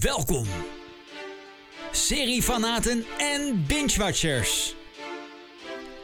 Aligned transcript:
Welkom, 0.00 0.44
seriefanaten 1.90 3.04
en 3.18 3.64
binge-watchers. 3.66 4.74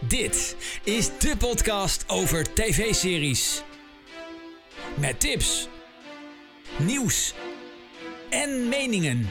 Dit 0.09 0.57
is 0.85 1.11
de 1.19 1.37
podcast 1.39 2.05
over 2.07 2.55
tv-series. 2.55 3.63
Met 4.95 5.21
tips, 5.21 5.69
nieuws 6.79 7.35
en 8.31 8.69
meningen. 8.69 9.29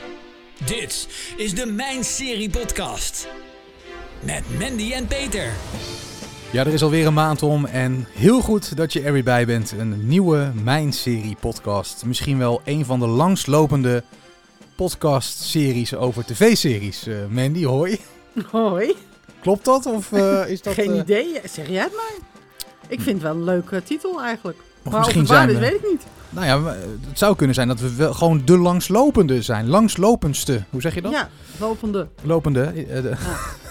Dit 0.65 1.07
is 1.37 1.55
de 1.55 1.65
Mijn 1.65 2.03
Serie 2.03 2.49
Podcast. 2.49 3.27
Met 4.19 4.59
Mandy 4.59 4.91
en 4.91 5.07
Peter. 5.07 5.51
Ja, 6.51 6.65
er 6.65 6.73
is 6.73 6.83
alweer 6.83 7.05
een 7.05 7.13
maand 7.13 7.43
om 7.43 7.65
en 7.65 8.07
heel 8.11 8.41
goed 8.41 8.77
dat 8.77 8.93
je 8.93 9.01
er 9.01 9.13
weer 9.13 9.23
bij 9.23 9.45
bent. 9.45 9.71
Een 9.71 10.07
nieuwe 10.07 10.51
Mijn 10.63 10.93
Serie 10.93 11.37
podcast. 11.39 12.05
Misschien 12.05 12.37
wel 12.37 12.61
een 12.65 12.85
van 12.85 12.99
de 12.99 13.07
langslopende 13.07 14.03
podcast-series 14.75 15.95
over 15.95 16.25
tv-series. 16.25 17.07
Eh, 17.07 17.15
Mandy, 17.29 17.63
hoi. 17.65 17.99
Hoi. 18.51 18.95
Klopt 19.41 19.65
dat? 19.65 19.85
Of 19.85 20.11
eh, 20.11 20.47
is 20.51 20.61
dat... 20.61 20.73
Geen 20.73 20.91
eh, 20.91 20.97
idee. 20.97 21.39
Zeg 21.51 21.67
jij 21.69 21.83
het 21.83 21.91
maar. 21.95 22.13
Ik 22.87 23.01
vind 23.01 23.15
het 23.15 23.21
wel 23.21 23.31
een 23.35 23.43
leuke 23.43 23.83
titel 23.83 24.21
eigenlijk. 24.21 24.57
Of 24.85 24.91
maar 24.91 25.01
misschien 25.01 25.25
zijn 25.25 25.47
is, 25.49 25.53
we- 25.53 25.59
weet 25.59 25.73
ik 25.73 25.89
niet. 25.91 26.01
Nou 26.29 26.45
ja, 26.45 26.57
maar, 26.57 26.75
het 27.09 27.17
zou 27.19 27.35
kunnen 27.35 27.55
zijn 27.55 27.67
dat 27.67 27.79
we 27.79 27.95
wel 27.95 28.13
gewoon 28.13 28.41
de 28.45 28.57
langslopende 28.57 29.41
zijn. 29.41 29.67
Langslopendste. 29.69 30.63
Hoe 30.69 30.81
zeg 30.81 30.93
je 30.95 31.01
dat? 31.01 31.11
Ja, 31.11 31.29
lopende. 31.59 32.07
Lopende. 32.23 32.71
de- 32.73 33.13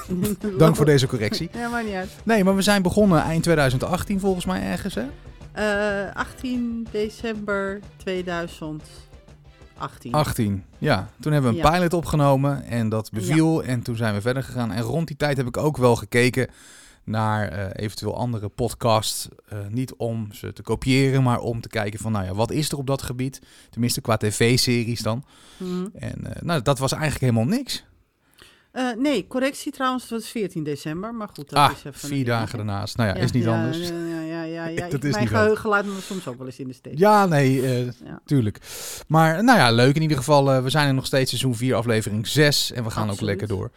Dank 0.59 0.77
voor 0.77 0.85
deze 0.85 1.07
correctie. 1.07 1.51
Ja, 1.53 1.69
maakt 1.69 1.85
niet 1.87 1.95
uit. 1.95 2.09
Nee, 2.25 2.45
maar 2.45 2.57
we 2.57 2.63
zijn 2.63 2.83
begonnen 2.83 3.23
eind 3.23 3.43
2018 3.43 4.21
volgens 4.21 4.45
mij 4.45 4.63
ergens, 4.63 4.95
hè? 4.95 5.05
Eh, 5.53 6.15
18 6.15 6.87
december 6.91 7.81
2018. 7.97 8.81
18, 10.15 10.65
ja. 10.79 11.09
Toen 11.21 11.33
hebben 11.33 11.51
we 11.53 11.57
een 11.59 11.65
Ja. 11.65 11.71
pilot 11.71 11.95
opgenomen 11.95 12.65
en 12.65 12.89
dat 12.89 13.11
beviel. 13.11 13.65
En 13.65 13.83
toen 13.83 13.97
zijn 13.97 14.15
we 14.15 14.21
verder 14.21 14.43
gegaan. 14.43 14.73
En 14.73 14.83
rond 14.83 15.07
die 15.07 15.17
tijd 15.17 15.37
heb 15.37 15.47
ik 15.47 15.57
ook 15.57 15.77
wel 15.77 15.97
gekeken 15.97 16.49
naar 17.05 17.49
eh, 17.49 17.85
eventueel 17.85 18.17
andere 18.17 18.49
podcasts. 18.49 19.29
Eh, 19.49 19.59
niet 19.71 19.95
om 19.95 20.29
ze 20.33 20.53
te 20.53 20.63
kopiëren, 20.63 21.23
maar 21.23 21.39
om 21.39 21.61
te 21.61 21.69
kijken 21.69 21.99
van, 22.01 22.13
nou 22.13 22.25
ja, 22.25 22.35
wat 22.35 22.51
is 22.51 22.71
er 22.71 22.79
op 22.79 22.87
dat 22.87 23.03
gebied? 23.03 23.41
Tenminste 23.71 24.01
qua 24.01 24.17
tv-series 24.17 25.01
dan. 25.01 25.25
Mhm. 25.57 25.87
En 25.95 26.35
eh, 26.35 26.43
nou, 26.43 26.63
dat 26.63 26.79
was 26.79 26.93
eigenlijk 26.93 27.23
helemaal 27.23 27.57
niks. 27.59 27.85
Eh, 28.73 28.91
nee, 28.99 29.27
correctie 29.27 29.73
trouwens, 29.73 30.03
het 30.03 30.13
was 30.13 30.29
14 30.29 30.65
december. 30.65 31.15
Maar 31.15 31.29
goed, 31.29 31.51
dat 31.51 31.59
ah, 31.59 31.71
is 31.71 31.85
even... 31.85 32.09
vier 32.09 32.25
dagen 32.25 32.57
daarnaast. 32.57 32.97
Nou 32.97 33.09
ja, 33.09 33.15
is 33.15 33.31
niet 33.31 33.45
ja, 33.45 33.53
anders. 33.53 33.89
Ja, 33.89 34.21
ja, 34.21 34.43
ja. 34.43 34.67
ja. 34.67 34.89
Dat 34.91 35.05
is 35.05 35.11
Mijn 35.11 35.25
niet 35.25 35.33
geheugen 35.33 35.69
laat 35.69 35.85
me 35.85 36.01
soms 36.01 36.27
ook 36.27 36.39
wel 36.39 36.47
eens 36.47 36.59
in 36.59 36.69
de 36.69 36.75
steek. 36.75 36.99
Ja, 36.99 37.27
nee, 37.27 37.63
Ja. 37.63 38.21
tuurlijk. 38.25 38.59
Maar 39.07 39.45
nou 39.45 39.59
ja, 39.59 39.71
leuk 39.71 39.95
in 39.95 40.03
ieder 40.03 40.17
geval. 40.17 40.53
eh, 40.53 40.63
we 40.63 40.71
zijn 40.71 40.89
er 40.89 40.95
nog 40.95 41.07
steeds 41.07 41.29
seizoen 41.29 41.55
4, 41.55 41.75
aflevering 41.75 42.27
6. 42.27 42.73
En 42.73 42.85
we 42.85 42.91
gaan 42.91 43.11
ook 43.11 43.21
lekker 43.21 43.49
door. 43.49 43.71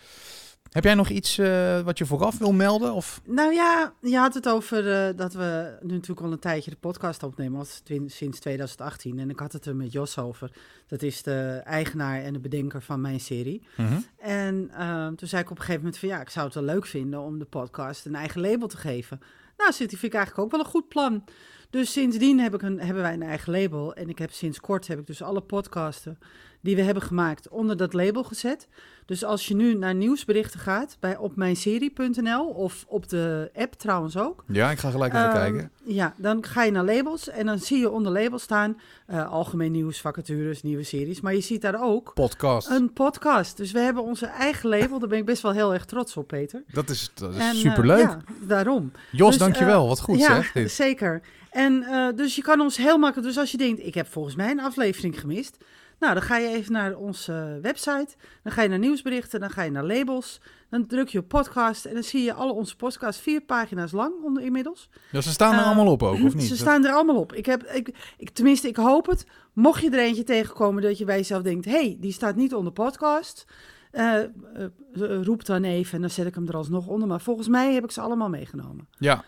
Heb 0.76 0.84
jij 0.84 0.94
nog 0.94 1.10
iets 1.10 1.38
eh, 1.38 1.82
wat 1.82 1.98
je 1.98 2.06
vooraf 2.06 2.38
wil 2.38 2.54
melden? 2.54 2.94
Of? 2.94 3.22
Nou 3.26 3.54
ja, 3.54 3.94
je 4.02 4.18
had 4.18 4.34
het 4.34 4.50
over 4.50 4.92
eh, 4.92 5.18
dat 5.18 5.34
we 5.34 5.78
nu 5.82 5.94
natuurlijk 5.94 6.28
al 6.28 6.32
een 6.32 6.40
tijdje 6.40 6.72
de 6.72 6.78
podcast 6.78 7.24
opnemen, 7.24 7.66
sinds 8.06 8.40
2018. 8.40 9.20
En 9.20 9.30
ik 9.30 9.40
had 9.40 9.54
het 9.54 9.66
er 9.66 9.76
met 9.76 9.92
Jos 9.92 10.18
over. 10.18 10.52
Dat 10.88 11.02
is 11.02 11.24
de 11.24 11.62
eigenaar 11.64 12.22
en 12.22 12.34
de 12.34 12.40
bedenker 12.40 12.82
van 12.82 13.02
mijn 13.02 13.20
serie. 13.20 13.68
Mhm. 13.78 14.00
En 14.18 14.70
eh, 14.74 15.08
toen 15.08 15.28
zei 15.28 15.42
ik 15.42 15.50
op 15.50 15.58
een 15.58 15.64
gegeven 15.64 15.82
moment 15.82 15.98
van 15.98 16.10
ja, 16.10 16.22
ik 16.22 16.30
zou 16.30 16.46
het 16.46 16.56
wel 16.56 16.64
leuk 16.64 16.86
vinden 16.86 17.20
om 17.20 17.40
de 17.40 17.46
podcast 17.46 18.06
een 18.06 18.16
eigen 18.16 18.42
label 18.42 18.68
te 18.68 18.78
geven. 18.78 19.20
Nou, 19.58 19.72
zit 19.72 19.90
vind 19.90 20.04
ik 20.04 20.14
eigenlijk 20.14 20.46
ook 20.46 20.52
wel 20.52 20.60
een 20.60 20.72
goed 20.72 20.88
plan. 20.88 21.24
Dus 21.76 21.92
sindsdien 21.92 22.40
heb 22.40 22.54
ik 22.54 22.62
een, 22.62 22.80
hebben 22.80 23.04
wij 23.04 23.14
een 23.14 23.24
eigen 23.24 23.52
label. 23.54 23.94
En 23.94 24.10
ik 24.10 24.18
heb 24.20 24.32
sinds 24.32 24.60
kort 24.60 24.88
heb 24.88 25.00
ik 25.00 25.08
dus 25.08 25.22
alle 25.22 25.42
podcasten 25.42 26.20
die 26.62 26.76
we 26.76 26.82
hebben 26.82 27.04
gemaakt 27.04 27.50
onder 27.50 27.78
dat 27.78 27.94
label 27.94 28.24
gezet. 28.24 28.68
Dus 29.06 29.24
als 29.24 29.48
je 29.48 29.56
nu 29.56 29.74
naar 29.76 29.96
nieuwsberichten 29.96 30.60
gaat 30.60 30.98
bij 31.00 31.18
op 31.18 31.36
mijnserie.nl 31.36 32.46
of 32.48 32.86
op 32.88 33.10
de 33.10 33.52
app 33.56 33.74
trouwens 33.74 34.18
ook. 34.18 34.44
Ja, 34.48 34.72
ik 34.72 34.78
ga 34.78 34.90
gelijk 34.90 35.14
even 35.14 35.26
Ehm, 35.26 35.36
kijken. 35.36 35.72
Ja, 35.84 36.14
dan 36.18 36.46
ga 36.46 36.64
je 36.64 36.72
naar 36.72 36.84
labels 36.86 37.30
en 37.30 37.46
dan 37.46 37.60
zie 37.60 37.80
je 37.80 37.90
onder 37.90 38.12
labels 38.12 38.44
staan 38.44 38.80
eh, 39.06 39.32
algemeen 39.32 39.72
nieuws, 39.72 40.02
vacatures, 40.02 40.64
nieuwe 40.64 40.84
series. 40.84 41.22
Maar 41.22 41.34
je 41.34 41.42
ziet 41.42 41.62
daar 41.62 41.84
ook 41.84 42.14
Podcast. 42.14 42.70
een 42.70 42.94
podcast. 42.94 43.58
Dus 43.58 43.72
we 43.72 43.80
hebben 43.80 44.04
onze 44.04 44.26
eigen 44.26 44.70
label. 44.70 45.00
Daar 45.00 45.10
ben 45.10 45.18
ik 45.18 45.26
best 45.26 45.42
wel 45.42 45.52
heel 45.52 45.74
erg 45.74 45.86
trots 45.86 46.18
op, 46.18 46.28
Peter. 46.28 46.64
Dat 46.72 46.90
is, 46.90 47.12
dat 47.14 47.34
is 47.34 47.40
En, 47.40 47.50
eh, 47.50 47.56
superleuk. 47.56 48.00
ja, 48.08 48.20
daarom. 48.42 48.92
Jos, 49.12 49.30
Dus, 49.30 49.38
dankjewel. 49.38 49.82
eh, 49.82 49.88
Wat 49.88 50.00
goed 50.02 50.20
ja, 50.20 50.36
zeg. 50.36 50.52
Dit. 50.52 50.72
zeker. 50.72 51.22
En 51.56 51.84
eh, 51.84 52.08
dus 52.16 52.36
je 52.36 52.42
kan 52.42 52.60
ons 52.60 52.78
heel 52.78 52.98
makkelijk... 52.98 53.28
Dus 53.28 53.38
als 53.38 53.52
je 53.52 53.58
denkt, 53.58 53.86
ik 53.86 53.94
heb 53.94 54.08
volgens 54.08 54.36
mij 54.36 54.52
een 54.52 54.60
aflevering 54.60 55.20
gemist... 55.20 55.58
Nou, 56.00 56.14
dan 56.14 56.24
ga 56.24 56.38
je 56.38 56.48
even 56.48 56.72
naar 56.72 56.96
onze 56.96 57.60
website. 57.62 58.08
Dan 58.44 58.52
ga 58.52 58.62
je 58.62 58.70
naar 58.70 58.80
nieuwsberichten. 58.80 59.40
Dan 59.40 59.50
ga 59.50 59.64
je 59.64 59.72
naar 59.72 59.84
labels. 59.84 60.42
Dan 60.70 60.88
druk 60.88 61.08
je 61.08 61.20
op 61.20 61.28
podcast. 61.28 61.86
En 61.86 61.94
dan 61.94 62.04
zie 62.04 62.24
je 62.24 62.34
alle 62.34 62.52
onze 62.52 62.76
podcasts. 62.76 63.22
Vier 63.22 63.42
pagina's 63.42 63.92
lang 63.92 64.14
onder 64.24 64.44
inmiddels. 64.44 64.90
Ja, 65.12 65.22
ze 65.22 65.30
staan 65.30 65.54
er 65.54 65.60
Eh, 65.60 65.66
allemaal 65.66 65.92
op 65.92 66.04
ook, 66.04 66.24
of 66.24 66.36
niet? 66.36 66.44
Ze 66.44 66.58
staan 66.58 66.86
er 66.86 66.92
allemaal 66.94 67.16
op. 67.16 67.34
Ik 67.34 67.46
heb, 67.46 67.64
ik, 67.64 68.14
ik, 68.18 68.30
tenminste, 68.30 68.68
ik 68.68 68.76
hoop 68.76 69.06
het. 69.06 69.26
Mocht 69.54 69.82
je 69.82 69.90
er 69.90 70.00
eentje 70.00 70.24
tegenkomen 70.24 70.82
dat 70.82 70.98
je 70.98 71.06
bij 71.06 71.18
jezelf 71.18 71.42
denkt... 71.44 71.66
hey, 71.66 71.98
die 72.00 72.12
staat 72.12 72.36
niet 72.36 72.54
onder 72.54 72.74
podcast... 72.74 73.46
eh, 73.92 74.20
roep 75.22 75.46
dan 75.46 75.64
even 75.64 75.94
en 75.96 76.02
dan 76.02 76.10
zet 76.10 76.26
ik 76.28 76.36
hem 76.36 76.48
er 76.48 76.56
alsnog 76.56 76.88
onder. 76.88 77.08
Maar 77.08 77.22
volgens 77.22 77.48
mij 77.48 77.74
heb 77.74 77.84
ik 77.84 77.92
ze 77.92 78.02
allemaal 78.02 78.30
meegenomen. 78.30 78.88
Ja. 78.98 79.24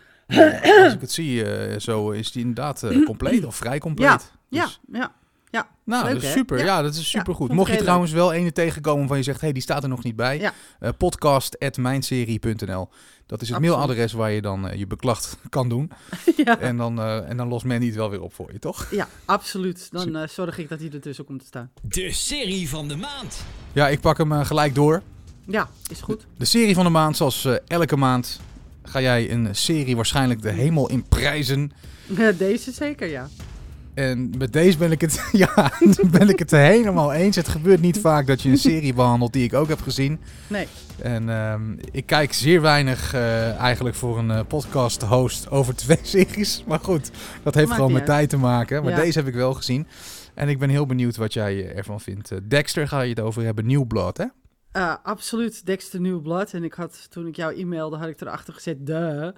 Als 0.84 0.92
ik 0.94 1.00
het 1.00 1.12
zie, 1.12 1.44
eh, 1.44 1.78
zo 1.80 2.10
is 2.10 2.32
die 2.32 2.40
inderdaad 2.40 2.82
eh, 2.82 3.04
compleet 3.04 3.44
of 3.44 3.56
vrij 3.56 3.78
compleet. 3.78 4.08
Ja, 4.08 4.16
Dus- 4.64 4.80
ja. 4.92 5.12
ja. 5.50 5.68
Nou, 5.84 6.04
Leuk, 6.04 6.12
dat 6.12 6.22
is 6.22 6.28
hè? 6.28 6.34
super. 6.34 6.58
Ja, 6.58 6.64
Ja. 6.64 6.82
dat 6.82 6.94
is 6.94 7.10
super 7.10 7.34
goed. 7.34 7.52
Mocht 7.52 7.70
je 7.70 7.76
trouwens 7.76 8.12
wel 8.12 8.32
ene 8.32 8.52
tegenkomen 8.52 9.08
van 9.08 9.16
je 9.16 9.22
zegt, 9.22 9.40
hey, 9.40 9.52
die 9.52 9.62
staat 9.62 9.82
er 9.82 9.88
nog 9.88 10.02
niet 10.02 10.16
bij. 10.16 10.38
Ja. 10.38 10.52
eh, 10.80 10.90
podcast@mijnserie.nl. 10.98 12.88
Dat 13.26 13.42
is 13.42 13.48
het 13.48 13.56
Absoluut. 13.56 13.76
mailadres 13.78 14.12
waar 14.12 14.30
je 14.30 14.42
dan 14.42 14.70
je 14.74 14.86
beklacht 14.86 15.36
kan 15.48 15.68
doen. 15.68 15.90
ja. 16.44 16.58
En 16.58 16.76
dan, 16.76 17.00
eh, 17.00 17.28
en 17.30 17.36
dan 17.36 17.48
lost 17.48 17.64
Mandy 17.64 17.86
het 17.86 17.94
wel 17.94 18.10
weer 18.10 18.20
op 18.22 18.34
voor 18.34 18.52
je, 18.52 18.58
toch? 18.58 18.86
Ja, 18.90 19.08
absoluut. 19.24 19.88
Dan 19.90 20.28
zorg 20.28 20.58
ik 20.58 20.68
dat 20.68 20.78
hij 20.80 20.90
ertussen 20.92 21.24
komt 21.24 21.40
te 21.40 21.46
staan. 21.46 21.70
De 21.82 22.12
serie 22.12 22.68
van 22.68 22.88
de 22.88 22.96
maand. 22.96 23.44
Ja, 23.72 23.88
ik 23.88 24.00
pak 24.00 24.18
hem 24.18 24.32
gelijk 24.44 24.74
door. 24.74 25.02
Ja, 25.46 25.68
is 25.90 26.00
goed. 26.00 26.26
De 26.36 26.44
serie 26.44 26.74
van 26.74 26.84
de 26.84 26.90
maand, 26.90 27.16
zoals 27.16 27.44
eh, 27.44 27.54
elke 27.66 27.96
maand, 27.96 28.40
ga 28.88 29.00
jij 29.00 29.30
een 29.30 29.48
serie 29.54 29.96
waarschijnlijk 29.96 30.42
de 30.42 30.50
hemel 30.50 30.88
in 30.90 31.04
prijzen. 31.08 31.72
Deze 32.38 32.72
zeker, 32.72 33.08
ja. 33.08 33.28
En 33.94 34.32
met 34.38 34.52
deze 34.52 34.78
ben 34.78 34.92
ik 34.92 35.00
het, 35.00 35.28
ja, 35.32 35.72
ben 36.10 36.28
ik 36.28 36.38
het 36.38 36.50
helemaal 36.50 37.12
eens. 37.12 37.36
Het 37.36 37.48
gebeurt 37.48 37.80
niet 37.80 37.98
vaak 37.98 38.26
dat 38.26 38.42
je 38.42 38.48
een 38.50 38.58
serie 38.58 38.94
behandelt 38.94 39.32
die 39.32 39.44
ik 39.44 39.54
ook 39.54 39.68
heb 39.68 39.80
gezien. 39.80 40.18
Nee. 40.46 40.66
En 41.02 41.28
ehm, 41.28 41.62
ik 41.90 42.06
kijk 42.06 42.32
zeer 42.32 42.60
weinig 42.60 43.14
eh, 43.14 43.54
eigenlijk 43.56 43.96
voor 43.96 44.18
een 44.18 44.30
eh, 44.30 44.40
podcast 44.48 45.02
host 45.02 45.50
over 45.50 45.74
tv-series. 45.74 46.62
Maar 46.66 46.80
goed, 46.82 47.10
dat 47.42 47.54
heeft 47.54 47.66
Maakt 47.66 47.78
gewoon 47.80 47.92
met 47.94 48.06
tijd 48.06 48.28
te 48.28 48.36
maken. 48.36 48.82
Maar 48.82 48.92
Ja. 48.92 49.00
deze 49.00 49.18
heb 49.18 49.28
ik 49.28 49.34
wel 49.34 49.54
gezien. 49.54 49.86
En 50.34 50.48
ik 50.48 50.58
ben 50.58 50.68
heel 50.68 50.86
benieuwd 50.86 51.16
wat 51.16 51.32
jij 51.32 51.70
eh, 51.70 51.76
ervan 51.76 52.00
vindt. 52.00 52.30
Dexter 52.48 52.88
ga 52.88 53.00
je 53.00 53.10
het 53.10 53.20
over 53.20 53.42
hebben. 53.44 53.66
New 53.66 53.86
Blood, 53.86 54.16
hè? 54.16 54.24
Eh, 54.72 54.94
absoluut, 55.02 55.66
Dexter 55.66 56.00
New 56.00 56.22
Blood. 56.22 56.52
En 56.52 56.64
ik 56.64 56.72
had, 56.74 57.06
toen 57.10 57.26
ik 57.26 57.36
jou 57.36 57.54
e-mailde, 57.54 57.96
had 57.96 58.08
ik 58.08 58.20
erachter 58.20 58.54
gezet, 58.54 58.86
de. 58.86 59.32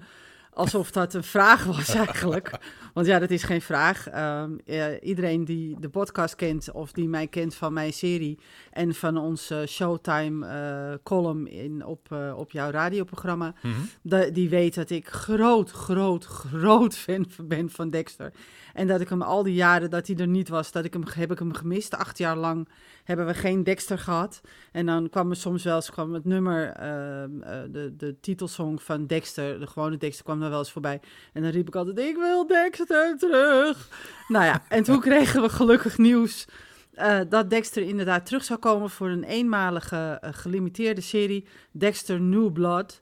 Alsof 0.53 0.91
dat 0.91 1.13
een 1.13 1.23
vraag 1.23 1.63
was 1.63 1.89
eigenlijk. 2.05 2.59
Want 2.93 3.07
ja, 3.07 3.19
dat 3.19 3.29
is 3.29 3.43
geen 3.43 3.61
vraag. 3.61 4.07
Ehm, 4.07 4.51
eh, 4.65 4.85
iedereen 5.01 5.45
die 5.45 5.79
de 5.79 5.89
podcast 5.89 6.35
kent 6.35 6.71
of 6.71 6.91
die 6.91 7.07
mij 7.07 7.27
kent 7.27 7.55
van 7.55 7.73
mijn 7.73 7.93
serie 7.93 8.39
en 8.71 8.93
van 8.95 9.17
onze 9.17 9.63
Showtime 9.67 10.47
eh, 10.47 10.97
column 11.03 11.47
in, 11.47 11.85
op, 11.85 12.11
op 12.35 12.51
jouw 12.51 12.69
radioprogramma, 12.69 13.53
de- 14.01 14.31
die 14.31 14.49
weet 14.49 14.75
dat 14.75 14.89
ik 14.89 15.07
groot, 15.09 15.71
groot, 15.71 16.25
groot 16.25 16.97
fan 17.03 17.25
ben 17.43 17.69
van 17.69 17.89
Dexter. 17.89 18.31
En 18.73 18.87
dat 18.87 19.01
ik 19.01 19.09
hem 19.09 19.21
al 19.21 19.43
die 19.43 19.53
jaren 19.53 19.89
dat 19.89 20.07
hij 20.07 20.15
er 20.15 20.27
niet 20.27 20.49
was, 20.49 20.71
dat 20.71 20.85
ik 20.85 20.93
hem, 20.93 21.03
heb 21.13 21.31
ik 21.31 21.39
hem 21.39 21.53
gemist. 21.53 21.95
Acht 21.95 22.17
jaar 22.17 22.37
lang 22.37 22.67
hebben 23.03 23.25
we 23.25 23.33
geen 23.33 23.63
Dexter 23.63 23.97
gehad. 23.97 24.41
En 24.71 24.85
dan 24.85 25.09
kwam 25.09 25.29
er 25.29 25.35
soms 25.35 25.63
wel 25.63 25.75
eens 25.75 25.91
kwam 25.91 26.13
het 26.13 26.25
nummer, 26.25 26.69
ehm, 26.69 27.41
eh, 27.41 27.59
de, 27.71 27.95
de 27.97 28.19
titelsong 28.19 28.81
van 28.81 29.05
Dexter, 29.05 29.59
de 29.59 29.67
gewone 29.67 29.97
Dexter, 29.97 30.23
kwam 30.25 30.39
daar 30.39 30.49
wel 30.49 30.59
eens 30.59 30.71
voorbij. 30.71 31.01
En 31.33 31.41
dan 31.41 31.51
riep 31.51 31.67
ik 31.67 31.75
altijd, 31.75 31.99
ik 31.99 32.15
wil 32.15 32.47
Dexter 32.47 33.17
terug. 33.17 33.87
nou 34.27 34.45
ja, 34.45 34.63
en 34.67 34.83
toen 34.83 34.99
kregen 34.99 35.41
we 35.41 35.49
gelukkig 35.49 35.97
nieuws 35.97 36.47
eh, 36.91 37.19
dat 37.29 37.49
Dexter 37.49 37.83
inderdaad 37.83 38.25
terug 38.25 38.43
zou 38.43 38.59
komen 38.59 38.89
voor 38.89 39.09
een 39.09 39.23
eenmalige 39.23 40.17
eh, 40.21 40.29
gelimiteerde 40.33 41.01
serie, 41.01 41.45
Dexter 41.71 42.21
New 42.21 42.51
Blood. 42.51 43.01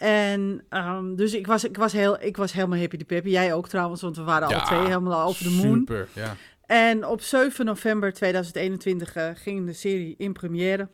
En 0.00 0.64
ehm, 0.68 1.14
dus 1.14 1.34
ik 1.34 1.46
was, 1.46 1.64
ik, 1.64 1.76
was 1.76 1.92
heel, 1.92 2.22
ik 2.22 2.36
was 2.36 2.52
helemaal 2.52 2.78
happy 2.78 2.96
de 2.96 3.04
peppy. 3.04 3.28
Jij 3.28 3.54
ook 3.54 3.68
trouwens, 3.68 4.00
want 4.02 4.16
we 4.16 4.22
waren 4.22 4.48
alle 4.48 4.56
Ja, 4.56 4.64
twee 4.64 4.78
helemaal 4.86 5.28
over 5.28 5.44
de 5.44 5.50
moon. 5.50 5.78
Super, 5.78 6.08
ja. 6.12 6.36
En 6.66 7.06
op 7.06 7.20
7 7.20 7.64
november 7.64 8.12
2021 8.12 9.14
eh, 9.14 9.30
ging 9.34 9.66
de 9.66 9.72
serie 9.72 10.14
in 10.18 10.32
première 10.32 10.88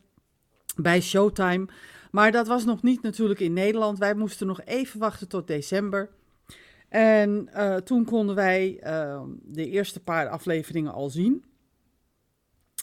bij 0.77 1.01
Showtime. 1.01 1.67
Maar 2.11 2.33
dat 2.33 2.47
was 2.47 2.65
nog 2.65 2.83
niet 2.83 3.03
natuurlijk 3.03 3.41
in 3.41 3.53
Nederland. 3.53 3.99
Wij 3.99 4.15
moesten 4.15 4.47
nog 4.47 4.61
even 4.65 5.01
wachten 5.01 5.29
tot 5.29 5.47
december. 5.47 6.09
En 6.89 7.49
eh, 7.53 7.75
toen 7.77 8.05
konden 8.05 8.35
wij 8.35 8.79
eh, 8.81 9.21
de 9.43 9.71
eerste 9.71 10.01
paar 10.01 10.29
afleveringen 10.29 10.93
al 10.93 11.11
zien. 11.11 11.45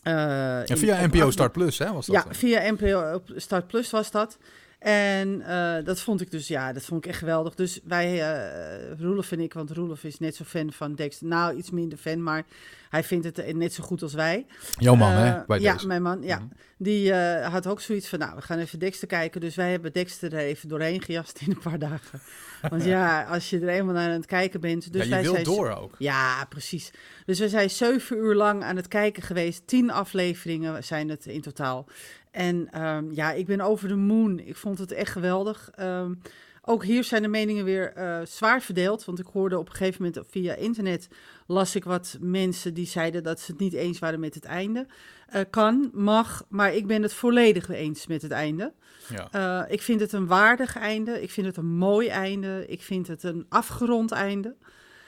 Ja, 0.03 0.65
in- 0.65 0.77
via 0.77 1.05
NPO 1.05 1.31
Start 1.31 1.51
Plus, 1.51 1.77
hè? 1.77 1.91
Was 1.93 2.05
dat, 2.05 2.15
Ja, 2.15 2.33
via 2.33 2.71
NPO 2.71 3.21
Start 3.35 3.67
Plus 3.67 3.89
was 3.91 4.11
dat. 4.11 4.37
En 4.83 5.41
eh, 5.41 5.85
dat 5.85 5.99
vond 5.99 6.21
ik 6.21 6.31
dus, 6.31 6.47
ja, 6.47 6.73
dat 6.73 6.83
vond 6.83 7.05
ik 7.05 7.09
echt 7.09 7.19
geweldig. 7.19 7.55
Dus 7.55 7.79
wij, 7.83 8.21
eh 8.21 8.99
Roelof 8.99 9.31
en 9.31 9.39
ik, 9.39 9.53
want 9.53 9.71
Roelof 9.71 10.03
is 10.03 10.19
net 10.19 10.35
zo 10.35 10.43
fan 10.43 10.71
van 10.71 10.95
Dexter. 10.95 11.27
Nou, 11.27 11.55
iets 11.55 11.71
minder 11.71 11.97
fan, 11.97 12.23
maar 12.23 12.43
hij 12.89 13.03
vindt 13.03 13.25
het 13.25 13.39
eh, 13.39 13.53
net 13.53 13.73
zo 13.73 13.83
goed 13.83 14.01
als 14.01 14.13
wij. 14.13 14.45
Jouw 14.77 14.95
man, 14.95 15.11
hè? 15.11 15.43
Bij 15.45 15.59
ja, 15.59 15.73
deze. 15.73 15.87
mijn 15.87 16.01
man, 16.01 16.23
ja. 16.23 16.37
Mhm. 16.37 16.47
Die 16.77 17.13
had 17.43 17.67
ook 17.67 17.81
zoiets 17.81 18.07
van, 18.07 18.19
nou, 18.19 18.35
we 18.35 18.41
gaan 18.41 18.59
even 18.59 18.79
Dexter 18.79 19.07
kijken. 19.07 19.41
Dus 19.41 19.55
wij 19.55 19.71
hebben 19.71 19.93
Dexter 19.93 20.33
er 20.33 20.39
even 20.39 20.69
doorheen 20.69 21.01
gejast 21.01 21.41
in 21.41 21.51
een 21.51 21.59
paar 21.59 21.79
dagen. 21.79 22.21
Want 22.69 22.83
ja, 22.83 23.23
als 23.23 23.49
je 23.49 23.59
er 23.59 23.67
eenmaal 23.67 23.93
naar 23.93 24.07
aan 24.07 24.11
het 24.11 24.25
kijken 24.25 24.61
bent. 24.61 24.93
Dus 24.93 25.01
ja, 25.01 25.07
je 25.07 25.09
wij 25.09 25.21
wilt 25.21 25.35
zijn 25.35 25.57
door 25.57 25.69
ook. 25.69 25.95
ja, 25.97 26.45
precies. 26.49 26.91
Dus 27.25 27.39
we 27.39 27.49
zijn 27.49 27.69
zeven 27.69 28.17
uur 28.17 28.35
lang 28.35 28.63
aan 28.63 28.75
het 28.75 28.87
kijken 28.87 29.23
geweest. 29.23 29.67
Tien 29.67 29.91
afleveringen 29.91 30.83
zijn 30.83 31.09
het 31.09 31.25
in 31.25 31.41
totaal. 31.41 31.87
En 32.33 32.67
ehm, 32.71 33.11
ja, 33.11 33.31
ik 33.31 33.45
ben 33.45 33.61
over 33.61 33.87
de 33.87 33.95
moon. 33.95 34.39
Ik 34.39 34.55
vond 34.55 34.77
het 34.79 34.91
echt 34.91 35.11
geweldig. 35.11 35.69
Ehm, 35.75 36.13
ook 36.61 36.83
hier 36.83 37.03
zijn 37.03 37.21
de 37.21 37.27
meningen 37.27 37.65
weer 37.65 37.93
eh, 37.93 38.19
zwaar 38.25 38.61
verdeeld. 38.61 39.05
Want 39.05 39.19
ik 39.19 39.25
hoorde 39.33 39.57
op 39.59 39.69
een 39.69 39.75
gegeven 39.75 40.03
moment 40.03 40.25
via 40.29 40.53
internet... 40.55 41.07
las 41.47 41.75
ik 41.75 41.83
wat 41.83 42.17
mensen 42.21 42.73
die 42.73 42.85
zeiden 42.85 43.23
dat 43.23 43.39
ze 43.39 43.51
het 43.51 43.59
niet 43.59 43.73
eens 43.73 43.99
waren 43.99 44.19
met 44.19 44.35
het 44.35 44.45
einde. 44.45 44.87
Eh, 45.27 45.41
kan, 45.49 45.89
mag, 45.93 46.45
maar 46.49 46.73
ik 46.73 46.87
ben 46.87 47.01
het 47.01 47.13
volledig 47.13 47.69
eens 47.69 48.07
met 48.07 48.21
het 48.21 48.31
einde. 48.31 48.73
Ja. 49.09 49.27
Eh, 49.65 49.73
ik 49.73 49.81
vind 49.81 49.99
het 49.99 50.11
een 50.13 50.27
waardig 50.27 50.77
einde. 50.77 51.21
Ik 51.21 51.31
vind 51.31 51.47
het 51.47 51.57
een 51.57 51.75
mooi 51.75 52.07
einde. 52.07 52.65
Ik 52.67 52.81
vind 52.81 53.07
het 53.07 53.23
een 53.23 53.45
afgerond 53.49 54.11
einde. 54.11 54.55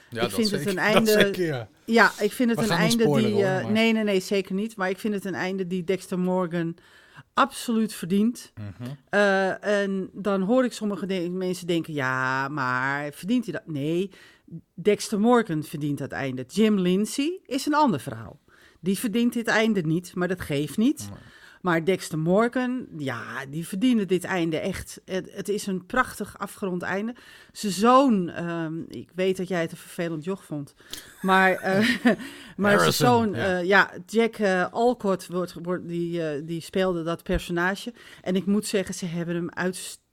Ja, 0.10 0.22
ik 0.22 0.32
vind 0.32 0.52
het 0.52 0.62
zeker. 0.62 0.70
een 0.70 0.76
Dat 0.94 0.94
einde- 0.96 1.12
zeker, 1.12 1.46
ja. 1.46 1.68
Ja, 1.86 2.12
ik 2.20 2.32
vind 2.32 2.50
het 2.50 2.60
We 2.60 2.66
een 2.66 2.78
einde 2.78 2.98
die. 2.98 3.34
hoor, 3.34 3.72
Nee, 3.72 3.94
nee, 3.94 4.04
nee, 4.04 4.20
zeker 4.20 4.56
niet. 4.56 4.76
Maar 4.76 4.90
ik 4.90 4.98
vind 4.98 5.14
het 5.14 5.26
een 5.26 5.36
einde 5.36 5.68
die 5.68 5.84
Dexter 5.84 6.20
Morgan 6.20 6.76
absoluut 7.40 7.94
verdient. 7.94 8.52
Mhm. 8.56 8.90
Eh, 9.10 9.64
en 9.84 10.10
dan 10.14 10.42
hoor 10.42 10.64
ik 10.66 10.74
sommige 10.74 11.06
de- 11.06 11.30
mensen 11.30 11.68
denken: 11.68 11.94
ja, 11.94 12.48
maar 12.48 13.12
verdient 13.14 13.44
hij 13.46 13.54
dat? 13.54 13.68
Nee, 13.68 14.12
Dexter 14.74 15.20
Morgan 15.20 15.64
verdient 15.64 15.98
dat 15.98 16.12
einde. 16.12 16.46
Jim 16.48 16.80
Lindsay 16.80 17.40
is 17.46 17.66
een 17.66 17.74
ander 17.76 18.00
verhaal. 18.00 18.40
Die 18.80 18.98
verdient 19.00 19.34
dit 19.34 19.48
einde 19.48 19.82
niet, 19.82 20.16
maar 20.16 20.28
dat 20.28 20.42
geeft 20.42 20.78
niet. 20.78 21.10
Maar 21.66 21.84
Dexter 21.84 22.20
Morgan, 22.20 22.88
ja, 22.98 23.46
die 23.50 23.68
verdienen 23.68 24.08
dit 24.08 24.24
einde 24.24 24.60
echt. 24.60 25.02
Het, 25.06 25.30
het 25.32 25.50
is 25.50 25.68
een 25.68 25.86
prachtig 25.86 26.38
afgerond 26.38 26.82
einde. 26.82 27.16
Zijn 27.52 27.72
zoon, 27.74 28.30
ehm, 28.30 28.80
ik 28.88 29.12
weet 29.16 29.38
dat 29.38 29.48
jij 29.48 29.62
het 29.62 29.72
een 29.72 29.78
vervelend 29.78 30.24
joch 30.24 30.44
vond. 30.44 30.74
Maar, 31.22 31.54
eh, 31.54 31.88
maar 32.58 32.80
zijn 32.80 32.94
zoon, 32.94 33.34
ja. 33.34 33.46
ja, 33.46 33.60
ja 33.60 33.92
Jack 34.06 34.36
eh, 34.36 34.72
Alcott, 34.72 35.28
wordt, 35.28 35.54
wordt, 35.62 35.88
die, 35.88 36.28
eh, 36.28 36.42
die 36.46 36.62
speelde 36.62 37.04
dat 37.04 37.24
personage. 37.24 37.94
En 38.22 38.36
ik 38.36 38.46
moet 38.46 38.66
zeggen, 38.66 38.96
ze 38.96 39.06
hebben 39.06 39.36
hem 39.36 39.50
uitstekend 39.50 40.05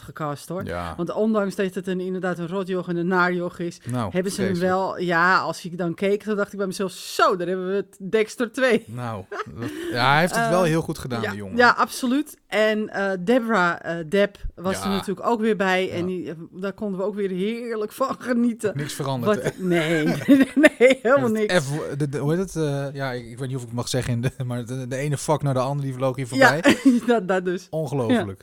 gecast 0.00 0.48
hoor. 0.48 0.64
Ja. 0.64 0.94
Want 0.96 1.12
ondanks 1.12 1.54
dat 1.54 1.74
het 1.74 1.86
een, 1.86 2.00
inderdaad 2.00 2.38
een 2.38 2.48
rotjoch 2.48 2.88
en 2.88 2.96
een 2.96 3.06
naarjoch 3.06 3.58
is, 3.58 3.80
Nou, 3.90 4.10
hebben 4.12 4.32
ze 4.32 4.42
hem 4.42 4.58
wel... 4.58 4.98
Ja, 5.00 5.38
als 5.38 5.64
ik 5.64 5.78
dan 5.78 5.94
keek, 5.94 6.24
dan 6.24 6.36
dacht 6.36 6.52
ik 6.52 6.58
bij 6.58 6.66
mezelf, 6.66 6.90
zo, 6.92 7.36
daar 7.36 7.46
hebben 7.46 7.66
we 7.68 7.74
het 7.74 7.96
Dexter 8.10 8.52
2. 8.52 8.84
Nou, 8.86 9.24
dat- 9.30 9.70
ja, 9.92 10.10
hij 10.10 10.20
heeft 10.20 10.34
het 10.34 10.44
Eh, 10.44 10.50
wel 10.50 10.62
heel 10.62 10.82
goed 10.82 10.98
gedaan, 10.98 11.20
ja, 11.22 11.28
die 11.30 11.38
jongen. 11.38 11.56
Ja, 11.56 11.70
absoluut. 11.70 12.38
En 12.50 12.88
eh 12.88 13.10
Deborah 13.20 13.76
eh 13.98 14.04
Deb 14.08 14.36
was 14.54 14.76
Ja. 14.76 14.82
er 14.84 14.88
natuurlijk 14.88 15.26
ook 15.26 15.40
weer 15.40 15.56
bij. 15.56 15.86
Ja. 15.86 15.92
En 15.92 16.06
die, 16.06 16.28
eh, 16.30 16.34
daar 16.52 16.72
konden 16.72 17.00
we 17.00 17.06
ook 17.06 17.14
weer 17.14 17.30
heerlijk 17.30 17.92
van 17.92 18.16
genieten. 18.18 18.72
Niks 18.76 18.92
veranderd. 18.92 19.42
Wat, 19.42 19.58
nee, 19.58 20.04
nee, 20.78 20.98
helemaal 21.02 21.28
niks. 21.30 21.54
F, 21.54 21.96
de, 21.98 22.08
de- 22.08 22.18
hoe 22.18 22.34
heet 22.36 22.54
het? 22.54 22.92
ja, 22.94 23.12
ik, 23.12 23.26
ik 23.26 23.38
weet 23.38 23.46
niet 23.48 23.56
of 23.56 23.62
ik 23.62 23.68
het 23.68 23.76
mag 23.76 23.88
zeggen, 23.88 24.12
in 24.12 24.20
de, 24.20 24.30
maar 24.44 24.64
de, 24.64 24.86
de 24.88 24.96
ene 24.96 25.16
vak 25.18 25.42
naar 25.42 25.54
de 25.54 25.60
andere, 25.60 25.86
die 25.88 25.96
vloog 25.96 26.16
hier 26.16 26.26
Ja, 26.30 26.52
voorbij. 26.52 26.76
dat, 27.06 27.28
dat 27.28 27.44
dus. 27.44 27.66
Ongelooflijk. 27.70 28.42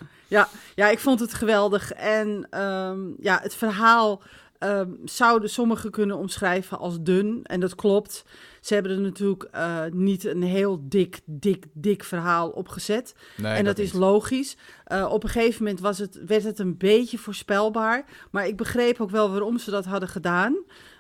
Ja, 0.76 0.90
ik 0.90 1.00
vond 1.00 1.20
het 1.20 1.34
geweldig. 1.34 1.92
En 1.94 2.48
ehm, 2.50 3.00
ja, 3.20 3.40
het 3.42 3.56
verhaal 3.56 4.22
ehm, 4.60 4.92
zouden 5.06 5.50
sommigen 5.50 5.92
kunnen 5.92 6.18
omschrijven 6.18 6.78
als 6.78 7.02
dun. 7.02 7.40
En 7.44 7.60
dat 7.60 7.76
klopt. 7.76 8.26
Ze 8.62 8.74
hebben 8.74 8.92
er 8.92 9.02
natuurlijk 9.02 9.44
eh, 9.44 9.84
niet 9.92 10.26
een 10.26 10.44
heel 10.44 10.80
dik, 10.82 11.20
dik, 11.26 11.66
dik 11.74 12.04
verhaal 12.04 12.50
opgezet. 12.50 13.16
Nee, 13.38 13.56
en 13.56 13.66
dat, 13.66 13.78
is 13.78 13.92
niet. 13.92 14.02
logisch. 14.02 14.58
Eh, 14.84 15.10
op 15.12 15.24
een 15.24 15.30
gegeven 15.30 15.64
moment 15.64 15.82
was 15.82 15.98
het, 15.98 16.20
werd 16.26 16.44
het 16.44 16.60
een 16.60 16.78
beetje 16.78 17.18
voorspelbaar. 17.18 18.06
Maar 18.32 18.48
ik 18.48 18.58
begreep 18.58 19.02
ook 19.02 19.10
wel 19.10 19.30
waarom 19.30 19.58
ze 19.58 19.72
dat 19.72 19.86
hadden 19.86 20.10
gedaan. 20.10 20.58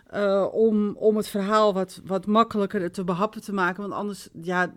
Eh, 0.07 0.48
om, 0.51 0.95
om 0.95 1.18
het 1.18 1.27
verhaal 1.27 1.74
wat, 1.74 2.01
wat 2.06 2.25
makkelijker 2.25 2.92
te 2.92 3.04
behappen 3.04 3.42
te 3.42 3.54
maken. 3.54 3.81
Want 3.81 3.94
anders, 3.94 4.27
ja, 4.42 4.74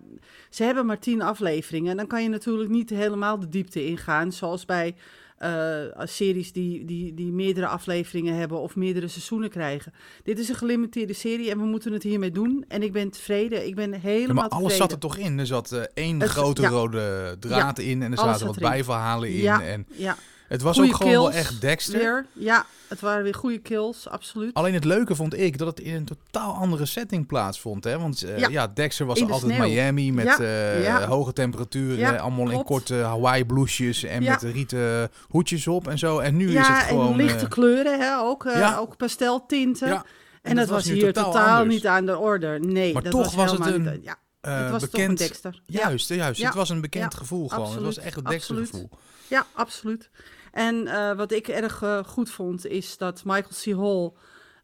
ze 0.50 0.64
hebben 0.64 0.86
maar 0.86 0.98
tien 0.98 1.22
afleveringen. 1.22 1.90
En 1.90 1.96
dan 1.96 2.06
kan 2.06 2.22
je 2.22 2.28
natuurlijk 2.28 2.70
niet 2.70 2.90
helemaal 2.90 3.38
de 3.38 3.48
diepte 3.48 3.86
ingaan. 3.86 4.32
Zoals 4.32 4.64
bij 4.64 4.94
eh, 5.40 6.04
series 6.04 6.52
die, 6.52 6.84
die, 6.84 7.14
die 7.14 7.32
meerdere 7.32 7.66
afleveringen 7.66 8.34
hebben 8.36 8.60
of 8.60 8.76
meerdere 8.76 9.08
seizoenen 9.08 9.50
krijgen. 9.50 9.92
Dit 10.22 10.38
is 10.38 10.48
een 10.48 10.54
gelimiteerde 10.54 11.12
serie 11.12 11.50
en 11.50 11.58
we 11.58 11.64
moeten 11.64 11.92
het 11.92 12.02
hiermee 12.02 12.30
doen. 12.30 12.64
En 12.68 12.82
ik 12.82 12.92
ben 12.92 13.10
tevreden. 13.10 13.66
Ik 13.66 13.74
ben 13.74 13.92
helemaal 13.92 14.26
Ja, 14.26 14.32
maar 14.32 14.48
alles 14.48 14.52
tevreden. 14.52 14.76
zat 14.76 14.92
er 14.92 14.98
toch 14.98 15.16
in? 15.16 15.38
Er 15.38 15.46
zat 15.46 15.72
eh, 15.72 15.82
één 15.94 16.20
Het- 16.20 16.30
grote 16.30 16.62
ja. 16.62 16.68
rode 16.68 17.36
draad 17.40 17.78
in 17.78 18.02
en 18.02 18.12
er 18.12 18.18
zaten 18.18 18.46
wat 18.46 18.56
erin. 18.56 18.68
bijverhalen 18.70 19.28
in. 19.30 19.46
En 19.46 19.86
ja. 19.90 20.16
Het 20.50 20.62
was 20.62 20.76
Goeie 20.76 20.90
ook 20.92 20.96
gewoon 20.96 21.12
wel 21.12 21.32
echt 21.32 21.60
Dexter. 21.60 21.98
Weer. 21.98 22.26
Ja, 22.32 22.66
het 22.88 23.00
waren 23.00 23.22
weer 23.22 23.34
goede 23.34 23.58
kills, 23.58 24.08
absoluut. 24.08 24.54
Alleen 24.54 24.74
het 24.74 24.84
leuke 24.84 25.14
vond 25.14 25.34
ik 25.38 25.58
dat 25.58 25.66
het 25.66 25.80
in 25.80 25.94
een 25.94 26.04
totaal 26.04 26.54
andere 26.54 26.86
setting 26.86 27.26
plaatsvond. 27.26 27.84
Hè? 27.84 27.98
Want 27.98 28.22
eh, 28.22 28.38
Ja. 28.38 28.48
ja. 28.48 28.66
Dexter 28.66 29.06
was 29.06 29.18
de 29.18 29.24
altijd 29.26 29.52
sneeuw. 29.52 29.68
Miami 29.68 30.12
met 30.12 30.24
Ja, 30.24 30.38
eh, 30.38 30.82
ja. 30.82 31.06
hoge 31.06 31.32
temperaturen. 31.32 32.20
Allemaal 32.20 32.50
in 32.50 32.64
korte 32.64 32.94
Hawaii 32.94 33.44
blousejes 33.44 34.04
en 34.04 34.22
met 34.24 34.42
rieten 34.42 35.10
hoedjes 35.28 35.66
op 35.66 35.88
en 35.88 35.98
zo. 35.98 36.18
En 36.18 36.36
nu 36.36 36.48
is 36.58 36.66
het 36.68 36.76
gewoon... 36.76 37.10
en 37.10 37.16
lichte 37.16 37.44
eh, 37.44 37.50
kleuren, 37.50 38.00
hè, 38.00 38.16
ook, 38.18 38.46
ook 38.78 38.96
pasteltinten. 38.96 39.88
ja, 39.88 40.04
en 40.42 40.56
dat, 40.56 40.68
was 40.68 40.84
hier 40.84 41.12
totaal, 41.12 41.64
niet 41.64 41.86
aan 41.86 42.06
de 42.06 42.18
orde. 42.18 42.58
Nee, 42.60 42.92
Maar 42.92 43.02
dat 43.02 43.12
toch 43.12 43.24
was, 43.24 43.34
was 43.34 43.50
het 43.52 43.74
een, 43.74 43.82
niet- 43.82 44.16
het 44.40 44.70
was 44.70 44.88
toch 44.88 45.00
een 45.00 45.14
Dexter. 45.14 45.60
Ja. 45.66 45.80
Juist, 45.88 46.08
juist. 46.08 46.40
Ja. 46.40 46.46
Het 46.46 46.54
was 46.54 46.68
een 46.68 46.80
bekend 46.80 47.12
Ja, 47.12 47.18
gevoel 47.18 47.48
gewoon. 47.48 47.72
het 47.72 47.82
was 47.82 47.98
echt 47.98 48.16
een 48.16 48.24
Dexter 48.24 48.56
gevoel. 48.56 48.88
Ja, 49.26 49.46
absoluut. 49.52 50.10
En 50.52 50.86
eh, 50.86 51.16
wat 51.16 51.32
ik 51.32 51.48
erg 51.48 51.82
eh, 51.82 52.04
goed 52.04 52.30
vond, 52.30 52.66
is 52.66 52.96
dat 52.96 53.24
Michael 53.24 53.76
C. 53.76 53.80
Hall 53.80 54.12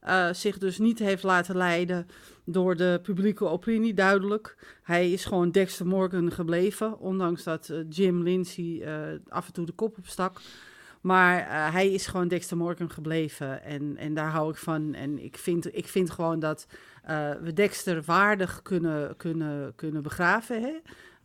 eh, 0.01 0.33
zich 0.33 0.59
dus 0.59 0.79
niet 0.79 0.99
heeft 0.99 1.23
laten 1.23 1.57
leiden 1.57 2.07
door 2.45 2.77
de 2.77 3.01
publieke 3.03 3.45
opinie, 3.45 3.95
duidelijk. 3.95 4.57
Hij 4.83 5.13
is 5.13 5.25
gewoon 5.25 5.51
Dexter 5.51 5.87
Morgan 5.87 6.33
gebleven, 6.33 6.99
ondanks 6.99 7.43
dat 7.43 7.73
Jim 7.89 8.23
Lindsay 8.23 8.85
af 9.29 9.47
en 9.47 9.53
toe 9.53 9.67
de 9.67 9.73
kop 9.73 9.99
opstak. 9.99 10.41
Maar 11.01 11.71
hij 11.73 11.93
is 11.93 12.07
gewoon 12.07 12.29
Dexter 12.29 12.57
Morgan 12.57 12.91
gebleven 12.91 13.63
en, 13.63 13.97
en 13.97 14.15
daar 14.15 14.31
hou 14.31 14.51
ik 14.51 14.57
van. 14.57 14.95
En 14.95 15.25
ik 15.25 15.37
vind, 15.37 15.77
ik 15.77 15.89
vind 15.89 16.11
gewoon 16.11 16.39
dat 16.39 16.67
we 17.43 17.51
Dexter 17.55 18.03
waardig 18.03 18.63
kunnen, 18.63 19.17
kunnen, 19.17 19.75
kunnen 19.75 20.03
begraven, 20.03 20.63
hè? 20.63 20.73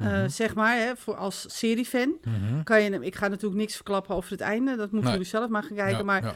Eh, 0.01 0.07
Mhm. 0.19 0.29
zeg 0.29 0.55
maar, 0.55 0.77
hè, 0.77 0.95
voor 0.95 1.15
als 1.15 1.45
seriefan 1.47 2.17
Mhm. 2.23 2.63
kan 2.63 2.81
je 2.81 2.91
hem. 2.91 3.01
Ik 3.03 3.15
ga 3.15 3.27
natuurlijk 3.27 3.59
niks 3.61 3.75
verklappen 3.75 4.15
over 4.15 4.31
het 4.31 4.41
einde. 4.41 4.69
Dat 4.75 4.79
moeten 4.91 4.99
Nee. 5.01 5.11
jullie 5.11 5.27
zelf 5.27 5.49
maar 5.49 5.63
gaan 5.63 5.75
kijken. 5.77 5.97
Ja, 5.97 6.03
maar 6.03 6.23
ja. 6.23 6.33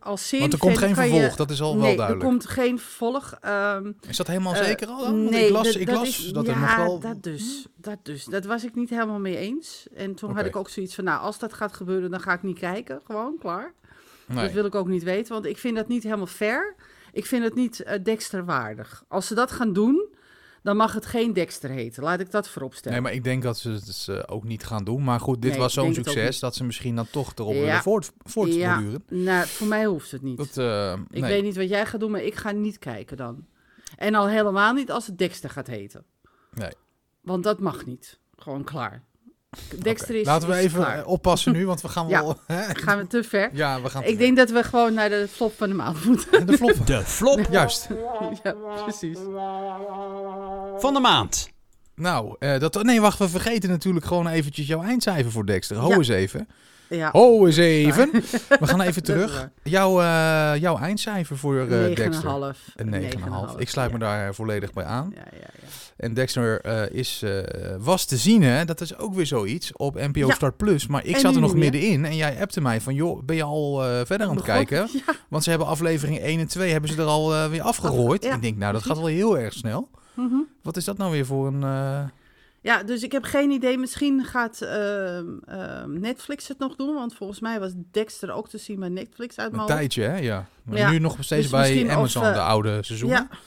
als 0.00 0.26
serie 0.28 0.40
Want 0.40 0.52
er 0.52 0.58
komt 0.58 0.78
geen 0.78 0.88
je- 0.88 0.94
vervolg, 0.94 1.36
dat 1.36 1.50
is 1.50 1.60
al 1.62 1.72
nee, 1.76 1.80
wel 1.86 1.96
duidelijk. 1.96 2.22
er 2.24 2.28
komt 2.30 2.46
geen 2.46 2.78
vervolg. 2.78 3.36
Ehm, 3.40 3.92
Is 4.08 4.16
dat 4.16 4.26
helemaal 4.26 4.54
eh, 4.54 4.64
zeker 4.64 4.88
al 4.88 5.00
dan? 5.04 5.24
Nee, 5.24 5.46
ik 5.46 5.52
las, 5.52 5.66
dat, 5.66 5.74
ik 5.74 5.86
dat 5.86 5.94
las 5.96 6.08
is- 6.08 6.32
dat 6.32 6.46
ja, 6.46 6.52
er 6.52 6.58
nog 6.60 6.76
wel... 6.76 7.00
dat 7.00 7.22
dus, 7.22 7.66
dat 7.76 7.98
dus. 8.02 8.24
Dat 8.24 8.44
was 8.44 8.64
ik 8.64 8.74
niet 8.74 8.90
helemaal 8.90 9.18
mee 9.18 9.36
eens. 9.36 9.86
En 9.94 10.14
toen 10.14 10.34
had 10.34 10.44
ik 10.44 10.56
ook 10.56 10.68
zoiets 10.68 10.94
van, 10.94 11.04
nou, 11.04 11.20
als 11.20 11.38
dat 11.38 11.52
gaat 11.52 11.72
gebeuren, 11.72 12.10
dan 12.10 12.20
ga 12.20 12.32
ik 12.32 12.42
niet 12.42 12.58
kijken. 12.58 13.00
Gewoon, 13.04 13.36
klaar. 13.40 13.72
Nee. 14.26 14.44
Dat 14.44 14.52
wil 14.52 14.64
ik 14.64 14.74
ook 14.74 14.88
niet 14.88 15.02
weten, 15.02 15.32
want 15.32 15.44
ik 15.46 15.58
vind 15.58 15.76
dat 15.76 15.88
niet 15.88 16.02
helemaal 16.02 16.26
fair. 16.26 16.74
Ik 17.12 17.26
vind 17.26 17.44
het 17.44 17.54
niet 17.54 17.80
eh, 17.82 17.98
Dexter 18.02 18.44
waardig. 18.44 19.04
Als 19.08 19.26
ze 19.26 19.34
dat 19.34 19.50
gaan 19.50 19.72
doen, 19.72 20.08
dan 20.62 20.76
mag 20.76 20.92
het 20.92 21.06
geen 21.06 21.32
Dexter 21.32 21.70
heten. 21.70 22.02
Laat 22.02 22.20
ik 22.20 22.30
dat 22.30 22.48
vooropstellen. 22.48 22.92
Nee, 22.92 23.06
maar 23.06 23.16
ik 23.16 23.24
denk 23.24 23.42
dat 23.42 23.58
ze 23.58 23.70
het 23.70 23.86
dus, 23.86 24.08
eh, 24.08 24.22
ook 24.26 24.44
niet 24.44 24.64
gaan 24.64 24.84
doen. 24.84 25.04
Maar 25.04 25.20
goed, 25.20 25.42
dit 25.42 25.50
Nee, 25.50 25.60
was 25.60 25.72
zo'n 25.72 25.94
succes 25.94 26.38
dat 26.38 26.54
ze 26.54 26.64
misschien 26.64 26.96
dan 26.96 27.06
toch 27.10 27.32
erop 27.34 27.54
Ja. 27.54 27.60
willen 27.60 27.82
voort, 27.82 28.12
voortborduren. 28.18 29.04
Nou, 29.08 29.46
voor 29.46 29.66
mij 29.66 29.84
hoeft 29.84 30.10
het 30.10 30.22
niet. 30.22 30.36
Dat, 30.36 30.56
eh, 30.56 30.92
Ik 30.92 31.20
nee. 31.20 31.30
weet 31.30 31.42
niet 31.42 31.56
wat 31.56 31.68
jij 31.68 31.86
gaat 31.86 32.00
doen, 32.00 32.10
maar 32.10 32.22
ik 32.22 32.34
ga 32.34 32.50
niet 32.50 32.78
kijken 32.78 33.16
dan. 33.16 33.46
En 33.96 34.14
al 34.14 34.28
helemaal 34.28 34.72
niet 34.74 34.90
als 34.90 35.06
het 35.06 35.18
Dexter 35.18 35.50
gaat 35.50 35.66
heten. 35.66 36.04
Nee. 36.54 36.72
Want 37.20 37.44
dat 37.44 37.60
mag 37.60 37.86
niet. 37.86 38.18
Gewoon 38.36 38.64
klaar. 38.64 39.04
Dexter 39.82 40.14
is. 40.14 40.26
Laten 40.26 40.48
we 40.48 40.54
is 40.58 40.64
even 40.64 40.80
klaar. 40.80 40.98
eh, 40.98 41.06
oppassen 41.08 41.52
nu, 41.52 41.66
want 41.66 41.80
we 41.80 41.88
gaan 41.88 42.08
Ja. 42.14 42.20
wel... 42.22 42.40
hè? 42.46 42.62
Gaan 42.74 42.98
we 42.98 43.06
te 43.06 43.22
ver? 43.24 43.50
Ja, 43.52 43.82
we 43.82 43.90
gaan... 43.90 44.02
Ik 44.04 44.18
denk 44.18 44.36
dat 44.36 44.50
we 44.50 44.62
gewoon 44.62 44.94
naar 44.94 45.08
de 45.08 45.26
flop 45.32 45.56
van 45.56 45.68
de 45.68 45.74
maand 45.74 46.04
moeten. 46.04 46.46
De 46.46 46.56
floppen. 46.56 46.86
De 46.86 47.02
flop 47.04 47.46
Juist. 47.50 47.88
ja, 48.42 48.52
precies. 48.84 49.18
van 50.78 50.94
de 50.94 51.00
maand. 51.00 51.50
Nou, 51.94 52.36
eh, 52.38 52.58
dat, 52.58 52.82
nee, 52.82 53.00
wacht, 53.00 53.18
we 53.18 53.28
vergeten 53.28 53.68
natuurlijk 53.70 54.04
gewoon 54.06 54.26
eventjes 54.28 54.66
jouw 54.66 54.82
eindcijfer 54.82 55.30
voor 55.32 55.46
Dexter. 55.46 55.76
Ho 55.76 55.88
Ja. 55.88 55.96
eens 55.96 56.08
even. 56.08 56.48
Ja, 56.90 57.08
Ho 57.12 57.46
eens 57.46 57.56
even. 57.56 58.10
We 58.12 58.66
gaan 58.66 58.80
even 58.80 59.02
terug. 59.12 59.48
Jouw, 59.62 60.00
eh, 60.00 60.60
jouw 60.60 60.78
eindcijfer 60.78 61.38
voor 61.38 61.56
eh 61.56 61.82
een 61.82 61.94
Dexter. 61.94 62.28
half. 62.28 62.58
Een 62.76 62.90
9,5. 62.90 63.56
Ik 63.58 63.68
sluit 63.68 63.92
me 63.92 63.98
daar 63.98 64.34
volledig 64.34 64.72
bij 64.72 64.84
aan. 64.84 65.12
Ja, 65.14 65.22
ja, 65.32 65.38
ja. 65.40 65.68
En 65.96 66.14
Dexter 66.14 66.60
eh, 66.60 66.98
is, 66.98 67.22
eh, 67.22 67.30
was 67.78 68.04
te 68.04 68.16
zien, 68.16 68.42
hè? 68.42 68.64
Dat 68.64 68.80
is 68.80 68.98
ook 68.98 69.14
weer 69.14 69.26
zoiets 69.26 69.72
op 69.72 69.94
NPO. 69.94 70.30
Start 70.30 70.56
Plus. 70.56 70.86
Maar 70.86 71.04
ik 71.06 71.14
En 71.14 71.20
zat 71.20 71.34
er 71.34 71.40
nog 71.40 71.54
middenin 71.54 72.04
en 72.04 72.16
jij 72.16 72.40
appte 72.40 72.60
mij 72.60 72.80
van... 72.80 72.94
joh, 72.94 73.22
ben 73.22 73.36
je 73.36 73.42
al 73.42 73.84
eh, 73.84 74.00
verder 74.04 74.26
aan 74.26 74.36
het 74.36 74.44
kijken? 74.44 74.88
Want 75.28 75.42
ze 75.44 75.50
hebben 75.50 75.68
aflevering 75.68 76.18
1 76.18 76.40
en 76.40 76.46
2 76.48 76.72
hebben 76.72 76.90
ze 76.90 76.96
er 76.96 77.06
al 77.06 77.34
eh, 77.34 77.46
weer 77.46 77.62
afgerooid. 77.62 78.24
Ik 78.24 78.42
denk, 78.42 78.56
nou, 78.56 78.72
dat 78.72 78.82
gaat 78.82 78.96
wel 78.96 79.06
heel 79.06 79.38
erg 79.38 79.52
snel. 79.52 79.88
Mhm. 80.14 80.34
Wat 80.62 80.76
is 80.76 80.84
dat 80.84 80.96
nou 80.98 81.10
weer 81.10 81.26
voor 81.26 81.46
een... 81.46 81.64
eh, 82.62 82.72
Ja, 82.72 82.82
dus 82.82 83.02
ik 83.02 83.12
heb 83.12 83.24
geen 83.24 83.50
idee. 83.50 83.78
Misschien 83.78 84.24
gaat 84.24 84.60
ehm, 84.62 85.26
ehm, 85.44 86.00
Netflix 86.00 86.48
het 86.48 86.58
nog 86.58 86.76
doen. 86.76 86.94
Want 86.94 87.14
volgens 87.14 87.40
mij 87.40 87.60
was 87.60 87.72
Dexter 87.90 88.32
ook 88.32 88.48
te 88.48 88.58
zien 88.58 88.80
bij 88.80 88.88
Netflix 88.88 89.38
uit 89.38 89.52
een 89.52 89.66
tijdje, 89.66 90.02
hè? 90.02 90.16
Ja. 90.16 90.46
Maar 90.64 90.78
Ja. 90.78 90.90
nu 90.90 90.98
nog 90.98 91.16
steeds 91.20 91.42
Dus 91.42 91.50
bij 91.50 91.84
of, 91.84 91.90
Amazon, 91.90 92.24
eh, 92.24 92.32
de 92.34 92.40
oude 92.40 92.82
seizoenen. 92.82 93.28
Ja, 93.30 93.38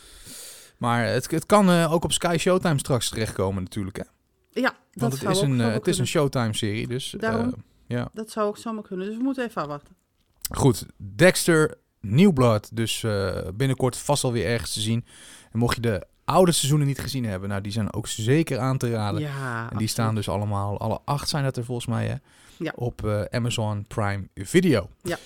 Maar 0.77 1.05
het, 1.05 1.31
het 1.31 1.45
kan 1.45 1.69
eh, 1.69 1.93
ook 1.93 2.03
op 2.03 2.11
Sky 2.11 2.35
Showtime 2.39 2.79
straks 2.79 3.09
terechtkomen 3.09 3.63
natuurlijk, 3.63 3.97
hè? 3.97 4.03
ja 4.61 4.69
dat 4.69 4.75
Want 5.01 5.11
het 5.13 5.21
zou 5.21 5.33
is, 5.33 5.39
ook 5.39 5.43
een, 5.47 5.61
eh, 5.61 5.73
het 5.73 5.87
is 5.87 5.97
een. 5.97 6.07
Showtime-serie, 6.07 6.87
dus... 6.87 7.13
eh, 7.13 7.19
Daarom. 7.19 7.53
ja. 7.87 8.09
Dat 8.13 8.31
zou 8.31 8.47
ook 8.47 8.57
zomaar 8.57 8.83
kunnen. 8.83 9.07
Dus 9.07 9.17
we 9.17 9.23
moeten 9.23 9.43
even 9.45 9.61
afwachten. 9.61 9.95
Goed, 10.51 10.85
Dexter, 11.15 11.77
New 12.01 12.33
Blood, 12.33 12.75
dus 12.75 13.03
eh, 13.03 13.37
binnenkort 13.53 13.97
vast 13.97 14.23
alweer 14.23 14.45
ergens 14.45 14.73
te 14.73 14.79
zien. 14.81 15.05
En 15.51 15.59
mocht 15.59 15.75
je 15.75 15.81
de 15.81 16.05
oude 16.25 16.51
seizoenen 16.51 16.87
niet 16.87 16.99
gezien 16.99 17.25
hebben, 17.25 17.49
nou, 17.49 17.61
die 17.61 17.71
zijn 17.71 17.93
ook 17.93 18.07
zeker 18.07 18.59
aan 18.59 18.77
te 18.77 18.91
raden. 18.91 19.21
Ja, 19.21 19.71
en 19.71 19.77
die 19.77 19.87
staan 19.87 20.15
dus 20.15 20.29
allemaal, 20.29 20.79
alle 20.79 20.99
acht 21.05 21.29
zijn 21.29 21.43
dat 21.43 21.57
er 21.57 21.65
volgens 21.65 21.87
mij, 21.87 22.07
hè? 22.07 22.15
Ja. 22.57 22.73
Op 22.75 23.05
eh, 23.05 23.21
Amazon 23.21 23.85
Prime 23.87 24.27
Video. 24.35 24.89
Ja. 25.01 25.17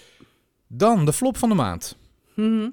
Dan 0.67 1.05
de 1.05 1.13
flop 1.13 1.37
van 1.37 1.49
de 1.49 1.55
maand. 1.55 1.97
Mhm. 2.33 2.69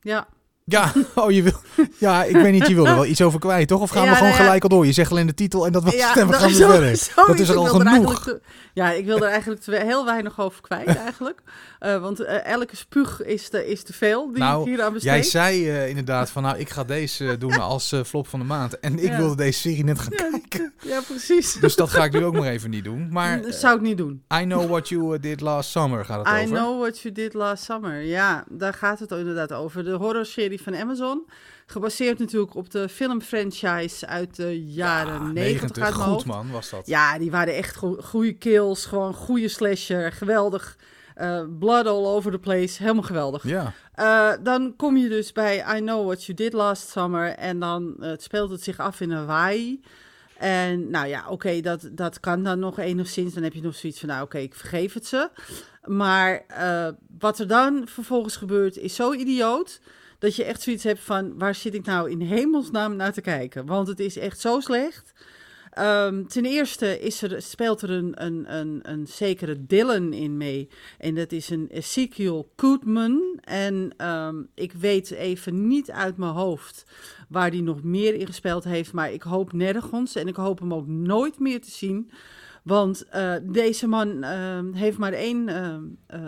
Ja, 0.00 0.28
Ja, 0.68 0.92
oh, 1.14 1.30
je 1.30 1.42
wil. 1.42 1.60
Ja, 1.98 2.24
ik 2.24 2.36
weet 2.36 2.52
niet, 2.52 2.66
je 2.66 2.74
wilde 2.74 2.94
wel 2.94 3.06
iets 3.06 3.20
over 3.20 3.40
kwijt, 3.40 3.68
toch? 3.68 3.80
Of 3.80 3.90
gaan 3.90 4.02
Ja, 4.04 4.08
we 4.08 4.14
gewoon 4.14 4.30
nou 4.30 4.40
ja. 4.40 4.46
gelijk 4.46 4.62
al 4.62 4.68
door? 4.68 4.86
Je 4.86 4.92
zegt 4.92 5.10
alleen 5.10 5.26
de 5.26 5.34
titel 5.34 5.66
en 5.66 5.72
dat 5.72 5.82
was 5.82 5.92
we 5.92 5.98
dat- 5.98 6.08
gaan 6.08 6.50
zo- 6.50 6.70
verder. 6.70 7.10
Dat 7.26 7.38
is 7.38 7.48
er 7.48 7.56
al 7.56 7.64
er 7.64 7.70
genoeg. 7.70 8.22
te- 8.22 8.40
ja, 8.74 8.90
ik 8.92 9.04
wil 9.04 9.16
er 9.16 9.28
eigenlijk 9.30 9.60
te- 9.60 9.76
heel 9.84 10.04
weinig 10.04 10.40
over 10.40 10.60
kwijt 10.60 10.96
eigenlijk. 11.06 11.40
Eh, 11.78 12.00
want 12.00 12.20
eh, 12.20 12.44
elke 12.46 12.76
spuug 12.76 13.22
is 13.22 13.48
te, 13.48 13.66
is 13.68 13.82
te 13.82 13.92
veel 13.92 14.30
die 14.32 14.38
Nou, 14.42 14.60
ik 14.60 14.66
hier 14.76 14.82
aan 14.84 14.92
besteed. 14.92 15.10
Jij 15.12 15.22
zei 15.22 15.68
eh, 15.70 15.88
inderdaad 15.88 16.30
van, 16.30 16.42
nou, 16.42 16.58
ik 16.58 16.70
ga 16.70 16.84
deze 16.84 17.36
doen 17.38 17.60
als 17.60 17.94
flop 18.06 18.28
van 18.28 18.38
de 18.38 18.44
maand. 18.46 18.80
En 18.80 18.98
ik 18.98 19.12
wilde 19.12 19.36
deze 19.36 19.58
serie 19.60 19.84
net 19.84 19.98
gaan 19.98 20.12
kijken. 20.30 20.72
Ja, 20.82 21.00
precies. 21.00 21.52
Dus 21.52 21.76
dat 21.76 21.90
ga 21.90 22.04
ik 22.04 22.12
nu 22.12 22.24
ook 22.24 22.34
maar 22.34 22.48
even 22.48 22.70
niet 22.70 22.84
doen. 22.84 23.08
Maar 23.10 23.42
dat 23.42 23.54
zou 23.54 23.76
ik 23.76 23.80
niet 23.82 23.96
doen. 23.96 24.22
I 24.40 24.42
Know 24.42 24.68
What 24.68 24.88
You 24.88 25.18
Did 25.18 25.40
Last 25.40 25.70
Summer 25.70 26.04
gaat 26.04 26.18
het 26.26 26.36
I 26.36 26.42
over. 26.42 26.56
Know 26.56 26.80
What 26.80 26.98
You 27.00 27.14
Did 27.14 27.34
Last 27.34 27.64
Summer. 27.64 28.02
Ja, 28.02 28.44
daar 28.48 28.74
gaat 28.74 28.98
het 28.98 29.10
inderdaad 29.10 29.52
over. 29.52 29.84
De 29.84 29.96
van 30.62 30.76
Amazon. 30.76 31.26
Gebaseerd 31.66 32.18
natuurlijk 32.18 32.54
op 32.54 32.70
de 32.70 32.88
filmfranchise 32.88 34.06
uit 34.06 34.36
de 34.36 34.64
jaren 34.64 35.12
Ja, 35.26 35.32
90 35.32 35.62
uit 35.62 35.76
mijn 35.78 35.92
Goed 35.92 36.04
hoofd. 36.04 36.26
man, 36.26 36.50
was 36.50 36.70
dat. 36.70 36.86
Ja, 36.86 37.18
die 37.18 37.30
waren 37.30 37.54
echt 37.54 37.76
go- 37.76 37.96
goede 38.02 38.32
kills. 38.32 38.84
Gewoon 38.86 39.14
goede 39.14 39.48
slasher. 39.48 40.12
Geweldig. 40.12 40.76
Eh, 41.14 41.42
blood 41.58 41.86
all 41.86 42.04
over 42.06 42.30
the 42.32 42.38
place. 42.38 42.82
Helemaal 42.82 43.02
geweldig. 43.02 43.42
Ja. 43.46 43.72
Eh, 43.94 44.32
dan 44.42 44.74
kom 44.76 44.96
je 44.96 45.08
dus 45.08 45.32
bij 45.32 45.76
I 45.76 45.80
Know 45.80 46.06
What 46.06 46.24
You 46.24 46.36
Did 46.38 46.52
Last 46.52 46.88
Summer. 46.88 47.28
En 47.34 47.58
dan 47.58 47.94
eh, 48.00 48.12
speelt 48.16 48.50
het 48.50 48.62
zich 48.62 48.78
af 48.78 49.00
in 49.00 49.10
Hawaii. 49.10 49.80
En 50.36 50.90
nou 50.90 51.06
ja, 51.06 51.24
oké, 51.28 51.60
dat, 51.60 51.88
dat 51.92 52.20
kan 52.20 52.42
dan 52.42 52.58
nog 52.58 52.78
enigszins. 52.78 53.34
Dan 53.34 53.42
heb 53.42 53.52
je 53.52 53.62
nog 53.62 53.74
zoiets 53.74 54.00
van, 54.00 54.08
nou 54.08 54.22
oké, 54.22 54.38
ik 54.38 54.54
vergeef 54.54 54.92
het 54.94 55.06
ze. 55.06 55.30
Maar 55.84 56.44
wat 57.18 57.38
er 57.38 57.46
dan 57.46 57.82
vervolgens 57.88 58.36
gebeurt 58.36 58.76
is 58.76 58.94
zo 58.94 59.12
idioot... 59.12 59.80
dat 60.18 60.36
je 60.36 60.44
echt 60.44 60.62
zoiets 60.62 60.84
hebt 60.84 61.00
van, 61.00 61.38
waar 61.38 61.54
zit 61.54 61.74
ik 61.74 61.84
nou 61.84 62.10
in 62.10 62.20
hemelsnaam 62.20 62.96
naar 62.96 63.12
te 63.12 63.20
kijken? 63.20 63.66
Want 63.66 63.88
het 63.88 64.00
is 64.00 64.16
echt 64.16 64.40
zo 64.40 64.60
slecht. 64.60 65.12
Ehm, 65.78 66.24
ten 66.24 66.44
eerste 66.44 67.00
is 67.00 67.22
er, 67.22 67.42
speelt 67.42 67.82
er 67.82 67.90
een, 67.90 68.24
een, 68.24 68.54
een, 68.56 68.80
een 68.82 69.06
zekere 69.06 69.66
Dylan 69.66 70.12
in 70.12 70.36
mee. 70.36 70.68
En 70.98 71.14
dat 71.14 71.32
is 71.32 71.50
een 71.50 71.68
Ezekiel 71.70 72.52
Kootman. 72.56 73.38
En 73.40 73.90
ehm, 73.96 74.42
ik 74.54 74.72
weet 74.72 75.10
even 75.10 75.66
niet 75.66 75.90
uit 75.90 76.16
mijn 76.16 76.32
hoofd 76.32 76.84
waar 77.28 77.50
die 77.50 77.62
nog 77.62 77.82
meer 77.82 78.14
in 78.14 78.26
gespeeld 78.26 78.64
heeft. 78.64 78.92
Maar 78.92 79.12
ik 79.12 79.22
hoop 79.22 79.52
nergens. 79.52 80.14
En 80.14 80.28
ik 80.28 80.36
hoop 80.36 80.58
hem 80.58 80.74
ook 80.74 80.86
nooit 80.86 81.38
meer 81.38 81.60
te 81.60 81.70
zien. 81.70 82.10
Want 82.68 83.04
eh, 83.08 83.34
deze 83.42 83.86
man 83.86 84.22
ehm, 84.22 84.72
heeft 84.72 84.98
maar 84.98 85.12
één 85.12 85.48
ehm, 85.48 85.82
eh, 86.06 86.20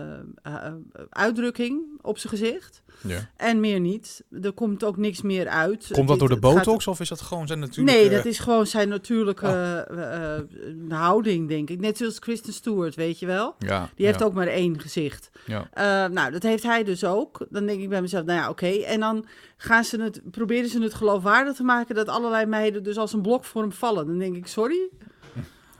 eh, 0.42 0.72
uitdrukking 1.10 1.82
op 2.02 2.18
zijn 2.18 2.32
gezicht. 2.38 2.82
ja. 3.00 3.30
En 3.36 3.60
meer 3.60 3.80
niet. 3.80 4.24
Er 4.42 4.52
komt 4.52 4.84
ook 4.84 4.96
niks 4.96 5.22
meer 5.22 5.48
uit. 5.48 5.88
Komt 5.92 6.08
dat 6.08 6.18
door 6.18 6.28
de 6.28 6.34
gaat- 6.34 6.54
botox 6.54 6.86
of 6.86 7.00
is 7.00 7.08
dat 7.08 7.20
gewoon 7.20 7.46
zijn 7.46 7.58
natuurlijk... 7.58 7.96
Nee, 7.96 8.10
dat 8.10 8.24
is 8.24 8.38
gewoon 8.38 8.66
zijn 8.66 8.88
natuurlijke 8.88 9.46
eh, 9.46 10.98
houding, 10.98 11.48
denk 11.48 11.70
ik. 11.70 11.80
Net 11.80 11.96
zoals 11.96 12.18
Kristen 12.18 12.52
Stewart, 12.52 12.94
weet 12.94 13.18
je 13.18 13.26
wel. 13.26 13.54
Ja, 13.58 13.88
Die 13.94 14.06
heeft 14.06 14.18
ja, 14.18 14.24
ook 14.24 14.34
maar 14.34 14.46
één 14.46 14.80
gezicht. 14.80 15.30
Ja. 15.46 15.68
Nou, 16.08 16.30
dat 16.30 16.42
heeft 16.42 16.62
hij 16.62 16.84
dus 16.84 17.04
ook. 17.04 17.46
Dan 17.50 17.66
denk 17.66 17.80
ik 17.80 17.88
bij 17.88 18.00
mezelf, 18.00 18.24
nou 18.24 18.38
ja, 18.38 18.48
oké. 18.48 18.66
En 18.66 19.00
dan 19.00 19.26
gaan 19.56 19.84
ze 19.84 20.02
het, 20.02 20.20
proberen 20.30 20.68
ze 20.68 20.82
het 20.82 20.94
geloofwaardig 20.94 21.56
te 21.56 21.62
maken 21.62 21.94
dat 21.94 22.08
allerlei 22.08 22.46
meiden 22.46 22.82
dus 22.82 22.96
als 22.96 23.12
een 23.12 23.22
blok 23.22 23.44
voor 23.44 23.62
hem 23.62 23.72
vallen. 23.72 24.06
Dan 24.06 24.18
denk 24.18 24.36
ik, 24.36 24.46
sorry. 24.46 24.88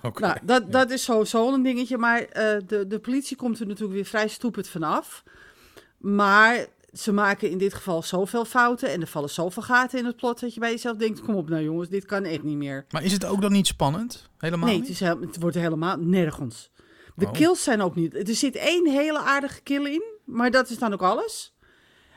Nou, 0.02 0.36
dat, 0.42 0.72
dat 0.72 0.90
is 0.90 1.04
sowieso 1.04 1.52
een 1.54 1.62
dingetje. 1.62 1.98
Maar 1.98 2.20
eh, 2.22 2.56
de, 2.66 2.86
de 2.86 2.98
politie 2.98 3.36
komt 3.36 3.60
er 3.60 3.66
natuurlijk 3.66 3.94
weer 3.94 4.04
vrij 4.04 4.28
stoepend 4.28 4.68
vanaf. 4.68 5.22
Maar 5.98 6.66
ze 6.92 7.12
maken 7.12 7.50
in 7.50 7.58
dit 7.58 7.74
geval 7.74 8.02
zoveel 8.02 8.44
fouten 8.44 8.88
en 8.90 9.00
er 9.00 9.06
vallen 9.06 9.30
zoveel 9.30 9.62
gaten 9.62 9.98
in 9.98 10.04
het 10.04 10.16
plot 10.16 10.40
dat 10.40 10.54
je 10.54 10.60
bij 10.60 10.70
jezelf 10.70 10.96
denkt, 10.96 11.20
kom 11.20 11.34
op 11.34 11.48
nou 11.48 11.62
jongens, 11.62 11.88
dit 11.88 12.04
kan 12.06 12.24
echt 12.24 12.42
niet 12.42 12.56
meer. 12.56 12.86
Maar 12.90 13.04
is 13.04 13.12
het 13.12 13.24
ook 13.24 13.40
dan 13.40 13.52
niet 13.52 13.66
spannend? 13.66 14.28
Helemaal 14.38 14.66
Nee, 14.68 14.76
het, 14.78 14.84
niet? 14.88 14.92
is, 14.92 15.00
heel- 15.00 15.20
het 15.20 15.40
wordt 15.40 15.56
helemaal 15.56 15.96
nergens. 15.98 16.70
De 17.14 17.26
Oh. 17.26 17.32
kills 17.32 17.62
zijn 17.62 17.82
ook 17.82 17.94
niet. 17.94 18.28
Er 18.28 18.34
zit 18.34 18.56
één 18.56 18.86
hele 18.90 19.18
aardige 19.18 19.60
kill 19.60 19.84
in, 19.86 20.02
maar 20.24 20.50
dat 20.50 20.70
is 20.70 20.78
dan 20.78 20.92
ook 20.92 21.02
alles. 21.02 21.54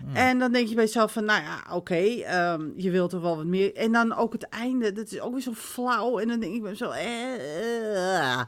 Hmm. 0.05 0.15
En 0.15 0.39
dan 0.39 0.51
denk 0.51 0.67
je 0.67 0.75
bij 0.75 0.83
jezelf 0.83 1.11
van, 1.11 1.25
nou 1.25 1.41
ja, 1.41 1.63
oké, 1.75 1.95
ehm, 1.95 2.69
je 2.75 2.91
wilt 2.91 3.13
er 3.13 3.21
wel 3.21 3.35
wat 3.35 3.45
meer. 3.45 3.75
En 3.75 3.91
dan 3.91 4.15
ook 4.15 4.33
het 4.33 4.43
einde, 4.49 4.91
dat 4.91 5.11
is 5.11 5.19
ook 5.19 5.31
weer 5.33 5.41
zo 5.41 5.53
flauw. 5.53 6.19
En 6.19 6.27
dan 6.27 6.39
denk 6.39 6.53
ik 6.53 6.61
bij 6.61 6.71
mezelf, 6.71 6.95
eh. 6.95 8.41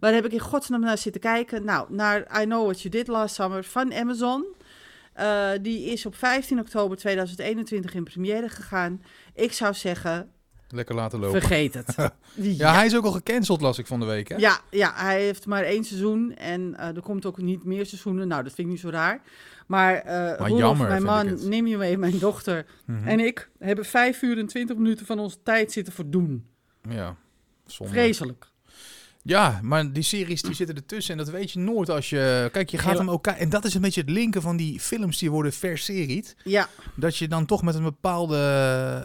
Maar 0.00 0.10
daar 0.10 0.12
heb 0.12 0.24
ik 0.24 0.32
in 0.32 0.38
godsnaam 0.40 0.80
naar 0.80 0.98
zitten 0.98 1.20
kijken. 1.20 1.64
Nou, 1.64 1.86
naar 1.94 2.40
I 2.40 2.44
Know 2.44 2.64
What 2.64 2.80
You 2.80 2.94
Did 2.94 3.06
Last 3.06 3.34
Summer 3.34 3.64
van 3.64 3.94
Amazon. 3.94 4.44
Eh, 5.12 5.50
die 5.62 5.84
is 5.84 6.06
op 6.06 6.14
15 6.14 6.58
oktober 6.58 6.96
2021 6.96 7.94
in 7.94 8.04
première 8.04 8.48
gegaan. 8.48 9.02
Ik 9.34 9.52
zou 9.52 9.74
zeggen, 9.74 10.30
Lekker 10.68 10.94
laten 10.94 11.18
lopen. 11.20 11.40
vergeet 11.40 11.74
het. 11.74 11.94
Ja, 12.34 12.74
hij 12.74 12.86
is 12.86 12.96
ook 12.96 13.04
al 13.04 13.12
gecanceld, 13.12 13.60
las 13.60 13.78
ik 13.78 13.86
van 13.86 14.00
de 14.00 14.06
week, 14.06 14.28
hè? 14.28 14.36
Ja, 14.36 14.60
ja, 14.70 14.92
hij 14.94 15.20
heeft 15.20 15.46
maar 15.46 15.62
één 15.62 15.84
seizoen 15.84 16.34
en 16.36 16.74
eh, 16.76 16.96
er 16.96 17.02
komt 17.02 17.26
ook 17.26 17.38
niet 17.38 17.64
meer 17.64 17.86
seizoenen. 17.86 18.28
Nou, 18.28 18.42
dat 18.42 18.52
vind 18.52 18.66
ik 18.66 18.72
niet 18.72 18.82
zo 18.82 18.88
raar. 18.88 19.20
Maar, 19.66 20.06
jammer, 20.56 20.88
mijn 20.88 21.02
man, 21.02 21.48
neem 21.48 21.66
je 21.66 21.76
mee, 21.76 21.98
mijn 21.98 22.18
dochter 22.18 22.66
Mhm. 22.86 23.08
en 23.08 23.20
ik 23.20 23.50
hebben 23.58 23.84
vijf 23.84 24.22
uur 24.22 24.38
en 24.38 24.46
twintig 24.46 24.76
minuten 24.76 25.06
van 25.06 25.18
onze 25.18 25.42
tijd 25.42 25.72
zitten 25.72 25.92
voor 25.92 26.10
doen. 26.10 26.46
Ja. 26.88 27.16
Zonde. 27.66 27.92
Vreselijk. 27.92 28.50
Ja, 29.24 29.58
maar 29.62 29.92
die 29.92 30.02
series 30.02 30.42
die 30.42 30.54
zitten 30.54 30.76
ertussen 30.76 31.12
en 31.18 31.24
dat 31.24 31.34
weet 31.34 31.50
je 31.50 31.58
nooit 31.58 31.90
als 31.90 32.10
je... 32.10 32.48
Kijk, 32.52 32.70
je 32.70 32.78
gaat 32.78 32.98
hem 32.98 33.10
ook... 33.10 33.26
En 33.26 33.48
dat 33.48 33.64
is 33.64 33.74
een 33.74 33.80
beetje 33.80 34.00
het 34.00 34.10
linken 34.10 34.42
van 34.42 34.56
die 34.56 34.80
films 34.80 35.18
die 35.18 35.30
worden 35.30 35.52
verseried. 35.52 36.36
Ja, 36.44 36.68
Dat 36.94 37.16
je 37.16 37.28
dan 37.28 37.46
toch 37.46 37.62
met 37.62 37.74
een 37.74 37.82
bepaalde 37.82 38.36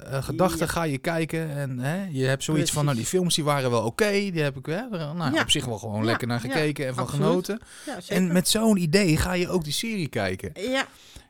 eh, 0.09 0.23
gedachte 0.23 0.57
Ja. 0.63 0.67
ga 0.67 0.83
je 0.83 0.97
kijken. 0.97 1.49
En 1.55 1.79
hè, 1.79 2.05
je 2.11 2.25
hebt 2.25 2.43
zoiets 2.43 2.71
van, 2.71 2.85
nou 2.85 2.97
die 2.97 3.05
films 3.05 3.35
die 3.35 3.43
waren 3.43 3.69
wel 3.71 3.83
oké. 3.83 4.09
die 4.11 4.41
heb 4.41 4.57
ik 4.57 4.65
hè, 4.65 4.73
er, 4.73 5.15
nou, 5.15 5.33
Ja. 5.33 5.41
op 5.41 5.49
zich 5.49 5.65
wel 5.65 5.77
gewoon 5.77 5.99
Ja, 5.99 6.05
lekker 6.05 6.27
naar 6.27 6.39
gekeken 6.39 6.87
en 6.87 6.93
van 6.93 7.03
absoluut. 7.03 7.25
genoten. 7.25 7.59
En 8.07 8.31
met 8.31 8.47
zo'n 8.47 8.77
idee 8.77 9.17
ga 9.17 9.33
je 9.33 9.49
ook 9.49 9.63
die 9.63 9.73
serie 9.73 10.07
kijken. 10.07 10.51
Ja, 10.53 10.85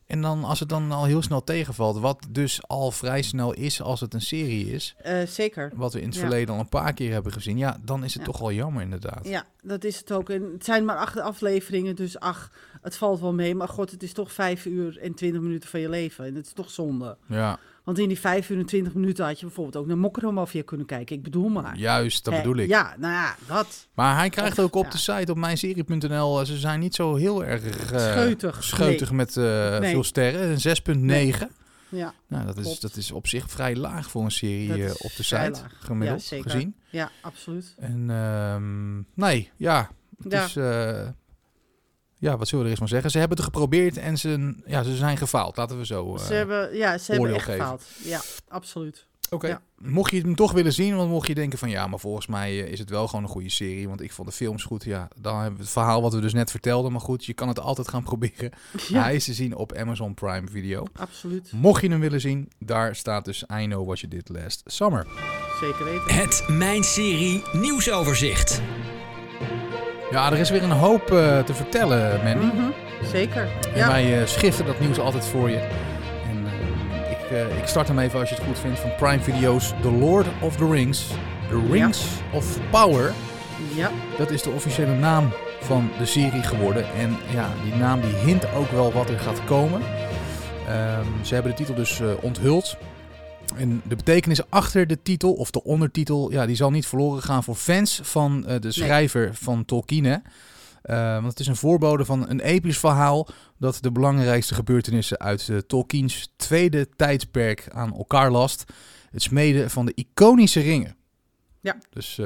En 0.08 0.22
dan 0.22 0.44
als 0.44 0.60
het 0.60 0.70
dan 0.70 0.92
al 0.92 1.06
heel 1.06 1.22
snel 1.22 1.44
tegenvalt, 1.44 2.00
wat 2.00 2.26
dus 2.30 2.68
al 2.68 2.92
vrij 2.92 3.22
snel 3.22 3.54
is 3.54 3.82
als 3.82 4.00
het 4.00 4.14
een 4.14 4.22
serie 4.22 4.72
is, 4.72 4.96
eh, 4.98 5.22
zeker. 5.28 5.72
wat 5.76 5.94
we 5.94 6.00
in 6.02 6.06
het 6.06 6.16
Ja. 6.16 6.22
verleden 6.22 6.54
al 6.54 6.60
een 6.60 6.70
paar 6.70 6.94
keer 6.94 7.12
hebben 7.12 7.32
gezien, 7.32 7.58
ja, 7.58 7.78
dan 7.82 8.04
is 8.04 8.14
het 8.14 8.26
Ja. 8.26 8.28
toch 8.32 8.40
wel 8.40 8.52
jammer 8.52 8.82
inderdaad. 8.84 9.28
Ja, 9.28 9.46
dat 9.62 9.84
is 9.84 9.98
het 9.98 10.12
ook. 10.12 10.30
En 10.30 10.52
het 10.54 10.66
zijn 10.66 10.86
maar 10.86 10.98
acht 10.98 11.20
afleveringen, 11.20 11.96
dus 11.96 12.20
ach, 12.20 12.52
het 12.82 12.98
valt 12.98 13.20
wel 13.20 13.34
mee. 13.34 13.56
Maar 13.56 13.68
god, 13.70 13.92
het 13.92 14.04
is 14.04 14.14
toch 14.14 14.32
vijf 14.34 14.66
uur 14.66 14.98
en 15.00 15.14
twintig 15.14 15.42
minuten 15.42 15.70
van 15.70 15.80
je 15.80 15.90
leven. 15.90 16.26
En 16.26 16.36
het 16.36 16.46
is 16.46 16.54
toch 16.54 16.70
zonde. 16.70 17.18
Ja, 17.28 17.60
Want 17.88 18.00
in 18.00 18.08
die 18.08 18.20
vijf 18.20 18.50
uur 18.50 18.58
en 18.60 18.66
twintig 18.66 18.94
minuten 18.94 19.26
had 19.26 19.40
je 19.40 19.46
bijvoorbeeld 19.46 19.76
ook 19.78 19.88
naar 19.88 19.98
Mokkeromafia 19.98 20.62
kunnen 20.66 20.86
kijken. 20.86 21.16
Ik 21.16 21.24
bedoel 21.24 21.50
maar. 21.50 21.78
juist, 21.78 22.24
dat 22.24 22.34
Hè, 22.34 22.40
bedoel 22.42 22.58
ik. 22.58 22.68
Ja, 22.70 22.96
nou 22.98 23.14
ja, 23.14 23.36
dat. 23.48 23.88
Maar 23.94 24.18
hij 24.18 24.30
krijgt 24.30 24.60
ook 24.60 24.76
op 24.76 24.84
ja. 24.84 24.90
de 24.90 24.98
site 24.98 25.32
op 25.32 25.38
mijnserie.nl, 25.38 26.40
eh, 26.40 26.46
ze 26.46 26.58
zijn 26.58 26.80
niet 26.80 26.96
zo 26.96 27.16
heel 27.16 27.46
erg 27.46 27.66
eh, 27.92 28.00
Scheutig. 28.00 28.64
scheutig 28.64 29.12
met 29.12 29.36
Nee. 29.36 29.92
veel 29.92 30.04
sterren, 30.04 30.50
een 30.50 30.60
6.9. 31.40 31.48
Ja, 31.90 32.14
Nou, 32.28 32.46
dat 32.46 32.58
is, 32.58 32.80
dat 32.80 32.96
is 32.96 33.12
op 33.12 33.28
zich 33.28 33.50
vrij 33.52 33.76
laag 33.76 34.10
voor 34.10 34.24
een 34.24 34.32
serie 34.32 34.90
op 34.90 35.12
de 35.16 35.24
site, 35.24 35.50
laag. 35.52 35.72
gemiddeld 35.80 36.28
Ja, 36.30 36.42
gezien. 36.42 36.76
ja 36.90 37.12
absoluut. 37.22 37.76
En 37.80 38.10
ehm, 38.10 38.98
nee, 39.26 39.52
ja, 39.58 39.90
het 40.24 40.32
Ja. 40.32 40.46
is... 40.46 40.56
eh, 42.20 42.30
ja, 42.30 42.38
wat 42.38 42.48
zullen 42.48 42.58
we 42.60 42.64
er 42.64 42.70
eens 42.72 42.80
maar 42.80 42.90
zeggen? 42.90 43.12
Ze 43.12 43.18
hebben 43.20 43.38
het 43.38 43.46
geprobeerd 43.46 43.98
en 43.98 44.18
ze, 44.18 44.56
ja, 44.66 44.84
ze 44.84 44.96
zijn 44.96 45.18
gefaald. 45.18 45.58
Laten 45.58 45.78
we 45.78 45.86
zo... 45.86 46.16
eh, 46.16 46.22
ze 46.26 46.34
hebben, 46.34 46.76
ja, 46.78 46.98
ze 46.98 47.12
hebben 47.12 47.34
echt 47.34 47.44
geven. 47.44 47.60
gefaald. 47.62 47.84
Ja, 48.04 48.22
absoluut. 48.48 49.06
Oké. 49.30 49.48
Ja. 49.48 49.62
Mocht 49.78 50.12
je 50.12 50.22
hem 50.22 50.36
toch 50.36 50.52
willen 50.52 50.74
zien, 50.74 50.96
want 50.96 51.10
mocht 51.10 51.28
je 51.28 51.36
denken 51.36 51.60
van 51.60 51.70
ja, 51.70 51.88
maar 51.88 52.00
volgens 52.00 52.28
mij 52.28 52.50
eh, 52.64 52.72
is 52.72 52.80
het 52.80 52.90
wel 52.90 53.08
gewoon 53.08 53.24
een 53.24 53.30
goede 53.30 53.50
serie, 53.50 53.88
want 53.88 54.02
ik 54.02 54.12
vond 54.12 54.28
de 54.28 54.34
films 54.34 54.64
goed. 54.64 54.84
Ja, 54.84 55.08
dan 55.20 55.36
hebben 55.36 55.56
we 55.58 55.62
het 55.64 55.72
verhaal 55.72 56.02
wat 56.02 56.14
we 56.14 56.22
dus 56.22 56.34
net 56.34 56.52
vertelden, 56.52 56.92
maar 56.92 57.02
goed, 57.02 57.26
je 57.26 57.34
kan 57.34 57.48
het 57.48 57.60
altijd 57.60 57.88
gaan 57.88 58.04
proberen. 58.12 58.52
Ja, 58.88 59.02
Hij 59.04 59.16
is 59.16 59.26
te 59.26 59.34
zien 59.34 59.56
op 59.56 59.74
Amazon 59.74 60.14
Prime 60.14 60.48
Video. 60.52 60.84
absoluut. 60.94 61.52
Mocht 61.52 61.82
je 61.82 61.90
hem 61.90 62.00
willen 62.00 62.22
zien, 62.22 62.50
daar 62.60 62.96
staat 62.96 63.26
dus 63.26 63.44
I 63.60 63.66
Know 63.66 63.86
What 63.86 64.00
You 64.00 64.12
Did 64.12 64.30
Last 64.30 64.62
Summer. 64.66 65.08
Zeker 65.60 65.86
weten. 65.86 66.16
Het 66.16 66.44
Mijn 66.48 66.84
Serie 66.84 67.44
nieuwsoverzicht. 67.54 68.62
Ja, 70.12 70.32
er 70.32 70.38
is 70.38 70.50
weer 70.50 70.64
een 70.64 70.72
hoop 70.72 71.12
eh, 71.12 71.40
te 71.40 71.54
vertellen, 71.54 72.24
Mandy. 72.24 72.46
Mhm, 72.46 72.70
Zeker. 73.04 73.42
En 73.74 73.78
Ja. 73.80 73.88
wij 73.88 74.20
eh, 74.22 74.26
schiften 74.28 74.66
dat 74.66 74.80
nieuws 74.80 75.00
altijd 75.00 75.26
voor 75.26 75.50
je. 75.50 75.58
En 76.30 76.46
eh, 76.46 77.12
ik, 77.12 77.58
ik 77.58 77.68
start 77.68 77.88
hem 77.88 78.00
even 78.00 78.20
als 78.20 78.30
je 78.30 78.36
het 78.36 78.44
goed 78.44 78.60
vindt 78.60 78.80
van 78.80 78.96
Prime 78.98 79.20
Video's 79.20 79.74
The 79.82 79.92
Lord 79.92 80.26
of 80.42 80.56
the 80.56 80.70
Rings. 80.72 81.06
The 81.50 81.68
Rings 81.72 82.06
of 82.32 82.58
Power. 82.70 83.12
ja, 83.76 83.90
Dat 84.18 84.32
is 84.32 84.42
de 84.42 84.50
officiële 84.50 84.94
naam 84.94 85.30
van 85.60 85.90
de 85.98 86.06
serie 86.06 86.44
geworden. 86.44 86.86
En 86.98 87.18
ja, 87.34 87.48
die 87.64 87.76
naam 87.76 88.02
die 88.02 88.16
hint 88.16 88.46
ook 88.56 88.72
wel 88.72 88.92
wat 88.94 89.10
er 89.10 89.20
gaat 89.20 89.44
komen. 89.46 89.82
Ehm, 90.68 91.06
ze 91.22 91.34
hebben 91.34 91.52
de 91.52 91.58
titel 91.58 91.76
dus 91.76 92.02
onthuld. 92.22 92.78
En 93.58 93.82
de 93.88 93.96
betekenis 93.96 94.50
achter 94.50 94.88
de 94.88 95.02
titel, 95.02 95.34
of 95.34 95.52
de 95.52 95.64
ondertitel, 95.64 96.32
ja, 96.32 96.46
die 96.46 96.56
zal 96.56 96.72
niet 96.72 96.86
verloren 96.88 97.24
gaan 97.24 97.44
voor 97.44 97.56
fans 97.56 98.00
van 98.04 98.46
eh, 98.46 98.60
de 98.60 98.72
schrijver 98.72 99.36
van 99.36 99.66
Tolkien. 99.66 100.04
hè. 100.06 100.16
Eh, 100.82 101.14
want 101.14 101.28
het 101.28 101.40
is 101.40 101.48
een 101.48 101.56
voorbode 101.56 102.06
van 102.06 102.30
een 102.30 102.40
episch 102.40 102.78
verhaal 102.80 103.28
dat 103.58 103.78
de 103.82 103.92
belangrijkste 103.92 104.54
gebeurtenissen 104.54 105.18
uit 105.20 105.50
eh, 105.50 105.58
Tolkiens 105.58 106.34
tweede 106.36 106.90
tijdperk 106.96 107.68
aan 107.74 107.94
elkaar 107.94 108.32
last. 108.32 108.64
Het 109.12 109.22
smeden 109.22 109.70
van 109.70 109.86
de 109.86 109.94
iconische 109.96 110.60
ringen. 110.60 110.96
Ja. 111.62 111.78
Dus 111.90 112.20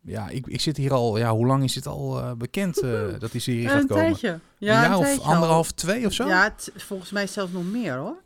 ja, 0.00 0.28
ik, 0.28 0.46
ik 0.46 0.60
zit 0.60 0.76
hier 0.76 0.92
al, 0.92 1.18
ja, 1.18 1.32
hoe 1.32 1.46
lang 1.46 1.64
is 1.64 1.72
dit 1.72 1.86
al 1.86 2.36
bekend 2.36 2.80
dat 3.18 3.32
die 3.32 3.40
serie 3.40 3.62
Ja, 3.62 3.70
gaat 3.70 3.80
een 3.80 3.86
komen? 3.86 4.04
tijdje. 4.04 4.28
Ja, 4.58 4.74
een 4.76 4.80
jaar 4.90 4.90
een 4.90 4.96
of 4.96 5.18
al. 5.18 5.32
anderhalf, 5.32 5.72
twee 5.72 6.06
of 6.06 6.12
zo? 6.12 6.26
Ja, 6.28 6.54
volgens 6.76 7.10
mij 7.10 7.26
zelfs 7.26 7.52
nog 7.52 7.64
meer 7.64 7.94
hoor. 7.96 8.16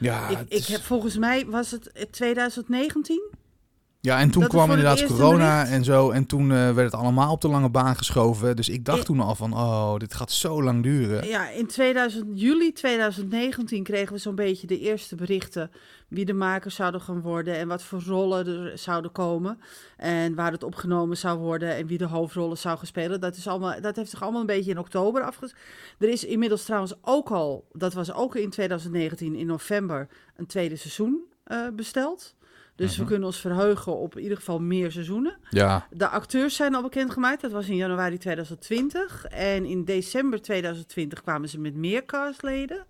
Ja, 0.00 0.28
ik, 0.28 0.38
ik 0.40 0.52
is- 0.58 0.68
heb 0.68 0.80
volgens 0.82 1.16
mij 1.16 1.46
was 1.46 1.70
het 1.70 1.92
eh, 1.92 2.02
2019. 2.10 3.22
Ja 4.00 4.18
en 4.20 4.30
toen 4.30 4.42
dat 4.42 4.50
kwam 4.50 4.70
inderdaad 4.70 5.06
corona 5.06 5.66
en 5.66 5.84
zo. 5.84 6.10
En 6.10 6.26
toen 6.26 6.52
eh, 6.52 6.56
werd 6.56 6.92
het 6.92 7.00
allemaal 7.00 7.32
op 7.32 7.40
de 7.40 7.48
lange 7.48 7.70
baan 7.70 7.96
geschoven. 7.96 8.56
Dus 8.56 8.68
ik 8.68 8.84
dacht 8.84 9.04
toen 9.04 9.20
al 9.20 9.34
van, 9.34 9.52
oh, 9.52 9.96
dit 9.96 10.14
gaat 10.14 10.32
zo 10.32 10.62
lang 10.62 10.82
duren. 10.82 11.26
Ja, 11.26 11.48
in 11.48 11.66
2000, 11.66 12.40
juli 12.40 12.72
2019 12.72 13.82
kregen 13.82 14.12
we 14.12 14.18
zo'n 14.18 14.34
beetje 14.34 14.66
de 14.66 14.78
eerste 14.78 15.14
berichten 15.14 15.70
wie 16.08 16.24
de 16.24 16.32
makers 16.32 16.74
zouden 16.74 17.00
gaan 17.00 17.20
worden 17.20 17.56
en 17.56 17.68
wat 17.68 17.82
voor 17.82 18.02
rollen 18.02 18.46
er 18.46 18.78
zouden 18.78 19.12
komen 19.12 19.60
en 19.96 20.34
waar 20.34 20.52
het 20.52 20.62
opgenomen 20.62 21.16
zou 21.16 21.38
worden 21.38 21.76
en 21.76 21.86
wie 21.86 21.98
de 21.98 22.06
hoofdrollen 22.06 22.58
zou 22.58 22.76
gaan 22.76 22.86
spelen. 22.86 23.20
Dat, 23.20 23.36
is 23.36 23.46
allemaal, 23.46 23.80
dat 23.80 23.96
heeft 23.96 24.10
zich 24.10 24.22
allemaal 24.22 24.40
een 24.40 24.46
beetje 24.46 24.70
in 24.70 24.78
oktober 24.78 25.22
afges... 25.22 25.54
Er 25.98 26.08
is 26.08 26.24
inmiddels 26.24 26.64
trouwens 26.64 26.94
ook 27.02 27.30
al, 27.30 27.68
dat 27.72 27.92
was 27.92 28.12
ook 28.12 28.36
in 28.36 28.50
2019 28.50 29.34
in 29.34 29.46
november, 29.46 30.08
een 30.36 30.46
tweede 30.46 30.76
seizoen 30.76 31.20
eh, 31.44 31.68
besteld. 31.74 32.34
Dus 32.80 32.90
Mhm. 32.92 33.00
we 33.00 33.06
kunnen 33.06 33.26
ons 33.26 33.40
verheugen 33.40 33.96
op 33.96 34.16
in 34.16 34.22
ieder 34.22 34.36
geval 34.36 34.58
meer 34.60 34.92
seizoenen. 34.92 35.36
Ja, 35.50 35.86
De 35.90 36.08
acteurs 36.08 36.56
zijn 36.56 36.74
al 36.74 36.82
bekendgemaakt. 36.82 37.40
Dat 37.40 37.50
was 37.52 37.68
in 37.68 37.76
januari 37.76 38.18
2020. 38.18 39.24
En 39.24 39.64
in 39.64 39.84
december 39.84 40.42
2020 40.42 41.22
kwamen 41.22 41.48
ze 41.48 41.58
met 41.60 41.74
meer 41.74 42.04
castleden. 42.04 42.86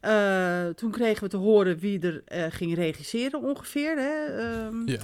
Eh, 0.00 0.66
toen 0.66 0.90
kregen 0.90 1.22
we 1.22 1.28
te 1.28 1.36
horen 1.36 1.78
wie 1.78 2.00
er 2.00 2.22
eh, 2.24 2.44
ging 2.48 2.74
regisseren 2.74 3.42
ongeveer. 3.42 3.96
Hè? 3.98 4.24
Ehm, 4.24 4.88
ja. 4.88 4.98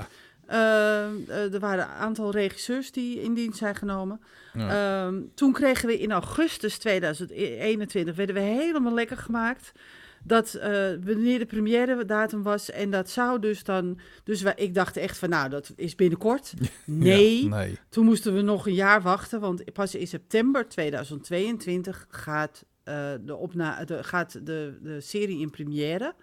eh, 0.46 1.52
er 1.54 1.58
waren 1.58 1.84
een 1.84 1.90
aantal 1.90 2.30
regisseurs 2.30 2.92
die 2.92 3.20
in 3.22 3.34
dienst 3.34 3.58
zijn 3.58 3.74
genomen. 3.74 4.20
ja. 4.54 5.04
Ehm, 5.06 5.20
toen 5.34 5.52
kregen 5.52 5.86
we 5.88 5.98
in 5.98 6.12
augustus 6.12 6.78
2021 6.78 8.16
werden 8.16 8.34
we 8.34 8.40
helemaal 8.40 8.94
lekker 8.94 9.16
gemaakt. 9.16 9.72
Dat 10.24 10.54
eh, 10.54 10.70
wanneer 11.04 11.38
de 11.38 11.46
première 11.46 12.04
datum 12.04 12.42
was. 12.42 12.70
En 12.70 12.90
dat 12.90 13.10
zou 13.10 13.40
dus 13.40 13.64
dan. 13.64 13.98
Dus 14.24 14.42
wij, 14.42 14.52
ik 14.56 14.74
dacht 14.74 14.96
echt 14.96 15.18
van 15.18 15.28
nou, 15.28 15.48
dat 15.48 15.72
is 15.76 15.94
binnenkort. 15.94 16.52
Nee. 16.84 17.42
Ja, 17.42 17.56
nee. 17.56 17.78
Toen 17.88 18.04
moesten 18.04 18.34
we 18.34 18.40
nog 18.40 18.66
een 18.66 18.74
jaar 18.74 19.02
wachten. 19.02 19.40
Want 19.40 19.72
pas 19.72 19.94
in 19.94 20.06
september 20.06 20.68
2022 20.68 22.06
gaat. 22.08 22.64
eh, 22.84 23.12
de, 23.20 23.36
opna 23.36 23.84
de, 23.84 24.04
gaat 24.04 24.46
de, 24.46 24.78
de 24.82 25.00
serie 25.00 25.40
in 25.40 25.50
première. 25.50 26.14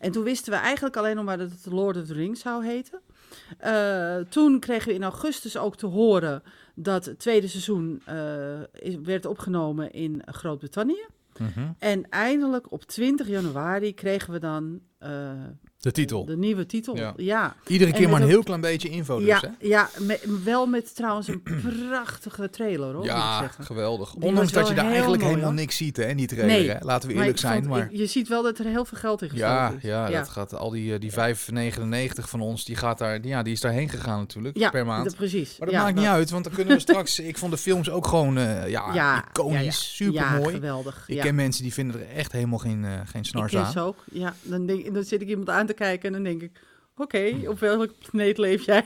En 0.00 0.12
toen 0.12 0.22
wisten 0.24 0.52
we 0.52 0.58
eigenlijk 0.58 0.96
alleen 0.96 1.16
nog 1.16 1.24
maar 1.24 1.38
dat 1.38 1.50
het 1.50 1.66
Lord 1.72 1.96
of 1.96 2.06
the 2.06 2.14
Rings 2.14 2.40
zou 2.40 2.64
heten. 2.66 3.00
Eh, 3.58 4.16
toen 4.16 4.60
kregen 4.60 4.88
we 4.88 4.94
in 4.94 5.02
augustus 5.02 5.56
ook 5.56 5.76
te 5.76 5.86
horen 5.86 6.42
dat 6.74 7.04
het 7.04 7.18
tweede 7.18 7.48
seizoen 7.48 8.02
is, 8.72 8.96
werd 9.02 9.26
opgenomen 9.26 9.92
in 9.92 10.22
Groot-Brittannië. 10.26 11.06
Mhm. 11.42 11.72
En 11.78 12.08
eindelijk 12.08 12.72
op 12.72 12.84
20 12.84 13.26
januari 13.26 13.94
kregen 13.94 14.32
we 14.32 14.38
dan 14.38 14.80
eh, 14.98 15.32
De 15.82 15.90
titel. 15.92 16.24
de 16.24 16.36
nieuwe 16.36 16.66
titel. 16.66 16.96
Ja. 16.96 17.12
Ja, 17.16 17.56
Iedere 17.66 17.92
keer 17.92 18.08
maar 18.08 18.16
een 18.16 18.22
ook- 18.22 18.28
heel 18.32 18.42
klein 18.42 18.60
beetje 18.60 18.88
info 18.88 19.18
dus, 19.18 19.26
ja, 19.26 19.40
hè? 19.40 19.48
ja 19.68 19.88
me- 19.98 20.38
wel 20.44 20.66
met 20.66 20.94
trouwens 20.94 21.28
een 21.28 21.42
prachtige 21.88 22.50
trailer 22.50 22.92
hoor, 22.92 23.04
ik 23.04 23.10
Ja, 23.10 23.38
zeggen. 23.40 23.64
geweldig. 23.64 24.10
Die 24.10 24.22
Ondanks 24.28 24.52
dat 24.52 24.68
je 24.68 24.74
daar 24.74 24.84
eigenlijk 24.90 25.12
mooi, 25.22 25.24
helemaal 25.34 25.44
hoor. 25.52 25.60
niks 25.60 25.76
ziet, 25.76 25.96
hè? 25.96 26.06
in 26.06 26.16
die 26.16 26.26
trailer, 26.26 26.56
Nee, 26.56 26.70
hè? 26.70 26.76
Laten 26.80 27.08
we 27.08 27.14
eerlijk 27.14 27.32
ik 27.32 27.38
zijn. 27.38 27.56
vond- 27.64 27.68
Maar... 27.74 27.82
ik- 27.92 27.98
je 27.98 28.06
ziet 28.06 28.28
wel 28.28 28.42
dat 28.42 28.58
er 28.58 28.64
heel 28.64 28.84
veel 28.84 28.98
geld 28.98 29.22
in 29.22 29.28
gestoken 29.30 29.54
Ja, 29.54 29.72
is. 29.76 29.82
ja, 29.82 30.10
dat 30.10 30.28
gaat 30.28 30.54
al 30.54 30.70
die, 30.70 30.92
eh, 30.94 31.00
die 31.00 31.10
5,99 31.12 32.28
van 32.28 32.40
ons, 32.40 32.64
die, 32.64 32.76
gaat 32.76 32.98
daar, 32.98 33.18
ja, 33.26 33.42
die 33.42 33.52
is 33.52 33.60
daarheen 33.60 33.88
gegaan 33.88 34.18
natuurlijk, 34.18 34.58
Ja, 34.58 34.70
per 34.70 34.86
maand. 34.86 35.04
dat- 35.04 35.16
precies. 35.16 35.58
Maar 35.58 35.68
dat 35.68 35.76
Ja, 35.76 35.82
maakt 35.84 35.96
niet 35.96 36.06
uit, 36.06 36.30
want 36.30 36.44
dan 36.44 36.52
kunnen 36.52 36.74
we 36.74 36.80
straks... 36.80 37.18
ik 37.18 37.38
vond 37.38 37.52
de 37.52 37.58
films 37.58 37.90
ook 37.90 38.06
gewoon 38.06 38.38
eh, 38.38 38.68
ja, 38.68 38.94
Ja, 39.02 39.24
iconisch, 39.28 39.54
ja, 39.62 39.66
ja. 39.66 39.70
super 39.72 40.14
Ja, 40.14 40.36
mooi. 40.38 40.54
geweldig. 40.54 41.04
ik 41.06 41.14
ja. 41.14 41.22
ken 41.22 41.34
mensen 41.34 41.62
die 41.62 41.72
vinden 41.72 42.00
er 42.00 42.16
echt 42.16 42.32
helemaal 42.32 42.58
geen, 42.58 42.84
eh 42.84 42.90
geen 43.04 43.20
Ik 43.22 43.26
snars 43.28 43.56
aan. 43.56 43.72
ze 43.72 43.80
ook. 43.80 43.96
Ja, 44.12 44.34
dan, 44.42 44.66
denk, 44.66 44.94
dan 44.94 45.04
zit 45.04 45.20
ik 45.20 45.28
iemand 45.28 45.48
aan 45.50 45.66
te 45.66 45.71
kijken 45.74 46.06
en 46.06 46.12
dan 46.12 46.22
denk 46.22 46.42
ik... 46.42 46.50
Oké, 46.96 47.32
op 47.46 47.60
welke 47.60 47.92
planeet 48.10 48.38
leef 48.38 48.64
jij? 48.66 48.84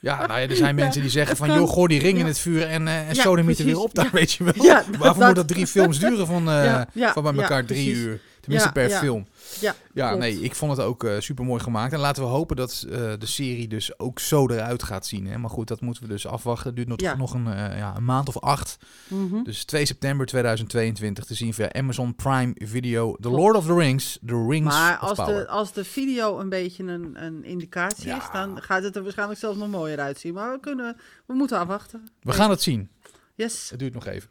Ja, 0.00 0.26
nou 0.26 0.40
ja, 0.40 0.48
er 0.48 0.56
zijn 0.56 0.74
mensen 0.74 1.00
die 1.00 1.10
zeggen 1.10 1.36
van... 1.36 1.52
joh, 1.52 1.68
gooi 1.70 1.88
die 1.88 2.00
ring 2.00 2.18
in 2.18 2.26
het 2.26 2.38
vuur 2.38 2.62
en, 2.62 2.88
eh 2.88 3.08
en 3.08 3.14
Ja, 3.14 3.24
er 3.24 3.64
weer 3.64 3.78
op 3.78 3.94
daar, 3.94 4.10
weet 4.12 4.32
je 4.32 4.44
wel. 4.44 4.52
Dat- 4.52 4.64
Waarvoor 4.64 5.00
dat- 5.00 5.26
moet 5.26 5.34
dat 5.36 5.48
drie 5.48 5.66
films 5.66 5.98
duren 5.98 6.26
van, 6.26 6.50
eh, 6.50 6.82
van 6.94 7.22
bij 7.22 7.34
elkaar 7.34 7.64
drie 7.64 7.90
uur? 7.94 8.20
Tenminste 8.46 8.72
per 8.72 8.90
film. 8.90 9.26
Ja, 9.60 9.74
Ja, 9.94 10.06
klopt. 10.08 10.22
nee, 10.22 10.40
ik 10.40 10.54
vond 10.54 10.76
het 10.76 10.86
ook 10.86 11.04
eh, 11.04 11.18
super 11.18 11.44
mooi 11.44 11.62
gemaakt. 11.62 11.92
En 11.92 11.98
laten 11.98 12.22
we 12.22 12.28
hopen 12.28 12.56
dat 12.56 12.84
eh, 12.90 12.96
de 13.18 13.26
serie 13.26 13.68
dus 13.68 13.98
ook 13.98 14.18
zo 14.18 14.48
eruit 14.48 14.82
gaat 14.82 15.06
zien. 15.06 15.26
Hè? 15.26 15.38
Maar 15.38 15.50
goed, 15.50 15.68
dat 15.68 15.80
moeten 15.80 16.02
we 16.02 16.08
dus 16.08 16.26
afwachten. 16.26 16.66
Het 16.66 16.76
duurt 16.76 16.88
nog, 16.88 17.00
Ja. 17.00 17.16
nog 17.16 17.34
een, 17.34 17.46
eh, 17.46 17.78
ja, 17.78 17.96
een 17.96 18.04
maand 18.04 18.28
of 18.28 18.38
acht. 18.40 18.76
Mhm. 19.08 19.42
Dus 19.42 19.64
2 19.64 19.86
september 19.86 20.26
2022 20.26 21.24
te 21.24 21.34
zien 21.34 21.54
via 21.54 21.72
Amazon 21.72 22.14
Prime 22.14 22.52
Video. 22.54 23.16
The 23.20 23.30
Lord 23.30 23.56
of 23.56 23.66
the 23.66 23.74
Rings. 23.74 24.18
The 24.26 24.46
Rings 24.48 24.74
Maar 24.74 24.96
als 24.96 25.16
Power. 25.18 25.34
de, 25.34 25.48
als 25.48 25.72
de 25.72 25.84
video 25.84 26.38
een 26.38 26.48
beetje 26.48 26.82
een, 26.84 27.24
een 27.24 27.44
indicatie 27.44 28.06
Ja. 28.06 28.16
is, 28.16 28.24
dan 28.32 28.62
gaat 28.62 28.82
het 28.82 28.96
er 28.96 29.02
waarschijnlijk 29.02 29.40
zelfs 29.40 29.58
nog 29.58 29.68
mooier 29.68 29.98
uitzien. 30.00 30.34
Maar 30.34 30.52
we, 30.52 30.60
kunnen, 30.60 30.96
we 31.26 31.34
moeten 31.34 31.58
afwachten. 31.58 32.08
We 32.22 32.32
gaan 32.32 32.50
het 32.50 32.62
zien. 32.62 32.90
Yes. 33.34 33.70
Het 33.70 33.78
duurt 33.78 33.94
nog 33.94 34.06
even. 34.06 34.30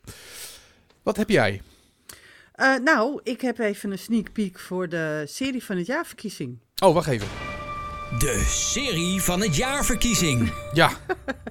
Wat 1.03 1.17
heb 1.17 1.29
jij? 1.29 1.61
Eh, 2.55 2.75
nou, 2.83 3.19
ik 3.23 3.41
heb 3.41 3.59
even 3.59 3.91
een 3.91 3.99
sneak 3.99 4.31
peek 4.31 4.59
voor 4.59 4.89
de 4.89 5.23
serie 5.27 5.63
van 5.63 5.77
het 5.77 5.85
jaarverkiezing. 5.85 6.57
Oh, 6.83 6.93
wacht 6.93 7.07
even. 7.07 7.27
De 8.19 8.43
serie 8.47 9.21
van 9.21 9.41
het 9.41 9.55
jaarverkiezing. 9.55 10.51
Ja, 10.73 10.89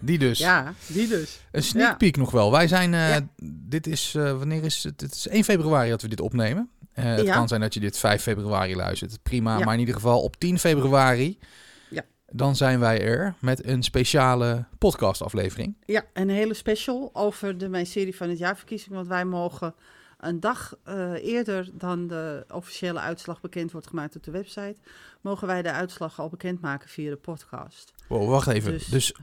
die 0.01 0.19
dus. 0.19 0.39
Ja, 0.39 0.75
die 0.87 1.09
dus. 1.09 1.41
Een 1.51 1.63
sneak 1.63 1.89
Ja. 1.91 1.95
peek 1.97 2.17
nog 2.17 2.31
wel. 2.31 2.51
Wij 2.51 2.69
zijn, 2.69 2.95
eh, 2.95 3.09
Ja. 3.09 3.21
dit 3.47 3.87
is, 3.87 4.15
eh, 4.15 4.23
wanneer 4.39 4.65
is 4.65 4.83
het? 4.85 5.01
Het 5.01 5.15
is 5.15 5.29
1 5.29 5.45
februari 5.45 5.91
dat 5.91 6.03
we 6.03 6.09
dit 6.09 6.21
opnemen. 6.21 6.71
Eh, 6.93 7.05
het 7.05 7.25
Ja. 7.27 7.35
kan 7.35 7.49
zijn 7.49 7.61
dat 7.61 7.75
je 7.75 7.81
dit 7.81 7.99
5 7.99 8.23
februari 8.23 8.77
luistert. 8.77 9.23
Prima, 9.23 9.59
Ja. 9.59 9.65
maar 9.65 9.75
in 9.75 9.81
ieder 9.81 9.95
geval 9.95 10.23
op 10.23 10.37
10 10.37 10.59
februari. 10.59 11.39
Ja. 11.91 12.03
Dan 12.31 12.57
zijn 12.57 12.81
wij 12.81 13.01
er 13.03 13.35
met 13.41 13.67
een 13.67 13.83
speciale 13.83 14.65
podcastaflevering. 14.79 15.77
Ja, 15.87 16.05
een 16.13 16.29
hele 16.31 16.55
special 16.55 17.11
over 17.13 17.59
de 17.59 17.69
mijn 17.69 17.87
serie 17.87 18.17
van 18.17 18.29
het 18.29 18.39
jaarverkiezing. 18.39 18.95
Want 18.95 19.07
wij 19.07 19.25
mogen 19.25 19.75
een 20.25 20.41
dag 20.41 20.75
eh, 20.85 21.13
eerder 21.25 21.69
dan 21.73 22.07
de 22.07 22.45
officiële 22.53 22.99
uitslag 23.01 23.41
bekend 23.41 23.73
wordt 23.73 23.87
gemaakt 23.87 24.17
op 24.17 24.23
de 24.25 24.31
website, 24.31 24.77
mogen 25.21 25.47
wij 25.47 25.63
de 25.63 25.73
uitslag 25.73 26.21
al 26.21 26.29
bekendmaken 26.29 26.89
via 26.89 27.11
de 27.11 27.17
podcast. 27.17 27.93
Wow, 28.09 28.29
wacht 28.31 28.47
even. 28.47 28.73
Dus- 28.73 28.87
Dus, 28.87 29.15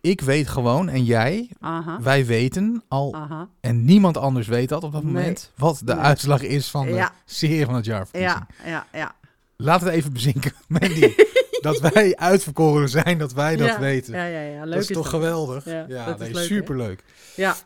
ik 0.00 0.20
weet 0.20 0.48
gewoon 0.48 0.88
en 0.88 1.04
jij, 1.04 1.50
Aha. 1.60 2.00
wij 2.02 2.26
weten 2.26 2.82
al 2.88 3.14
Aha. 3.14 3.48
en 3.60 3.84
niemand 3.84 4.16
anders 4.16 4.46
weet 4.46 4.68
dat 4.68 4.84
op 4.84 4.92
dat 4.92 5.02
Nee. 5.02 5.12
moment 5.12 5.52
wat 5.56 5.80
de 5.84 5.94
Nee. 5.94 6.02
uitslag 6.04 6.42
is 6.42 6.70
van 6.70 6.86
de 6.86 6.92
Ja. 6.92 7.12
serie 7.24 7.64
van 7.64 7.74
het 7.74 7.84
jaarverkiezing. 7.84 8.44
Ja, 8.64 8.70
ja, 8.70 8.86
ja. 8.92 9.14
Laat 9.56 9.80
het 9.80 9.90
even 9.92 10.12
bezinken, 10.12 10.52
Mandy. 10.68 11.14
dat 11.60 11.78
wij 11.80 12.16
uitverkoren 12.16 12.88
zijn, 12.88 13.18
dat 13.18 13.32
wij 13.32 13.56
dat 13.56 13.68
ja. 13.68 13.78
weten. 13.80 14.14
Ja, 14.14 14.24
ja, 14.24 14.40
ja. 14.40 14.62
Leuk 14.64 14.72
dat 14.72 14.80
is, 14.82 14.86
toch 14.86 14.96
dat. 15.10 15.12
geweldig? 15.12 15.64
Ja, 15.64 15.84
Ja, 15.88 16.04
dat 16.06 16.20
is 16.20 16.26
leuk, 16.26 16.36
hè? 16.36 16.42
superleuk. 16.42 17.04
Ja, 17.36 17.56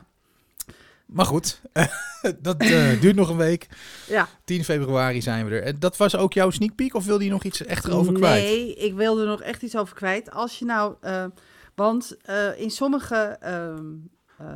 Maar 1.14 1.26
goed, 1.26 1.60
dat 2.42 2.56
eh, 2.56 2.90
duurt 3.02 3.16
nog 3.16 3.28
een 3.28 3.36
week. 3.36 3.66
ja. 4.08 4.28
10 4.44 4.64
februari 4.64 5.22
zijn 5.22 5.46
we 5.46 5.54
er. 5.54 5.62
En 5.62 5.76
dat 5.78 5.96
was 5.96 6.16
ook 6.16 6.32
jouw 6.32 6.50
sneak 6.50 6.74
peek 6.74 6.94
of 6.94 7.04
wilde 7.04 7.24
je 7.24 7.30
nog 7.30 7.44
iets 7.44 7.64
echt 7.64 7.84
erover 7.84 8.12
kwijt? 8.12 8.44
Nee, 8.44 8.74
ik 8.74 8.94
wilde 8.94 9.20
er 9.20 9.26
nog 9.26 9.40
echt 9.40 9.62
iets 9.62 9.76
over 9.76 9.94
kwijt. 9.94 10.30
Als 10.30 10.58
je 10.58 10.64
nou, 10.64 10.94
eh, 11.00 11.24
want 11.74 12.16
eh, 12.22 12.60
in 12.60 12.70
sommige 12.70 13.36
ehm, 13.40 13.84
eh, 14.38 14.46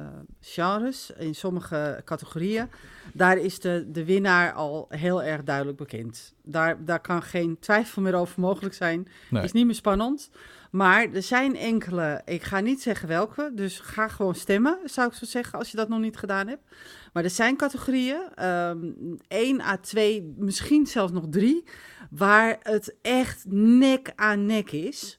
genres, 0.40 1.11
in 1.18 1.35
sommige 1.35 2.01
categorieën, 2.05 2.71
daar 3.12 3.37
is 3.37 3.61
de, 3.61 3.85
de 3.88 4.05
winnaar 4.05 4.53
al 4.53 4.87
heel 4.88 5.23
erg 5.23 5.42
duidelijk 5.42 5.77
bekend. 5.77 6.35
Daar, 6.42 6.85
daar 6.85 7.01
kan 7.01 7.23
geen 7.23 7.57
twijfel 7.61 8.03
meer 8.03 8.14
over 8.14 8.40
mogelijk 8.40 8.75
zijn. 8.75 9.09
Nee. 9.31 9.42
Is 9.42 9.53
niet 9.53 9.66
meer 9.66 9.75
spannend. 9.75 10.31
Maar 10.70 11.12
er 11.12 11.22
zijn 11.22 11.57
enkele, 11.57 12.22
ik 12.24 12.42
ga 12.42 12.61
niet 12.61 12.83
zeggen 12.83 13.09
welke, 13.09 13.50
dus 13.54 13.81
ga 13.81 14.09
gewoon 14.09 14.35
stemmen, 14.35 14.78
zou 14.85 15.09
ik 15.09 15.14
zo 15.14 15.24
zeggen, 15.24 15.59
als 15.59 15.70
je 15.70 15.76
dat 15.76 15.88
nog 15.88 16.00
niet 16.00 16.16
gedaan 16.16 16.48
hebt. 16.48 16.62
Maar 17.12 17.24
er 17.24 17.31
zijn 17.31 17.57
categorieën, 17.57 18.20
ehm 18.35 18.78
1 19.28 19.61
à 19.61 19.76
2, 19.76 20.35
misschien 20.37 20.87
zelfs 20.87 21.12
nog 21.12 21.24
drie, 21.31 21.64
waar 22.11 22.59
het 22.62 22.96
echt 23.02 23.44
nek 23.48 24.12
aan 24.16 24.46
nek 24.46 24.70
is. 24.70 25.17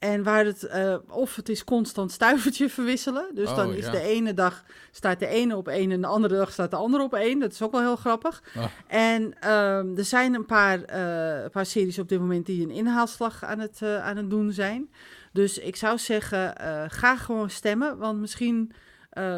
En 0.00 0.22
waar 0.22 0.44
het, 0.44 0.62
eh, 0.62 0.96
of 1.08 1.36
het 1.36 1.48
is 1.48 1.64
constant 1.64 2.12
stuivertje 2.12 2.68
verwisselen. 2.68 3.30
Dus 3.34 3.48
Oh, 3.48 3.56
dan 3.56 3.72
is 3.72 3.84
ja. 3.84 3.90
de 3.90 4.00
ene 4.00 4.34
dag 4.34 4.64
staat 4.90 5.18
de 5.18 5.26
ene 5.26 5.56
op 5.56 5.68
één 5.68 5.90
en 5.90 6.00
de 6.00 6.06
andere 6.06 6.36
dag 6.36 6.52
staat 6.52 6.70
de 6.70 6.76
andere 6.76 7.02
op 7.02 7.14
één. 7.14 7.38
Dat 7.38 7.52
is 7.52 7.62
ook 7.62 7.72
wel 7.72 7.80
heel 7.80 7.96
grappig. 7.96 8.42
Ah. 8.56 8.64
En 8.86 9.34
ehm, 9.40 9.96
er 9.96 10.04
zijn 10.04 10.34
een 10.34 10.46
paar, 10.46 10.82
eh, 10.82 11.42
een 11.42 11.50
paar 11.50 11.66
series 11.66 11.98
op 11.98 12.08
dit 12.08 12.20
moment 12.20 12.46
die 12.46 12.62
een 12.62 12.70
inhaalslag 12.70 13.44
aan 13.44 13.58
het, 13.58 13.82
eh, 13.82 14.04
aan 14.04 14.16
het 14.16 14.30
doen 14.30 14.52
zijn. 14.52 14.90
Dus 15.32 15.58
ik 15.58 15.76
zou 15.76 15.98
zeggen, 15.98 16.54
ga 16.90 17.16
gewoon 17.16 17.50
stemmen. 17.50 17.98
Want 17.98 18.20
misschien 18.20 18.72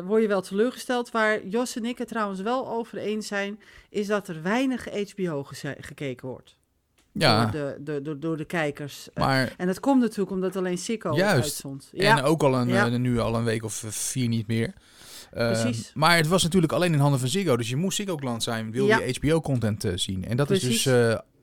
word 0.05 0.23
je 0.23 0.29
wel 0.29 0.43
teleurgesteld. 0.43 1.11
Waar 1.11 1.47
Jos 1.47 1.77
en 1.77 1.85
ik 1.85 1.99
het 1.99 2.09
trouwens 2.09 2.41
wel 2.41 2.69
over 2.69 2.99
eens 2.99 3.27
zijn, 3.27 3.61
is 3.91 4.07
dat 4.07 4.29
er 4.29 4.43
weinig 4.43 5.13
HBO 5.13 5.45
gekeken 5.79 6.29
wordt. 6.29 6.57
Ja, 7.15 7.47
Door, 7.47 7.61
de, 7.61 7.77
de, 7.85 8.03
door, 8.03 8.21
door 8.21 8.37
de 8.37 8.45
kijkers. 8.45 9.09
Eh, 9.15 9.25
maar... 9.25 9.55
en 9.57 9.67
dat 9.67 9.81
komt 9.81 10.01
natuurlijk 10.01 10.31
omdat 10.31 10.57
alleen 10.57 10.79
Juist. 10.87 11.25
uitzond. 11.25 11.91
En 11.97 12.23
ook 12.23 12.43
al 12.43 12.55
een, 12.55 12.69
Ja. 12.69 12.87
eh, 12.87 12.93
nu 12.99 13.19
al 13.21 13.35
een 13.37 13.45
week 13.45 13.65
of 13.65 13.85
eh, 13.85 13.91
vier 13.91 14.29
niet 14.29 14.47
meer. 14.47 14.73
Precies. 15.31 15.91
Maar 15.95 16.17
het 16.17 16.27
was 16.27 16.43
natuurlijk 16.43 16.73
alleen 16.73 16.93
in 16.93 16.99
handen 16.99 17.21
van 17.21 17.29
Ziggo. 17.29 17.57
Dus 17.57 17.69
je 17.69 17.77
moest 17.77 17.97
Ziggo-klant 17.97 18.43
zijn, 18.43 18.71
wil 18.71 18.87
Ja. 18.87 18.99
je 19.01 19.15
HBO-content 19.21 19.87
zien. 19.95 20.25
En 20.25 20.37
dat 20.37 20.51
is 20.51 20.61
dus... 20.61 20.83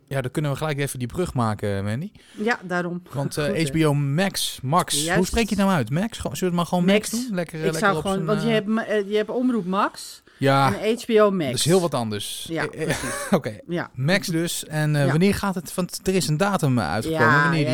ja, 0.08 0.21
dan 0.21 0.32
kunnen 0.32 0.51
we 0.51 0.58
gelijk 0.58 0.79
even 0.79 0.99
die 0.99 1.08
brug 1.08 1.34
maken, 1.34 1.84
Mandy. 1.84 2.12
ja, 2.38 2.60
daarom. 2.63 3.01
Want 3.13 3.34
Goed? 3.39 3.69
HBO 3.69 3.93
Max, 3.93 4.60
Max, 4.62 4.95
Juist. 5.03 5.15
hoe 5.17 5.25
spreek 5.25 5.49
je 5.49 5.55
het 5.55 5.65
nou 5.65 5.71
uit? 5.77 5.89
Max? 5.89 6.17
Zullen 6.17 6.38
we 6.39 6.45
het 6.45 6.53
maar 6.53 6.65
gewoon 6.65 6.86
Max, 6.86 7.12
Max. 7.12 7.25
doen? 7.25 7.36
Lekker, 7.36 7.58
Ik 7.58 7.63
lekker 7.63 7.79
zou 7.82 7.95
op 7.97 8.01
gewoon, 8.01 8.25
want 8.25 8.41
je 8.41 8.47
hebt, 8.49 8.67
je 9.10 9.15
hebt 9.15 9.29
Omroep 9.29 9.65
Max 9.65 10.21
Ja, 10.39 10.80
en 10.80 10.97
HBO 11.04 11.32
Max. 11.32 11.45
dat 11.45 11.56
is 11.60 11.65
heel 11.65 11.82
wat 11.82 11.93
anders. 11.93 12.45
Ja, 12.49 12.67
Eh, 12.67 12.89
eh, 12.89 12.97
Oké, 13.38 13.60
Ja, 13.67 13.91
Max 13.93 14.28
dus. 14.28 14.65
En 14.65 14.95
eh, 14.95 15.06
Ja. 15.06 15.10
wanneer 15.10 15.34
gaat 15.34 15.56
het? 15.56 15.73
Want 15.75 15.99
er 16.08 16.15
is 16.15 16.28
een 16.28 16.38
datum 16.38 16.80
uitgekomen 16.80 17.28
Ja, 17.28 17.41
wanneer 17.43 17.65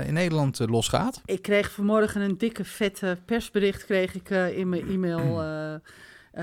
die 0.00 0.06
in 0.08 0.14
Nederland 0.14 0.58
losgaat. 0.58 1.20
ik 1.24 1.42
kreeg 1.42 1.70
vanmorgen 1.72 2.20
een 2.20 2.38
dikke 2.38 2.64
vette 2.64 3.18
persbericht 3.24 3.84
kreeg 3.84 4.14
ik 4.14 4.30
in 4.30 4.68
mijn 4.68 4.88
e-mail 4.88 5.42
eh, 5.42 5.74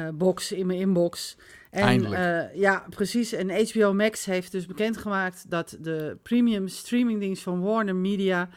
eh, 0.07 0.13
box, 0.13 0.51
in 0.51 0.65
mijn 0.65 0.79
inbox. 0.79 1.37
En, 1.71 1.83
Eindelijk. 1.83 2.49
ja, 2.55 2.83
precies. 2.89 3.31
En 3.33 3.67
HBO 3.69 3.93
Max 3.93 4.25
heeft 4.25 4.51
dus 4.51 4.65
bekendgemaakt 4.65 5.45
dat 5.49 5.77
de 5.81 6.17
premium 6.23 6.67
streamingdienst 6.67 7.43
van 7.43 7.61
Warner 7.61 7.95
Media 7.95 8.49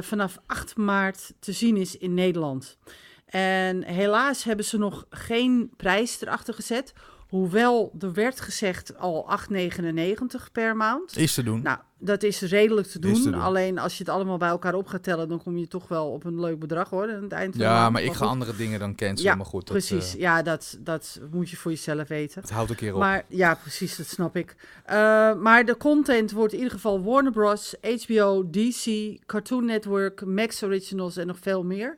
vanaf 0.00 0.38
8 0.46 0.76
maart 0.76 1.32
te 1.40 1.52
zien 1.52 1.76
is 1.76 1.96
in 1.98 2.14
Nederland. 2.14 2.76
En 3.26 3.82
helaas 3.82 4.44
hebben 4.44 4.64
ze 4.64 4.78
nog 4.78 5.06
geen 5.10 5.70
prijs 5.76 6.20
erachter 6.20 6.54
gezet. 6.54 6.92
Hoewel 7.26 7.92
er 8.00 8.12
werd 8.12 8.40
gezegd 8.40 8.98
al 8.98 9.38
8,99 9.52 10.52
per 10.52 10.76
maand. 10.76 11.16
Is 11.16 11.34
te 11.34 11.42
doen. 11.42 11.62
Nou, 11.62 11.78
dat 11.98 12.22
is 12.22 12.40
redelijk 12.40 12.86
te 12.86 12.98
doen. 12.98 13.14
te 13.14 13.30
doen. 13.30 13.40
Alleen 13.40 13.78
als 13.78 13.92
je 13.92 14.04
het 14.04 14.12
allemaal 14.12 14.36
bij 14.36 14.48
elkaar 14.48 14.74
op 14.74 14.86
gaat 14.86 15.02
tellen, 15.02 15.28
dan 15.28 15.42
kom 15.42 15.58
je 15.58 15.68
toch 15.68 15.88
wel 15.88 16.10
op 16.10 16.24
een 16.24 16.40
leuk 16.40 16.58
bedrag 16.58 16.90
hoor. 16.90 17.10
Aan 17.10 17.22
het 17.22 17.32
eind 17.32 17.50
van 17.50 17.60
de 17.60 17.70
ja, 17.70 17.90
maar 17.90 18.02
ik 18.02 18.12
ga 18.12 18.16
goed. 18.16 18.26
andere 18.26 18.56
dingen 18.56 18.78
dan 18.78 18.94
cancelen. 18.94 19.30
Ja, 19.30 19.34
maar 19.34 19.46
goed, 19.46 19.66
dat, 19.66 19.76
Precies, 19.76 20.14
eh, 20.14 20.20
ja, 20.20 20.42
dat, 20.42 20.78
dat 20.80 21.20
moet 21.30 21.50
je 21.50 21.56
voor 21.56 21.70
jezelf 21.70 22.08
weten. 22.08 22.40
het 22.40 22.50
houdt 22.50 22.70
een 22.70 22.76
keer 22.76 22.92
op. 22.92 22.98
Maar 22.98 23.24
ja, 23.28 23.54
precies, 23.54 23.96
dat 23.96 24.06
snap 24.06 24.36
ik. 24.36 24.56
Eh, 24.84 24.96
maar 25.34 25.64
de 25.64 25.76
content 25.76 26.32
wordt 26.32 26.52
in 26.52 26.58
ieder 26.58 26.74
geval 26.74 27.02
Warner 27.02 27.32
Bros., 27.32 27.74
HBO, 27.80 28.50
DC, 28.50 29.16
Cartoon 29.26 29.64
Network, 29.64 30.24
Max 30.24 30.62
Originals 30.62 31.16
en 31.16 31.26
nog 31.26 31.38
veel 31.40 31.64
meer. 31.64 31.96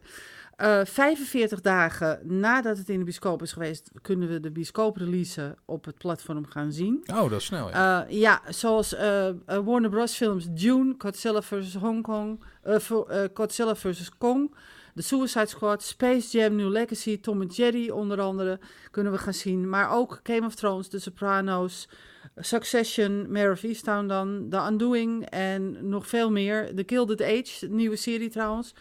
Eh 0.58 0.80
45 0.84 1.60
dagen 1.60 2.20
nadat 2.22 2.78
het 2.78 2.88
in 2.88 2.98
de 2.98 3.04
bioscoop 3.04 3.42
is 3.42 3.52
geweest, 3.52 3.90
kunnen 4.02 4.28
we 4.28 4.40
de 4.40 4.50
bioscoop-release 4.50 5.56
op 5.64 5.84
het 5.84 5.98
platform 5.98 6.46
gaan 6.46 6.72
zien. 6.72 7.04
oh, 7.14 7.30
dat 7.30 7.40
is 7.40 7.44
snel, 7.44 7.68
ja. 7.68 8.06
Eh, 8.06 8.18
ja, 8.20 8.42
zoals 8.48 8.94
eh, 8.94 9.28
eh, 9.28 9.34
Warner 9.46 9.90
Bros. 9.90 10.16
films 10.16 10.46
Dune, 10.50 10.94
Godzilla 10.98 11.42
vs. 11.42 11.74
Hong 11.74 12.02
Kong, 12.02 12.44
eh, 12.62 12.74
eh, 12.74 13.28
Godzilla 13.34 13.74
vs. 13.74 14.10
Kong, 14.18 14.54
The 14.94 15.02
Suicide 15.02 15.46
Squad, 15.46 15.82
Space 15.82 16.38
Jam, 16.38 16.54
New 16.56 16.70
Legacy, 16.70 17.20
Tom 17.20 17.40
and 17.40 17.56
Jerry 17.56 17.90
onder 17.90 18.20
andere 18.20 18.58
kunnen 18.90 19.12
we 19.12 19.18
gaan 19.18 19.34
zien. 19.34 19.68
Maar 19.68 19.90
ook 19.90 20.20
Game 20.22 20.46
of 20.46 20.54
Thrones, 20.54 20.88
The 20.88 20.98
Sopranos, 20.98 21.88
Succession, 22.36 23.32
Mare 23.32 23.50
of 23.50 23.62
Easttown 23.62 24.06
dan, 24.06 24.46
The 24.50 24.66
Undoing 24.70 25.24
en 25.24 25.88
nog 25.88 26.06
veel 26.06 26.30
meer. 26.30 26.74
The 26.74 26.84
Gilded 26.86 27.22
Age, 27.22 27.66
nieuwe 27.68 27.96
serie 27.96 28.28
trouwens. 28.30 28.74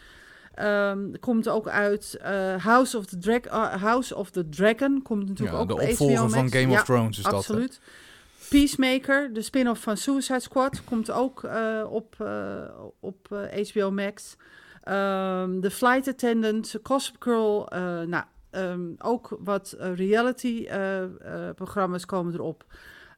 Ehm, 0.58 1.12
komt 1.20 1.48
ook 1.48 1.68
uit 1.68 2.18
eh, 2.20 2.64
House, 2.64 2.98
of 2.98 3.06
the 3.06 3.18
Drag 3.18 3.40
eh, 3.40 3.82
House 3.82 4.14
of 4.14 4.30
the 4.30 4.48
Dragon. 4.48 5.02
Komt 5.02 5.28
natuurlijk 5.28 5.56
ja 5.56 5.62
ook 5.62 5.68
de 5.68 5.74
op 5.74 5.80
HBO 5.80 5.90
opvolger 5.90 6.16
van 6.16 6.30
Max. 6.30 6.52
Game 6.52 6.72
Ja, 6.72 6.78
of 6.78 6.84
Thrones 6.84 7.18
is 7.18 7.24
dat. 7.24 7.32
Absoluut. 7.32 7.80
Peacemaker, 8.48 9.32
de 9.32 9.42
spin-off 9.42 9.82
van 9.82 9.96
Suicide 9.96 10.40
Squad, 10.40 10.84
komt 10.84 11.10
ook 11.10 11.44
eh, 11.44 11.84
op, 11.90 12.16
op 13.00 13.28
HBO 13.72 13.90
Max. 13.90 14.36
Ehm 14.82 15.60
The 15.60 15.70
Flight 15.70 16.08
Attendant, 16.08 16.74
Gossip 16.82 17.16
Girl, 17.18 17.66
nou, 18.06 18.24
ehm, 18.50 18.80
ook 18.98 19.36
wat 19.40 19.76
reality-programma's 19.78 22.06
komen 22.06 22.34
erop. 22.34 22.64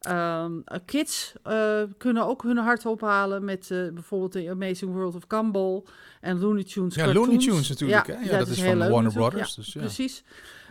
Ehm, 0.00 0.52
eh, 0.64 0.78
kids 0.84 1.32
eh, 1.42 1.82
kunnen 1.98 2.26
ook 2.26 2.42
hun 2.42 2.56
hart 2.56 2.86
ophalen 2.86 3.44
met 3.44 3.70
eh, 3.70 3.88
bijvoorbeeld 3.88 4.32
The 4.32 4.50
Amazing 4.50 4.92
World 4.92 5.14
of 5.14 5.22
Gumball 5.28 5.82
en 6.20 6.38
Looney 6.38 6.64
Tunes 6.64 6.94
Ja, 6.94 7.04
cartoons. 7.04 7.26
Looney 7.26 7.44
Tunes 7.44 7.68
natuurlijk. 7.68 8.06
hè? 8.06 8.12
Ja, 8.12 8.38
dat, 8.38 8.48
is, 8.48 8.62
van 8.62 8.78
leuk 8.78 8.90
Warner. 8.90 9.12
Brothers. 9.12 9.54
dus, 9.54 9.72
ja. 9.72 9.80
Precies. 9.80 10.24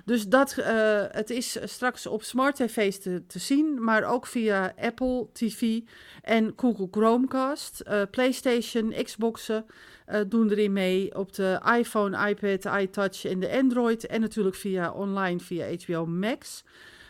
Dus 0.05 0.27
dat, 0.27 0.55
het 1.11 1.29
is 1.29 1.57
straks 1.63 2.07
op 2.07 2.23
smart 2.23 2.55
tv's 2.55 2.99
te, 2.99 3.23
te 3.27 3.39
zien, 3.39 3.83
maar 3.83 4.03
ook 4.03 4.27
via 4.27 4.73
Apple 4.79 5.27
TV 5.33 5.79
en 6.21 6.53
Google 6.55 6.87
Chromecast. 6.91 7.83
PlayStation, 8.11 8.93
Xboxen 9.03 9.65
doen 10.27 10.49
erin 10.49 10.73
mee 10.73 11.15
op 11.15 11.33
de 11.33 11.61
iPhone, 11.77 12.29
iPad, 12.29 12.81
iTouch 12.81 13.25
en 13.25 13.39
de 13.39 13.51
Android. 13.51 14.05
En 14.07 14.21
natuurlijk 14.21 14.55
via 14.55 14.91
online 14.91 15.39
via 15.39 15.65
HBO 15.85 16.05
Max. 16.05 16.63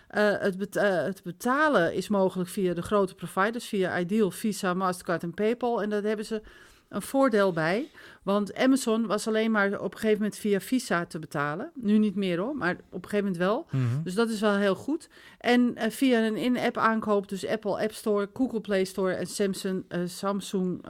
Eh, 0.09 0.31
het, 0.39 0.57
bet- 0.57 0.75
eh, 0.75 1.03
het 1.03 1.23
betalen 1.23 1.93
is 1.93 2.07
mogelijk 2.07 2.49
via 2.49 2.73
de 2.73 2.81
grote 2.81 3.15
providers, 3.15 3.65
via 3.65 3.99
Ideal, 3.99 4.31
Visa, 4.31 4.73
Mastercard 4.73 5.23
en 5.23 5.33
PayPal. 5.33 5.81
En 5.81 5.89
daar 5.89 6.03
hebben 6.03 6.25
ze 6.25 6.41
een 6.89 7.01
voordeel 7.01 7.51
bij. 7.53 7.89
Want 8.23 8.55
Amazon 8.55 9.05
was 9.07 9.27
alleen 9.27 9.51
maar 9.51 9.79
op 9.79 9.93
een 9.93 9.99
gegeven 9.99 10.17
moment 10.21 10.37
via 10.39 10.59
Visa 10.59 11.05
te 11.05 11.19
betalen. 11.19 11.71
Nu 11.75 11.97
niet 11.97 12.15
meer 12.15 12.37
hoor, 12.39 12.55
maar 12.55 12.71
op 12.91 13.03
een 13.03 13.09
gegeven 13.09 13.17
moment 13.31 13.37
wel. 13.37 13.65
Mhm. 13.71 14.03
Dus 14.03 14.13
dat 14.13 14.29
is 14.29 14.39
wel 14.39 14.55
heel 14.55 14.75
goed. 14.75 15.09
En 15.37 15.75
eh, 15.75 15.89
via 15.91 16.25
een 16.25 16.35
in-app 16.37 16.77
aankoop, 16.77 17.29
dus 17.29 17.47
Apple 17.47 17.81
App 17.81 17.91
Store, 17.93 18.29
Google 18.33 18.61
Play 18.61 18.83
Store 18.83 19.13
en 19.13 19.25
Samsung, 19.27 19.83
Samsung 20.05 20.85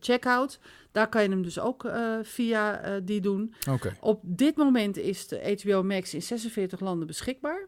Checkout. 0.00 0.58
Daar 0.92 1.08
kan 1.08 1.22
je 1.22 1.28
hem 1.28 1.42
dus 1.42 1.58
ook 1.58 1.90
via 2.22 2.80
die 3.00 3.20
doen. 3.20 3.54
Oké. 3.70 3.96
Op 4.00 4.20
dit 4.24 4.56
moment 4.56 4.96
is 4.96 5.28
de 5.28 5.58
HBO 5.62 5.82
Max 5.82 6.14
in 6.14 6.22
46 6.22 6.80
landen 6.80 7.06
beschikbaar. 7.06 7.66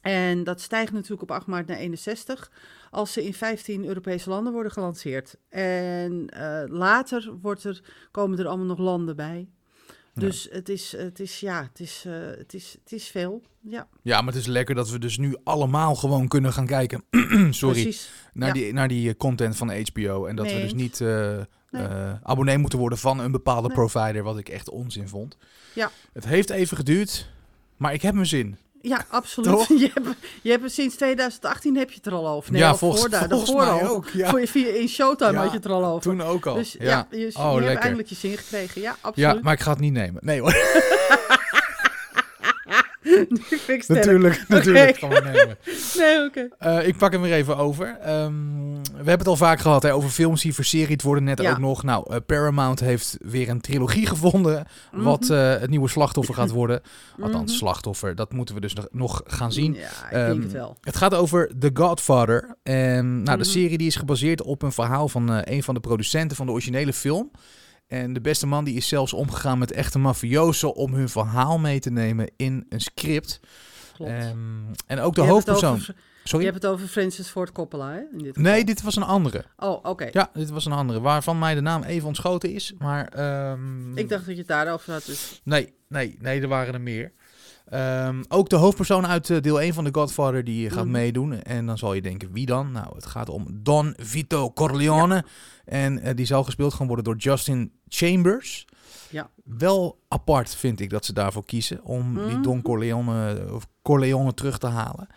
En 0.00 0.44
dat 0.44 0.60
stijgt 0.60 0.92
natuurlijk 0.92 1.22
op 1.22 1.30
8 1.30 1.46
maart 1.46 1.66
naar 1.66 1.76
61 1.76 2.50
als 2.90 3.12
ze 3.12 3.24
in 3.24 3.34
15 3.34 3.84
Europese 3.84 4.28
landen 4.30 4.52
worden 4.52 4.72
gelanceerd. 4.72 5.36
En 5.48 6.28
eh, 6.28 6.62
later 6.68 7.32
wordt 7.42 7.64
er, 7.64 7.82
komen 8.10 8.38
er 8.38 8.46
allemaal 8.46 8.66
nog 8.66 8.78
landen 8.78 9.16
bij. 9.16 9.48
Ja. 10.14 10.20
Dus 10.20 10.48
het 10.50 10.68
is, 10.68 10.92
het 10.96 11.20
is, 11.20 11.40
ja, 11.40 11.62
het 11.62 11.80
is, 11.80 12.04
eh, 12.06 12.12
het 12.38 12.54
is, 12.54 12.76
het 12.84 12.92
is 12.92 13.08
veel. 13.08 13.42
Ja, 13.60 13.88
Ja, 14.02 14.20
maar 14.20 14.32
het 14.32 14.42
is 14.42 14.46
lekker 14.48 14.74
dat 14.74 14.90
we 14.90 14.98
dus 14.98 15.18
nu 15.18 15.36
allemaal 15.44 15.94
gewoon 15.94 16.28
kunnen 16.28 16.52
gaan 16.52 16.66
kijken. 16.66 17.04
Sorry. 17.50 17.82
precies. 17.82 18.10
Naar, 18.32 18.48
Ja. 18.48 18.54
die, 18.54 18.72
naar 18.72 18.88
die 18.88 19.08
eh, 19.08 19.16
content 19.16 19.56
van 19.56 19.70
HBO. 19.82 20.26
En 20.26 20.36
dat 20.36 20.46
we 20.52 20.60
dus 20.60 20.74
niet 20.74 21.00
Nee. 21.70 21.86
abonnee 22.22 22.58
moeten 22.58 22.78
worden 22.78 22.98
van 22.98 23.18
een 23.20 23.32
bepaalde 23.32 23.68
Nee. 23.68 23.76
provider. 23.76 24.22
Wat 24.22 24.38
ik 24.38 24.48
echt 24.48 24.70
onzin 24.70 25.08
vond. 25.08 25.36
Ja. 25.74 25.90
Het 26.12 26.26
heeft 26.26 26.50
even 26.50 26.76
geduurd. 26.76 27.28
Maar 27.76 27.92
ik 27.92 28.02
heb 28.02 28.14
mijn 28.14 28.26
zin. 28.26 28.56
Ja, 28.82 29.04
absoluut. 29.08 29.50
Toch? 29.50 29.68
Je 29.78 29.90
hebt, 29.94 30.08
je 30.42 30.50
hebt 30.50 30.72
sinds 30.72 30.96
2018 30.96 31.76
heb 31.76 31.90
je 31.90 31.96
het 31.96 32.06
er 32.06 32.12
al 32.12 32.28
over. 32.28 32.52
Nee, 32.52 32.60
ja, 32.60 32.68
al 32.68 32.76
volgens, 32.76 33.00
voor, 33.00 33.10
volgens 33.10 33.50
daarvoor 33.50 33.74
mij 33.74 33.82
al. 33.88 33.94
ook. 33.94 34.08
Ja. 34.08 34.28
Voor 34.30 34.46
via, 34.46 34.68
in 34.68 34.88
Showtime 34.88 35.32
Ja, 35.32 35.38
had 35.38 35.50
je 35.50 35.56
het 35.56 35.64
er 35.64 35.72
al 35.72 35.84
over. 35.84 36.00
Toen 36.00 36.22
ook 36.22 36.46
al. 36.46 36.54
Dus 36.54 36.72
ja, 36.78 36.84
ja. 36.84 37.06
je, 37.10 37.18
je 37.18 37.32
Oh, 37.36 37.54
hebt 37.62 37.80
eindelijk 37.80 38.08
je 38.08 38.14
zin 38.14 38.36
gekregen. 38.36 38.80
Ja, 38.80 38.90
ja, 38.90 38.96
absoluut. 39.00 39.42
maar 39.42 39.52
ik 39.52 39.60
ga 39.60 39.70
het 39.70 39.80
niet 39.80 39.92
nemen. 39.92 40.20
Nee 40.24 40.40
hoor, 40.40 40.52
natuurlijk, 43.88 44.44
natuurlijk 44.48 44.98
gaan 44.98 45.08
we 45.10 45.20
nemen. 45.20 45.56
Nee, 45.98 46.24
oké. 46.24 46.48
Eh, 46.58 46.86
ik 46.86 46.96
pak 46.96 47.12
hem 47.12 47.22
weer 47.22 47.32
even 47.32 47.56
over. 47.56 47.96
Ehm, 48.02 48.32
we 48.72 48.79
hebben 49.08 49.18
het 49.18 49.26
al 49.26 49.36
vaak 49.36 49.60
gehad 49.60 49.82
hè, 49.82 49.94
over 49.94 50.10
films 50.10 50.42
die 50.42 50.54
versierd 50.54 51.02
worden. 51.02 51.24
Net 51.24 51.40
Ja. 51.40 51.50
ook 51.50 51.58
nog. 51.58 51.82
Nou, 51.82 52.12
eh, 52.14 52.16
Paramount 52.26 52.80
heeft 52.80 53.16
weer 53.20 53.48
een 53.48 53.60
trilogie 53.60 54.06
gevonden. 54.06 54.66
Wat 54.92 55.20
Mhm. 55.22 55.32
eh, 55.32 55.60
het 55.60 55.70
nieuwe 55.70 55.88
slachtoffer 55.88 56.34
gaat 56.34 56.50
worden. 56.50 56.80
Althans, 57.22 57.50
Mhm. 57.50 57.58
slachtoffer. 57.58 58.14
Dat 58.14 58.32
moeten 58.32 58.54
we 58.54 58.60
dus 58.60 58.74
nog- 58.74 58.88
nog 58.90 59.22
gaan 59.26 59.52
zien. 59.52 59.74
Ja, 59.74 59.80
ik 59.80 60.10
Ehm, 60.10 60.26
denk 60.30 60.42
het 60.42 60.52
wel. 60.52 60.76
Het 60.80 60.96
gaat 60.96 61.14
over 61.14 61.50
The 61.58 61.70
Godfather. 61.74 62.56
En 62.62 63.22
nou, 63.22 63.38
de 63.38 63.44
Mhm. 63.44 63.52
serie 63.52 63.78
die 63.78 63.86
is 63.86 63.96
gebaseerd 63.96 64.42
op 64.42 64.62
een 64.62 64.72
verhaal 64.72 65.08
van 65.08 65.32
eh, 65.32 65.56
een 65.56 65.62
van 65.62 65.74
de 65.74 65.80
producenten 65.80 66.36
van 66.36 66.46
de 66.46 66.52
originele 66.52 66.92
film. 66.92 67.30
En 67.86 68.12
de 68.12 68.20
beste 68.20 68.46
man 68.46 68.64
die 68.64 68.74
is 68.76 68.88
zelfs 68.88 69.12
omgegaan 69.12 69.58
met 69.58 69.72
echte 69.72 69.98
mafiozen 69.98 70.74
om 70.74 70.94
hun 70.94 71.08
verhaal 71.08 71.58
mee 71.58 71.80
te 71.80 71.90
nemen 71.90 72.30
in 72.36 72.66
een 72.68 72.80
script. 72.80 73.40
Klopt. 73.94 74.10
Ehm, 74.12 74.36
en 74.86 75.00
ook 75.00 75.14
de 75.14 75.20
hoofdpersoon. 75.20 75.74
over- 75.76 75.94
Sorry? 76.30 76.44
Je 76.46 76.50
hebt 76.52 76.62
het 76.64 76.72
over 76.72 76.86
Francis 76.86 77.28
Ford 77.28 77.52
Coppola, 77.52 77.90
hè? 77.92 78.00
In 78.12 78.18
dit. 78.18 78.36
Nee, 78.36 78.64
dit 78.64 78.82
was 78.82 78.96
een 78.96 79.02
andere. 79.02 79.44
Oh, 79.56 79.84
oké. 79.84 80.08
Ja, 80.12 80.30
dit 80.32 80.50
was 80.50 80.64
een 80.64 80.72
andere. 80.72 81.00
Waarvan 81.00 81.38
mij 81.38 81.54
de 81.54 81.60
naam 81.60 81.82
even 81.82 82.06
ontschoten 82.08 82.52
is. 82.54 82.74
Maar. 82.78 83.08
ehm, 83.08 83.96
Ik 83.98 84.08
dacht 84.08 84.24
dat 84.26 84.34
je 84.34 84.38
het 84.40 84.48
daarover 84.48 84.92
had. 84.92 85.04
Dus. 85.04 85.40
Nee, 85.44 85.74
nee, 85.88 86.16
nee, 86.20 86.40
er 86.40 86.48
waren 86.48 86.74
er 86.74 86.80
meer. 86.80 87.12
Ehm, 87.68 88.22
ook 88.28 88.48
de 88.48 88.56
hoofdpersoon 88.56 89.06
uit 89.06 89.30
eh, 89.30 89.40
deel 89.40 89.60
1 89.60 89.74
van 89.74 89.84
The 89.84 89.90
Godfather 89.94 90.44
die 90.44 90.70
gaat 90.70 90.84
Mhm. 90.84 90.92
meedoen. 90.92 91.42
En 91.42 91.66
dan 91.66 91.78
zal 91.78 91.94
je 91.94 92.02
denken, 92.02 92.32
wie 92.32 92.46
dan? 92.46 92.72
Nou, 92.72 92.94
het 92.94 93.06
gaat 93.06 93.28
om 93.28 93.46
Don 93.52 93.94
Vito 93.96 94.52
Corleone. 94.52 95.24
En 95.64 95.98
eh, 95.98 96.14
die 96.16 96.26
zal 96.26 96.44
gespeeld 96.44 96.74
gaan 96.74 96.86
worden 96.86 97.04
door 97.04 97.16
Justin 97.16 97.72
Chambers. 97.88 98.64
Ja. 99.10 99.30
Wel 99.44 100.00
apart 100.08 100.54
vind 100.54 100.80
ik 100.80 100.90
dat 100.90 101.04
ze 101.04 101.12
daarvoor 101.12 101.44
kiezen 101.44 101.82
om 101.84 102.14
die 102.14 102.24
Mhm. 102.24 102.42
Don 102.42 102.62
Corleone, 102.62 103.46
of 103.52 103.66
Corleone 103.82 104.34
terug 104.34 104.58
te 104.58 104.66
halen. 104.66 105.08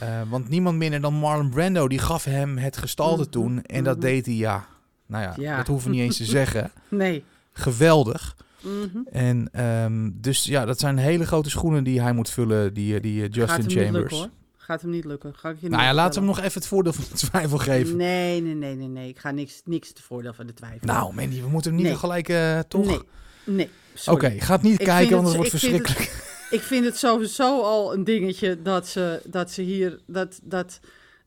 Eh, 0.00 0.20
want 0.28 0.48
niemand 0.48 0.76
minder 0.78 1.00
dan 1.00 1.14
Marlon 1.14 1.50
Brando, 1.50 1.88
die 1.88 1.98
gaf 1.98 2.24
hem 2.24 2.58
het 2.58 2.76
gestalte 2.76 3.20
Mhm. 3.22 3.30
toen. 3.30 3.62
En 3.62 3.84
dat 3.84 3.96
Mhm. 3.96 4.06
deed 4.06 4.26
hij, 4.26 4.34
ja, 4.34 4.66
nou 5.06 5.22
ja, 5.22 5.34
Ja. 5.36 5.56
dat 5.56 5.66
hoeven 5.66 5.90
we 5.90 5.96
niet 5.96 6.04
eens 6.04 6.16
te 6.16 6.24
zeggen. 6.38 6.70
Nee. 6.88 7.24
Geweldig. 7.52 8.36
Mhm. 8.60 8.98
En 9.12 9.48
ehm, 9.52 10.10
dus 10.14 10.44
ja, 10.44 10.64
dat 10.64 10.78
zijn 10.80 10.96
hele 10.98 11.26
grote 11.26 11.50
schoenen 11.50 11.84
die 11.84 12.00
hij 12.00 12.12
moet 12.12 12.30
vullen, 12.30 12.74
die, 12.74 12.94
eh, 12.94 13.02
die 13.02 13.16
eh, 13.16 13.22
Gaat 13.24 13.34
Justin 13.34 13.56
hem 13.56 13.66
niet 13.66 13.76
Chambers. 13.78 14.00
lukken, 14.02 14.16
hoor. 14.18 14.28
Gaat 14.56 14.80
hem 14.82 14.90
niet 14.90 15.04
lukken. 15.04 15.34
Ga 15.36 15.48
ik 15.50 15.56
je 15.60 15.68
nou 15.68 15.82
ja, 15.82 15.86
niet 15.88 15.96
laten 15.96 16.12
we 16.20 16.26
hem 16.26 16.36
nog 16.36 16.38
even 16.44 16.52
het 16.60 16.66
voordeel 16.68 16.92
van 16.92 17.04
de 17.10 17.16
twijfel 17.28 17.58
geven. 17.58 17.96
Nee, 17.96 18.42
nee, 18.42 18.54
nee, 18.54 18.74
nee, 18.76 18.88
nee. 18.88 19.08
Ik 19.08 19.18
ga 19.18 19.30
niks, 19.30 19.60
niks 19.64 19.92
te 19.92 20.02
voordeel 20.02 20.32
van 20.34 20.46
de 20.46 20.54
twijfel. 20.54 20.86
Nou, 20.86 21.14
Mandy, 21.14 21.40
we 21.40 21.48
moeten 21.48 21.70
hem 21.70 21.80
niet 21.80 21.88
Nee. 21.90 21.98
gelijk 21.98 22.28
eh, 22.28 22.58
toch? 22.58 22.86
Nee, 22.86 23.00
nee. 23.44 23.64
Oké, 24.06 24.24
Sorry. 24.24 24.40
ga 24.40 24.52
het 24.52 24.62
niet 24.62 24.80
Ik 24.80 24.86
kijken, 24.86 25.16
want 25.16 25.26
het 25.28 25.36
het- 25.36 25.36
wordt 25.36 25.52
het- 25.52 25.60
verschrikkelijk. 25.60 26.24
Ik 26.50 26.60
vind 26.60 26.84
het 26.84 26.96
sowieso 26.98 27.62
al 27.62 27.94
een 27.94 28.04
dingetje 28.04 28.62
dat 28.62 28.86
ze, 28.88 29.20
dat 29.24 29.50
ze 29.50 29.62
hier... 29.62 30.00
Dat, 30.06 30.40
dat, 30.42 30.80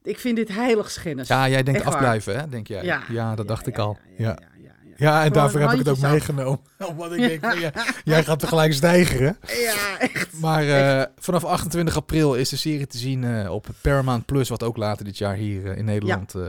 ik 0.03 0.19
vind 0.19 0.36
dit 0.36 0.47
heiligschennis. 0.49 1.27
Ja, 1.27 1.49
jij 1.49 1.63
denkt 1.63 1.79
Echt 1.79 1.84
waar. 1.84 1.93
afblijven, 1.93 2.39
hè? 2.39 2.49
Denk 2.49 2.67
jij? 2.67 2.84
Ja. 2.84 3.01
Ja, 3.10 3.36
dat 3.36 3.47
dacht 3.47 3.65
Ja, 3.65 3.71
ik 3.71 3.77
ja, 3.77 3.84
al. 3.84 3.97
Ja, 4.17 4.25
Ja, 4.25 4.25
ja, 4.25 4.47
ja, 4.63 4.71
ja. 4.84 4.93
ja 4.97 5.12
en 5.13 5.17
Gewoon 5.17 5.34
daarvoor 5.34 5.60
heb 5.60 5.71
ik 5.71 5.77
het 5.77 5.88
ook 5.89 6.03
af. 6.03 6.12
meegenomen. 6.12 6.60
Omdat 6.89 7.12
ik 7.13 7.17
denk, 7.19 7.41
van, 7.45 7.60
ja, 7.60 7.71
jij 8.03 8.23
gaat 8.23 8.39
tegelijk 8.39 8.73
stijgeren. 8.73 9.38
Ja, 9.47 9.99
echt. 9.99 10.39
Maar 10.39 10.67
eh, 10.67 11.05
vanaf 11.17 11.43
28 11.45 11.95
april 11.95 12.36
is 12.36 12.49
de 12.49 12.55
serie 12.57 12.88
te 12.88 12.97
zien 12.97 13.23
eh, 13.23 13.51
op 13.51 13.67
Paramount 13.81 14.25
Plus, 14.25 14.49
wat 14.49 14.63
ook 14.63 14.77
later 14.77 15.05
dit 15.05 15.17
jaar 15.17 15.36
hier 15.36 15.71
eh, 15.71 15.77
in 15.77 15.86
Nederland 15.86 16.36
eh, 16.36 16.41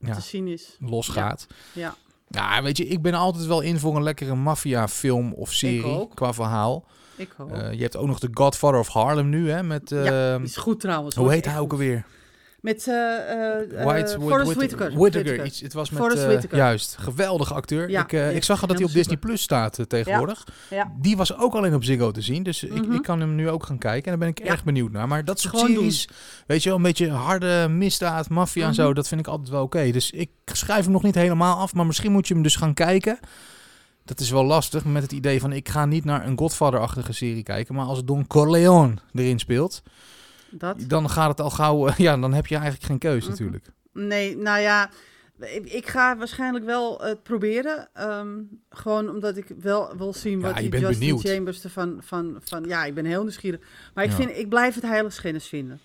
ja, 0.00 0.14
Te 0.14 0.20
zien 0.20 0.46
is. 0.48 0.76
losgaat. 0.80 1.46
Ja. 1.72 1.94
Ja, 2.28 2.62
weet 2.62 2.76
je, 2.76 2.86
ik 2.86 3.02
ben 3.02 3.14
altijd 3.14 3.46
wel 3.46 3.60
in 3.60 3.78
voor 3.78 3.96
een 3.96 4.02
lekkere 4.02 4.34
maffia-film 4.34 5.32
of 5.32 5.52
serie 5.52 6.08
qua 6.14 6.32
verhaal. 6.32 6.84
Ik 7.16 7.30
hoop. 7.36 7.52
Eh, 7.52 7.72
je 7.72 7.82
hebt 7.82 7.96
ook 7.96 8.06
nog 8.06 8.18
The 8.20 8.28
Godfather 8.32 8.78
of 8.80 8.88
Harlem 8.88 9.28
nu, 9.28 9.50
hè? 9.50 9.62
Met, 9.62 9.90
ja, 9.90 10.32
ehm, 10.34 10.42
is 10.42 10.56
goed 10.56 10.80
trouwens. 10.80 11.14
hoe 11.14 11.30
heet 11.30 11.44
hij 11.44 11.58
ook 11.58 11.72
alweer? 11.72 12.04
Met 12.60 12.86
eh 12.88 12.94
eh 12.94 13.84
White, 13.84 13.84
Whit- 13.84 14.12
Forrest 14.28 14.44
Whit- 14.54 14.56
Whitaker. 14.56 14.98
Whitaker. 14.98 15.44
Iets, 15.44 15.60
het 15.60 15.72
was 15.72 15.90
met, 15.90 16.46
juist, 16.50 16.96
geweldige 17.00 17.54
acteur. 17.54 17.90
Ja, 17.90 18.02
ik, 18.10 18.12
ik 18.34 18.44
zag 18.44 18.60
dat 18.60 18.76
hij 18.76 18.84
op 18.86 18.92
Disney 18.92 19.16
Plus 19.16 19.42
staat 19.42 19.78
tegenwoordig. 19.88 20.44
Ja. 20.70 20.92
Die 21.00 21.16
was 21.16 21.36
ook 21.38 21.54
alleen 21.54 21.74
op 21.74 21.84
Ziggo 21.84 22.10
te 22.10 22.20
zien, 22.20 22.42
dus 22.42 22.62
ik, 22.62 22.82
Mhm. 22.86 22.92
ik 22.92 23.02
kan 23.02 23.20
hem 23.20 23.34
nu 23.34 23.50
ook 23.50 23.64
gaan 23.66 23.78
kijken. 23.78 24.12
En 24.12 24.18
daar 24.18 24.28
ben 24.32 24.42
ik 24.44 24.50
erg 24.52 24.64
benieuwd 24.64 24.92
naar. 24.92 25.08
Maar 25.08 25.24
dat 25.24 25.40
soort 25.40 25.54
Gewoon 25.56 25.74
series, 25.74 26.08
weet 26.46 26.62
je 26.62 26.68
wel, 26.68 26.78
een 26.78 26.84
beetje 26.84 27.10
harde 27.10 27.66
misdaad, 27.70 28.28
maffia 28.28 28.62
en 28.62 28.68
Mhm. 28.70 28.76
zo, 28.80 28.92
dat 28.94 29.08
vind 29.08 29.20
ik 29.20 29.26
altijd 29.26 29.48
wel 29.48 29.62
oké. 29.62 29.90
Dus 29.90 30.10
ik 30.10 30.30
schrijf 30.44 30.82
hem 30.84 30.92
nog 30.92 31.02
niet 31.02 31.14
helemaal 31.14 31.56
af, 31.58 31.74
maar 31.74 31.86
misschien 31.86 32.12
moet 32.12 32.28
je 32.28 32.34
hem 32.34 32.42
dus 32.42 32.56
gaan 32.56 32.74
kijken. 32.74 33.18
Dat 34.06 34.20
is 34.20 34.30
wel 34.30 34.44
lastig, 34.44 34.84
met 34.84 35.02
het 35.02 35.12
idee 35.12 35.40
van 35.40 35.52
ik 35.52 35.68
ga 35.68 35.84
niet 35.86 36.04
naar 36.04 36.26
een 36.26 36.38
Godfather-achtige 36.38 37.12
serie 37.12 37.42
kijken, 37.42 37.74
maar 37.74 37.84
als 37.86 38.04
Don 38.04 38.26
Corleone 38.26 38.94
erin 39.14 39.38
speelt, 39.38 39.82
Dat? 40.50 40.84
dan 40.88 41.10
gaat 41.10 41.28
het 41.28 41.40
al 41.40 41.50
gauw, 41.50 41.86
eh, 41.88 41.96
ja, 42.06 42.16
dan 42.16 42.32
heb 42.34 42.46
je 42.46 42.54
eigenlijk 42.54 42.84
geen 42.86 42.98
keus 42.98 43.22
Mhm. 43.22 43.30
natuurlijk. 43.30 43.66
Nee, 43.92 44.36
nou 44.36 44.60
ja, 44.60 44.90
ik, 45.64 45.86
ga 45.88 46.16
waarschijnlijk 46.16 46.64
wel 46.64 47.00
het 47.00 47.22
proberen. 47.22 47.88
ehm, 47.92 48.28
gewoon 48.70 49.10
omdat 49.10 49.36
ik 49.36 49.46
wel 49.60 49.96
wil 49.96 50.12
zien 50.12 50.40
Ja, 50.40 50.46
wat 50.46 50.62
je 50.62 50.70
die 50.70 50.80
Justin 50.80 50.98
benieuwd. 50.98 51.20
Chambers 51.28 51.64
ervan... 51.64 51.96
Van, 52.00 52.36
van, 52.44 52.64
ja, 52.64 52.84
ik 52.84 52.94
ben 52.94 53.04
heel 53.04 53.22
nieuwsgierig. 53.22 53.60
Maar 53.94 54.04
ik, 54.04 54.10
Ja. 54.10 54.16
vind, 54.16 54.30
ik 54.36 54.48
blijf 54.48 54.74
het 54.74 54.84
heiligschennis 54.84 55.46
vinden. 55.46 55.80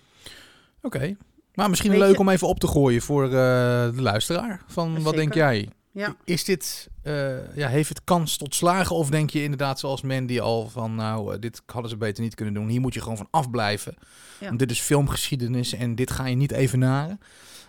Oké. 0.82 1.16
Maar 1.54 1.68
misschien 1.68 1.90
Weet 1.90 2.00
leuk 2.00 2.12
je- 2.12 2.18
om 2.18 2.28
even 2.28 2.48
op 2.48 2.60
te 2.60 2.66
gooien 2.66 3.02
voor 3.02 3.24
eh, 3.24 3.30
de 3.30 4.02
luisteraar. 4.02 4.62
Van 4.66 4.92
wat 4.92 5.02
Zeker. 5.02 5.16
denk 5.18 5.34
jij? 5.34 5.68
Ja. 5.92 6.16
Is 6.24 6.44
dit, 6.44 6.88
eh, 7.02 7.56
ja, 7.56 7.68
heeft 7.68 7.88
het 7.88 8.04
kans 8.04 8.36
tot 8.36 8.54
slagen? 8.54 8.96
Of 8.96 9.10
denk 9.10 9.30
je 9.30 9.42
inderdaad 9.42 9.78
zoals 9.78 10.02
Mandy 10.02 10.40
al 10.40 10.68
van, 10.68 10.94
nou, 10.94 11.34
eh, 11.34 11.40
dit 11.40 11.62
hadden 11.66 11.90
ze 11.90 11.96
beter 11.96 12.22
niet 12.22 12.34
kunnen 12.34 12.54
doen. 12.54 12.68
Hier 12.68 12.80
moet 12.80 12.94
je 12.94 13.00
gewoon 13.00 13.16
van 13.16 13.28
afblijven. 13.30 13.94
Ja. 14.40 14.46
Want 14.46 14.58
dit 14.58 14.70
is 14.70 14.80
filmgeschiedenis 14.80 15.72
en 15.72 15.94
dit 15.94 16.10
ga 16.10 16.26
je 16.26 16.36
niet 16.36 16.52
evenaren. 16.52 17.20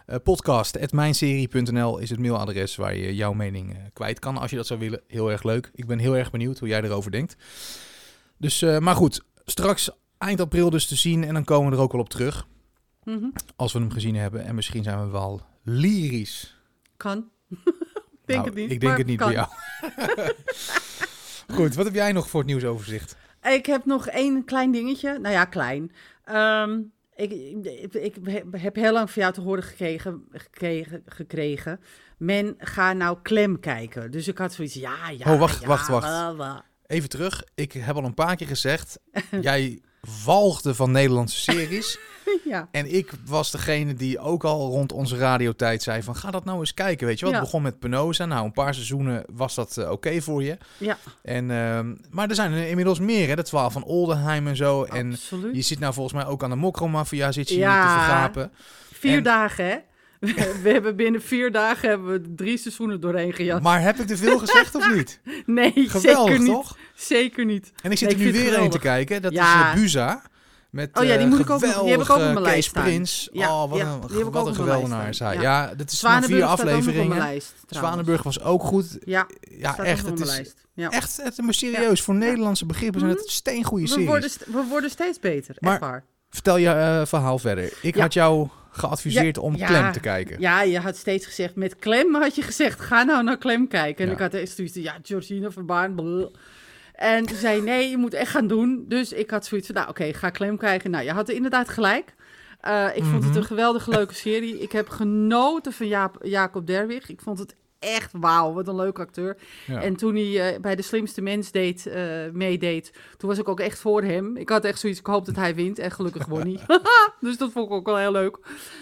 Eh 0.05 0.15
podcast, 0.23 0.91
mijnserie.nl 0.91 1.97
is 1.97 2.09
het 2.09 2.19
mailadres 2.19 2.75
waar 2.75 2.95
je 2.95 3.15
jouw 3.15 3.33
mening 3.33 3.73
eh, 3.73 3.79
kwijt 3.93 4.19
kan. 4.19 4.37
Als 4.37 4.49
je 4.49 4.55
dat 4.55 4.67
zou 4.67 4.79
willen, 4.79 5.01
heel 5.07 5.31
erg 5.31 5.43
leuk. 5.43 5.71
Ik 5.75 5.87
ben 5.87 5.99
heel 5.99 6.17
erg 6.17 6.31
benieuwd 6.31 6.59
hoe 6.59 6.67
jij 6.67 6.81
erover 6.81 7.11
denkt. 7.11 7.35
Dus, 8.37 8.61
eh, 8.61 8.79
maar 8.79 8.95
goed, 8.95 9.23
straks 9.45 9.89
eind 10.17 10.39
april 10.39 10.69
dus 10.69 10.87
te 10.87 10.95
zien 10.95 11.23
en 11.23 11.33
dan 11.33 11.43
komen 11.43 11.71
we 11.71 11.77
er 11.77 11.81
ook 11.81 11.91
wel 11.91 12.01
op 12.01 12.09
terug. 12.09 12.47
Mhm. 13.03 13.29
Als 13.55 13.73
we 13.73 13.79
hem 13.79 13.91
gezien 13.91 14.15
hebben. 14.15 14.45
En 14.45 14.55
misschien 14.55 14.83
zijn 14.83 15.05
we 15.05 15.11
wel 15.11 15.41
lyrisch. 15.63 16.57
Kan. 16.97 17.29
ik 18.25 18.27
denk 18.27 18.39
Nou, 18.39 18.49
het 18.49 18.55
niet. 18.55 18.71
Ik 18.71 18.79
denk 18.79 18.97
het 18.97 19.07
niet 19.07 19.17
kan. 19.17 19.27
bij 19.27 19.35
jou. 19.35 19.49
Goed, 21.57 21.75
wat 21.75 21.85
heb 21.85 21.93
jij 21.93 22.11
nog 22.11 22.29
voor 22.29 22.39
het 22.39 22.49
nieuwsoverzicht? 22.49 23.15
Ik 23.43 23.65
heb 23.65 23.85
nog 23.85 24.07
één 24.07 24.45
klein 24.45 24.71
dingetje. 24.71 25.19
Nou 25.19 25.33
ja, 25.33 25.45
klein. 25.45 25.91
Ehm, 26.25 26.79
ik, 27.15 27.31
ik, 27.31 27.93
ik 27.93 28.15
heb 28.51 28.75
heel 28.75 28.93
lang 28.93 29.11
van 29.11 29.21
jou 29.21 29.33
te 29.33 29.41
horen 29.41 29.63
gekregen, 29.63 30.23
gekregen, 30.31 31.03
gekregen. 31.05 31.79
Men 32.17 32.55
gaat 32.57 32.95
nou 32.95 33.17
klem 33.21 33.59
kijken. 33.59 34.11
Dus 34.11 34.27
ik 34.27 34.37
had 34.37 34.53
zoiets, 34.53 34.73
ja, 34.73 35.09
ja. 35.09 35.33
Oh, 35.33 35.39
wacht, 35.39 35.61
ja, 35.61 35.67
wacht, 35.67 35.87
wacht. 35.87 36.07
wa, 36.07 36.35
wa. 36.35 36.65
Even 36.87 37.09
terug. 37.09 37.43
Ik 37.55 37.71
heb 37.71 37.95
al 37.95 38.03
een 38.03 38.13
paar 38.13 38.35
keer 38.35 38.47
gezegd. 38.47 38.99
jij 39.41 39.81
walgde 40.25 40.75
van 40.75 40.91
Nederlandse 40.91 41.39
series. 41.39 41.99
ja. 42.43 42.67
En 42.71 42.93
ik 42.93 43.11
was 43.25 43.51
degene 43.51 43.93
die 43.93 44.19
ook 44.19 44.43
al 44.43 44.69
rond 44.69 44.91
onze 44.91 45.17
radiotijd 45.17 45.83
zei 45.83 46.03
van... 46.03 46.15
ga 46.15 46.31
dat 46.31 46.45
nou 46.45 46.59
eens 46.59 46.73
kijken, 46.73 47.07
weet 47.07 47.19
je 47.19 47.25
wel. 47.25 47.33
Ja. 47.33 47.39
Het 47.39 47.49
begon 47.49 47.63
met 47.63 47.79
Penosa. 47.79 48.25
Nou, 48.25 48.45
een 48.45 48.51
paar 48.51 48.73
seizoenen 48.73 49.23
was 49.31 49.55
dat 49.55 49.77
eh, 49.77 49.91
oké 49.91 50.21
voor 50.21 50.43
je. 50.43 50.57
Ja, 50.77 50.97
En, 51.21 51.51
ehm, 51.51 51.95
maar 52.11 52.29
er 52.29 52.35
zijn 52.35 52.51
er 52.51 52.67
inmiddels 52.67 52.99
meer, 52.99 53.27
hè. 53.27 53.35
De 53.35 53.43
12 53.43 53.73
van 53.73 53.83
Oldenheim 53.83 54.47
en 54.47 54.55
zo. 54.55 54.83
En 54.83 55.11
absoluut. 55.11 55.55
je 55.55 55.61
zit 55.61 55.79
nou 55.79 55.93
volgens 55.93 56.15
mij 56.15 56.25
ook 56.25 56.43
aan 56.43 56.49
de 56.49 56.55
Mokromafia 56.55 57.31
zit 57.31 57.49
je 57.49 57.57
Ja. 57.57 57.81
te 57.81 57.87
vergapen. 58.03 58.51
Vier 58.93 59.17
en- 59.17 59.23
dagen, 59.23 59.65
hè? 59.65 59.75
We, 60.63 60.69
hebben 60.69 60.95
binnen 60.95 61.21
vier 61.21 61.51
dagen 61.51 61.89
hebben 61.89 62.11
we 62.11 62.33
drie 62.35 62.57
seizoenen 62.57 62.99
doorheen 63.01 63.33
gejat. 63.33 63.61
Maar 63.61 63.81
heb 63.81 63.97
ik 63.99 64.07
te 64.07 64.17
veel 64.17 64.39
gezegd 64.39 64.75
of 64.75 64.93
niet? 64.95 65.19
nee, 65.45 65.71
Geweldig, 65.75 66.01
zeker 66.31 66.39
niet. 66.39 66.47
toch? 66.53 66.77
Zeker 66.95 67.45
niet. 67.45 67.71
En 67.81 67.91
ik 67.91 67.97
zit 67.97 68.07
Nee, 68.09 68.17
er 68.17 68.23
nu 68.25 68.31
weer 68.31 68.51
het 68.51 68.59
een 68.63 68.69
te 68.69 68.79
kijken. 68.79 69.21
Dat 69.21 69.33
Ja. 69.33 69.67
is 69.71 69.75
uh, 69.75 69.81
Buza. 69.81 70.21
Met 70.73 70.97
Oh 70.99 71.03
ja, 71.03 71.17
die 71.17 71.27
moet 71.27 71.39
ik 71.39 71.49
ook 71.49 71.61
nog- 71.61 71.81
die 71.81 71.91
heb 71.91 72.01
ik 72.01 72.09
ook 72.09 72.17
op 72.17 72.23
mijn 72.23 72.41
lijst 72.41 72.69
staan. 72.69 72.83
Prins. 72.83 73.29
Ja, 73.31 73.63
oh, 73.63 73.69
wat 73.69 73.79
ja, 73.79 73.85
een, 74.01 74.01
die 74.15 74.23
wat 74.23 74.47
een 74.47 74.55
geweldenaar 74.55 75.09
is 75.09 75.19
hij. 75.19 75.31
staan. 75.31 75.41
Ja, 75.43 75.75
dat 75.75 75.91
is 75.91 76.01
nog 76.01 76.25
vier 76.25 76.43
afleveringen. 76.43 77.17
lijst. 77.17 77.53
Zwanenburg 77.69 78.23
was 78.23 78.41
ook 78.41 78.63
goed. 78.63 78.97
Ja, 79.05 79.27
Ja, 79.57 79.77
echt. 79.77 80.05
Het 80.05 80.19
is. 80.19 80.53
Ja. 80.73 80.89
echt 80.89 81.17
het, 81.23 81.37
maar 81.37 81.53
serieus. 81.53 82.01
Voor 82.01 82.15
Nederlandse 82.15 82.65
begrippen 82.65 82.99
zijn 82.99 83.11
het 83.11 83.29
steengoede 83.29 83.83
We 83.83 83.89
series. 83.89 84.07
worden, 84.07 84.29
st- 84.29 84.45
we 84.45 84.65
worden 84.69 84.89
steeds 84.89 85.19
beter, 85.19 85.55
Maar- 85.59 85.71
echt 85.71 85.81
waar. 85.81 86.03
Vertel 86.29 86.57
je 86.57 86.69
eh, 86.69 87.05
verhaal 87.05 87.39
verder. 87.39 87.73
Ik 87.81 87.95
Ja. 87.95 88.01
had 88.01 88.13
jou 88.13 88.47
geadviseerd 88.71 89.35
Ja, 89.35 89.41
om 89.41 89.55
ja. 89.55 89.65
Klem 89.67 89.91
te 89.91 89.99
kijken. 89.99 90.39
Ja, 90.39 90.61
je 90.61 90.79
had 90.79 90.97
steeds 90.97 91.25
gezegd, 91.25 91.55
met 91.55 91.75
Klem 91.75 92.15
had 92.15 92.35
je 92.35 92.41
gezegd, 92.41 92.79
ga 92.79 93.03
nou 93.03 93.23
naar 93.23 93.37
Klem 93.37 93.67
kijken. 93.67 94.03
En 94.03 94.07
Ja. 94.09 94.13
ik 94.15 94.21
had 94.21 94.33
eerst 94.33 94.55
zoiets, 94.55 94.75
ja, 94.75 94.97
Georgina 95.03 95.51
Verbaan. 95.51 95.95
En 96.93 97.25
toen 97.25 97.37
zei 97.37 97.61
nee, 97.61 97.89
je 97.89 97.97
moet 97.97 98.13
echt 98.13 98.31
gaan 98.31 98.47
doen. 98.47 98.85
Dus 98.87 99.11
ik 99.11 99.29
had 99.29 99.45
zoiets 99.45 99.67
van, 99.67 99.75
nou 99.75 99.89
oké, 99.89 100.13
ga 100.13 100.31
Clem 100.31 100.57
kijken. 100.57 100.91
Nou, 100.91 101.03
je 101.03 101.11
had 101.11 101.29
inderdaad 101.29 101.69
gelijk. 101.69 102.13
Uh, 102.67 102.87
ik 102.95 103.03
vond 103.03 103.15
het 103.23 103.29
Mhm. 103.31 103.37
een 103.37 103.43
geweldige 103.45 103.89
leuke 103.89 104.13
serie. 104.13 104.59
Ik 104.59 104.71
heb 104.71 104.89
genoten 104.89 105.73
van 105.73 105.87
Jaap, 105.87 106.17
Jacob 106.21 106.67
Derwig. 106.67 107.09
Ik 107.09 107.21
vond 107.21 107.39
het 107.39 107.55
echt 107.79 108.11
wauw, 108.17 108.53
wat 108.53 108.67
een 108.67 108.75
leuke 108.75 109.01
acteur. 109.01 109.37
Ja. 109.67 109.81
En 109.81 109.95
toen 109.95 110.15
hij 110.15 110.53
eh, 110.53 110.59
bij 110.59 110.75
de 110.75 110.81
slimste 110.81 111.21
mens 111.21 111.51
deed, 111.51 111.85
eh, 111.87 112.03
meedeed, 112.33 112.93
toen 113.17 113.29
was 113.29 113.37
ik 113.39 113.47
ook 113.47 113.59
echt 113.59 113.79
voor 113.79 114.01
hem. 114.03 114.37
Ik 114.37 114.49
had 114.49 114.65
echt 114.65 114.79
zoiets, 114.79 114.99
ik 114.99 115.05
hoop 115.05 115.25
dat 115.25 115.35
hij 115.35 115.55
wint. 115.55 115.79
En 115.79 115.91
gelukkig 115.91 116.25
won 116.25 116.41
hij. 116.41 116.59
dus 117.19 117.37
dat 117.37 117.51
vond 117.51 117.65
ik 117.67 117.71
ook 117.73 117.85
wel 117.85 117.97
heel 117.97 118.11
leuk. 118.11 118.37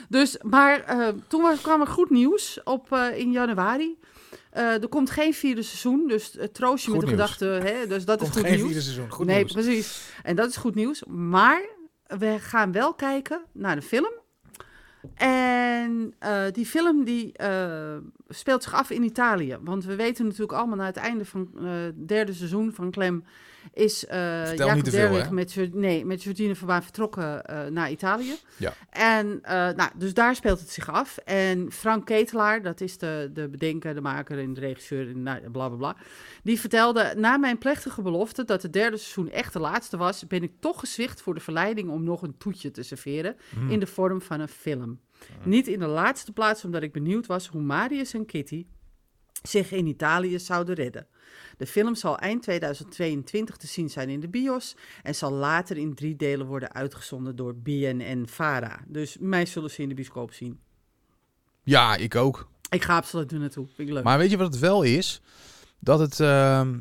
Dus, 0.09 0.37
maar 0.41 0.83
eh, 0.83 1.07
toen 1.27 1.41
was, 1.41 1.61
kwam 1.61 1.81
er 1.81 1.87
goed 1.87 2.09
nieuws 2.09 2.59
op, 2.63 2.91
eh, 2.91 3.17
in 3.17 3.31
januari. 3.31 3.97
Eh, 4.51 4.81
er 4.81 4.87
komt 4.87 5.09
geen 5.09 5.33
vierde 5.33 5.61
seizoen, 5.61 6.07
dus 6.07 6.35
uh, 6.35 6.43
troost 6.43 6.85
je 6.85 6.91
Goed 6.91 6.99
met 6.99 7.09
de 7.09 7.15
nieuws. 7.15 7.31
gedachte, 7.31 7.67
hè, 7.67 7.87
dus 7.87 8.05
dat 8.05 8.17
Komt 8.17 8.29
is 8.29 8.35
goed 8.35 8.45
geen 8.45 8.55
nieuws. 8.55 8.65
vierde 8.65 8.81
seizoen. 8.81 9.11
Goed 9.11 9.25
nee, 9.25 9.37
nieuws. 9.37 9.51
precies. 9.51 10.13
En 10.23 10.35
dat 10.35 10.49
is 10.49 10.55
goed 10.55 10.75
nieuws. 10.75 11.03
Maar 11.07 11.61
we 12.07 12.37
gaan 12.39 12.71
wel 12.71 12.93
kijken 12.93 13.41
naar 13.51 13.75
de 13.75 13.81
film. 13.81 14.11
En 15.15 16.13
eh, 16.19 16.43
die 16.51 16.65
film 16.65 17.03
die 17.03 17.31
speelt 18.27 18.63
zich 18.63 18.73
af 18.73 18.89
in 18.89 19.03
Italië. 19.03 19.57
Want 19.61 19.85
we 19.85 19.95
weten 19.95 20.25
natuurlijk 20.25 20.51
allemaal 20.53 20.77
na 20.77 20.85
het 20.85 20.97
einde 20.97 21.25
van 21.25 21.49
het 21.63 22.07
derde 22.07 22.33
seizoen 22.33 22.73
van 22.73 22.91
Clem... 22.91 23.23
is 23.73 23.99
Vertel 23.99 24.67
Jacob 24.67 24.89
veel, 24.89 24.91
Derwig 24.91 25.29
met, 25.29 25.73
nee, 25.73 26.05
met 26.05 26.23
Jordine 26.23 26.55
Verbaan 26.55 26.83
vertrokken 26.83 27.45
eh, 27.45 27.65
naar 27.65 27.91
Italië. 27.91 28.35
Ja. 28.57 28.73
En 28.89 29.39
eh, 29.43 29.53
nou, 29.53 29.89
dus 29.95 30.13
daar 30.13 30.35
speelt 30.35 30.59
het 30.59 30.69
zich 30.69 30.89
af. 30.89 31.17
En 31.17 31.71
Frank 31.71 32.05
Ketelaar, 32.05 32.61
dat 32.61 32.81
is 32.81 32.97
de, 32.97 33.29
de 33.33 33.47
bedenker, 33.47 33.93
de 33.93 34.01
maker 34.01 34.39
en 34.39 34.53
de 34.53 34.59
regisseur 34.59 35.09
en 35.09 35.23
nou, 35.23 35.49
bla 35.49 35.67
bla 35.67 35.77
bla. 35.77 35.95
Die 36.43 36.59
vertelde, 36.59 37.13
na 37.17 37.37
mijn 37.37 37.57
plechtige 37.57 38.01
belofte 38.01 38.43
dat 38.45 38.61
het 38.61 38.73
derde 38.73 38.97
seizoen 38.97 39.29
echt 39.29 39.53
de 39.53 39.59
laatste 39.59 39.97
was, 39.97 40.27
ben 40.27 40.43
ik 40.43 40.51
toch 40.59 40.79
gezwicht 40.79 41.21
voor 41.21 41.33
de 41.33 41.39
verleiding 41.39 41.89
om 41.89 42.03
nog 42.03 42.21
een 42.21 42.37
toetje 42.37 42.71
te 42.71 42.83
serveren 42.83 43.35
Hmm. 43.49 43.69
in 43.69 43.79
de 43.79 43.87
vorm 43.87 44.21
van 44.21 44.39
een 44.39 44.47
film. 44.47 44.99
Niet 45.43 45.67
in 45.67 45.79
de 45.79 45.87
laatste 45.87 46.31
plaats 46.31 46.65
omdat 46.65 46.83
ik 46.83 46.91
benieuwd 46.91 47.25
was 47.25 47.47
hoe 47.47 47.61
Marius 47.61 48.13
en 48.13 48.25
Kitty 48.25 48.65
zich 49.43 49.71
in 49.71 49.87
Italië 49.87 50.39
zouden 50.39 50.75
redden. 50.75 51.07
De 51.57 51.67
film 51.67 51.95
zal 51.95 52.17
eind 52.17 52.43
2022 52.43 53.57
te 53.57 53.67
zien 53.67 53.89
zijn 53.89 54.09
in 54.09 54.19
de 54.19 54.29
bios 54.29 54.75
en 55.03 55.15
zal 55.15 55.31
later 55.31 55.77
in 55.77 55.95
drie 55.95 56.15
delen 56.15 56.45
worden 56.45 56.73
uitgezonden 56.73 57.35
door 57.35 57.55
BNN-Vara. 57.55 58.79
Dus 58.87 59.17
mij 59.19 59.45
zullen 59.45 59.71
ze 59.71 59.81
in 59.81 59.89
de 59.89 59.95
bioscoop 59.95 60.33
zien. 60.33 60.59
Ja, 61.63 61.95
ik 61.95 62.15
ook. 62.15 62.49
Ik 62.69 62.83
ga 62.83 62.95
absoluut 62.95 63.31
er 63.31 63.39
naartoe. 63.39 63.65
Vind 63.75 63.87
ik 63.87 63.93
leuk. 63.93 64.03
Maar 64.03 64.17
weet 64.17 64.29
je 64.29 64.37
wat 64.37 64.51
het 64.51 64.59
wel 64.59 64.81
is? 64.83 65.21
Dat 65.79 65.99
het, 65.99 66.19
ehm, 66.19 66.79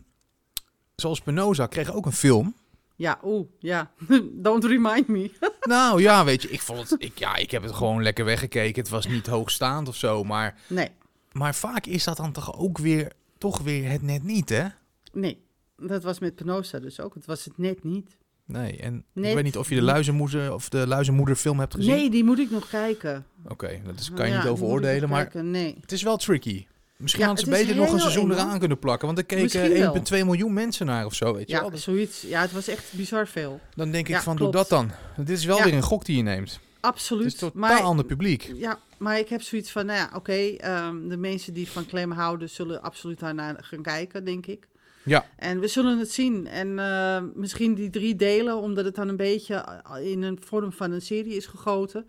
zoals 0.97 1.19
Spinoza 1.19 1.67
kreeg 1.67 1.93
ook 1.93 2.07
een 2.07 2.13
film. 2.13 2.55
Ja, 2.97 3.19
oeh, 3.25 3.47
ja. 3.59 3.91
Don't 4.33 4.65
remind 4.65 5.09
me. 5.09 5.31
nou 5.61 6.01
ja, 6.03 6.25
weet 6.25 6.43
je, 6.43 6.51
ik 6.51 6.61
vond 6.61 6.91
het, 6.91 7.03
ik, 7.03 7.19
ja, 7.19 7.37
ik 7.37 7.51
heb 7.51 7.63
het 7.63 7.73
gewoon 7.73 8.03
lekker 8.03 8.25
weggekeken. 8.25 8.83
Het 8.83 8.91
was 8.91 9.07
niet 9.07 9.27
hoogstaand 9.27 9.89
of 9.89 9.97
zo, 9.97 10.25
maar, 10.25 10.59
Nee, 10.67 10.89
maar 11.33 11.55
vaak 11.55 11.87
is 11.87 12.05
dat 12.05 12.17
dan 12.17 12.33
toch 12.33 12.59
ook 12.59 12.79
weer, 12.79 13.13
toch 13.41 13.59
weer 13.61 13.91
het 13.91 14.03
net 14.03 14.23
niet, 14.23 14.49
hè? 14.49 14.65
nee. 15.13 15.49
Dat 15.77 16.03
was 16.03 16.19
met 16.19 16.35
Penosa 16.35 16.79
dus 16.79 17.01
ook. 17.01 17.15
Het 17.15 17.27
was 17.27 17.45
het 17.45 17.59
net 17.59 17.85
niet. 17.85 18.17
Nee, 18.47 18.77
en 18.77 19.05
Net 19.13 19.27
ik 19.29 19.35
weet 19.35 19.45
niet 19.45 19.57
of 19.57 19.69
je 19.69 19.75
de 19.75 19.83
luizenmoeder 19.83 20.55
of 20.55 20.69
de 20.69 20.87
luizenmoeder 20.87 21.37
film 21.37 21.59
hebt 21.59 21.75
gezien. 21.75 21.95
Nee, 21.95 22.11
die 22.11 22.25
moet 22.25 22.39
ik 22.39 22.51
nog 22.51 22.69
kijken. 22.69 23.27
Oké, 23.49 23.81
dat 23.85 23.99
is, 24.01 24.11
kan 24.13 24.27
je 24.27 24.33
Ja, 24.33 24.39
niet 24.43 24.49
over 24.51 24.67
oordelen, 24.67 25.09
maar 25.09 25.23
kijken. 25.23 25.51
Nee. 25.51 25.77
het 25.81 25.93
is 25.93 26.03
wel 26.03 26.17
tricky. 26.17 26.67
Misschien 26.97 27.23
Ja, 27.23 27.29
hadden 27.29 27.45
ze 27.47 27.51
het 27.53 27.61
beter 27.67 27.77
nog 27.83 27.93
een 27.93 28.01
seizoen 28.01 28.31
eraan 28.33 28.59
kunnen 28.59 28.79
plakken, 28.79 29.07
want 29.07 29.19
er 29.19 29.25
keken 29.25 29.43
Misschien 29.43 29.73
wel. 30.11 30.21
1,2 30.23 30.27
miljoen 30.27 30.53
mensen 30.53 30.87
naar 30.87 31.05
of 31.07 31.15
zo, 31.15 31.35
weet 31.35 31.49
je 31.49 31.55
wel. 31.55 31.65
Ja, 31.65 31.71
Dus 31.71 31.83
zoiets. 31.83 32.21
Ja, 32.23 32.41
het 32.41 32.53
was 32.53 32.69
echt 32.69 32.93
bizar 32.97 33.27
veel. 33.29 33.61
dan 33.75 33.91
denk 33.91 34.09
ik 34.09 34.15
Ja, 34.15 34.23
van, 34.23 34.37
klopt. 34.37 34.53
doe 34.53 34.61
dat 34.63 34.71
dan. 34.71 34.91
Dit 35.17 35.29
is 35.39 35.45
wel 35.45 35.57
Ja. 35.57 35.65
weer 35.65 35.75
een 35.75 35.83
gok 35.83 36.05
die 36.05 36.17
je 36.17 36.23
neemt. 36.23 36.51
Het 36.51 36.61
Absoluut. 36.81 37.27
is 37.27 37.35
totaal 37.35 37.61
maar, 37.61 37.81
ander 37.81 38.05
publiek. 38.05 38.53
Ja, 38.55 38.79
maar 39.01 39.19
ik 39.19 39.29
heb 39.29 39.43
zoiets 39.43 39.71
van, 39.71 39.87
nou 39.87 39.99
ja, 39.99 40.11
oké, 40.15 40.33
ehm, 40.57 41.09
de 41.09 41.17
mensen 41.17 41.53
die 41.55 41.69
van 41.71 41.87
Clem 41.87 42.11
houden 42.11 42.51
zullen 42.51 42.83
absoluut 42.83 43.19
daarnaar 43.19 43.57
gaan 43.65 43.83
kijken, 43.83 44.25
denk 44.25 44.47
ik. 44.47 44.69
Ja, 45.03 45.27
En 45.37 45.61
we 45.61 45.69
zullen 45.69 45.99
het 45.99 46.11
zien. 46.13 46.47
En 46.47 46.79
eh, 46.79 47.23
misschien 47.35 47.75
die 47.75 47.91
drie 47.91 48.17
delen, 48.17 48.57
omdat 48.57 48.85
het 48.85 48.95
dan 48.95 49.09
een 49.09 49.17
beetje 49.17 49.55
eh, 49.55 50.11
in 50.11 50.23
een 50.23 50.39
vorm 50.45 50.73
van 50.73 50.91
een 50.93 51.03
serie 51.03 51.35
is 51.37 51.47
gegoten. 51.47 52.07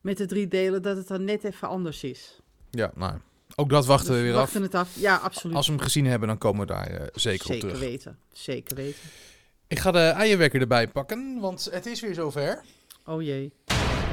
Met 0.00 0.16
de 0.16 0.26
drie 0.26 0.48
delen, 0.48 0.82
dat 0.82 0.96
het 0.96 1.08
dan 1.08 1.24
net 1.24 1.44
even 1.44 1.68
anders 1.68 2.02
is. 2.04 2.38
ja, 2.70 2.92
nou, 2.94 3.12
ook 3.54 3.70
dat 3.70 3.86
wachten 3.86 4.08
Dus 4.12 4.16
we 4.16 4.22
weer 4.22 4.32
af. 4.34 4.38
wachten 4.40 4.62
het 4.62 4.74
af. 4.74 4.88
Ja, 4.98 5.16
absoluut. 5.16 5.56
Als 5.56 5.66
we 5.66 5.72
hem 5.72 5.82
gezien 5.82 6.06
hebben, 6.06 6.28
dan 6.28 6.38
komen 6.38 6.60
we 6.60 6.66
daar 6.66 6.86
eh, 6.86 7.06
zeker, 7.14 7.46
op 7.46 7.52
Zeker 7.52 7.68
terug. 7.68 7.78
weten. 7.78 8.18
Zeker 8.32 8.76
weten. 8.76 9.00
Ik 9.66 9.78
ga 9.78 9.90
de 9.90 9.98
eierwekker 9.98 10.60
erbij 10.60 10.88
pakken, 10.88 11.38
want 11.40 11.68
het 11.70 11.86
is 11.86 12.00
weer 12.00 12.14
zover. 12.14 12.60
Oh 13.06 13.22
jee. 13.22 13.52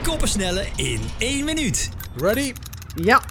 Koppensnellen 0.03 0.67
in 0.75 0.99
één 1.19 1.45
minuut. 1.45 1.89
Ready? 2.17 2.53
Ja, 2.95 3.21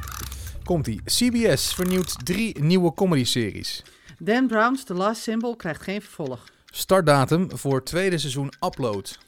Komt-ie. 0.64 1.00
CBS 1.04 1.74
vernieuwt 1.74 2.26
drie 2.26 2.58
nieuwe 2.60 2.94
comedy-series. 2.94 3.82
Dan 4.18 4.46
Brown's 4.46 4.84
The 4.84 4.94
Last 4.94 5.22
Symbol 5.22 5.56
krijgt 5.56 5.82
geen 5.82 6.02
vervolg. 6.02 6.44
Startdatum 6.66 7.58
voor 7.58 7.84
tweede 7.84 8.18
seizoen 8.18 8.52
Upload. 8.66 9.18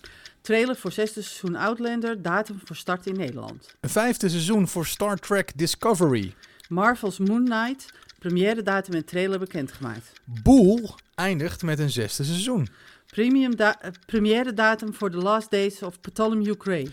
Trailer 0.40 0.76
voor 0.76 0.92
zesde 0.92 1.22
seizoen 1.22 1.57
Outlander, 1.57 2.22
datum 2.22 2.61
voor 2.64 2.76
start 2.76 3.07
in 3.07 3.16
Nederland. 3.16 3.74
Een 3.81 3.88
vijfde 3.90 4.28
seizoen 4.28 4.68
voor 4.68 4.87
Star 4.87 5.16
Trek 5.16 5.52
Discovery. 5.55 6.35
Marvel's 6.68 7.18
Moon 7.18 7.44
Knight, 7.44 7.87
première 8.18 8.62
datum 8.62 8.94
en 8.94 9.05
trailer 9.05 9.38
bekendgemaakt. 9.38 10.12
Boel 10.24 10.94
eindigt 11.14 11.62
met 11.62 11.78
een 11.78 11.90
zesde 11.90 12.24
seizoen. 12.24 12.68
Premium 13.07 13.57
da- 13.57 13.81
eh, 13.81 13.90
première 14.07 14.52
datum 14.55 14.94
voor 14.94 15.11
The 15.11 15.16
Last 15.16 15.50
Days 15.50 15.83
of 15.83 16.00
Ptolemy 16.00 16.55
Gray. 16.59 16.88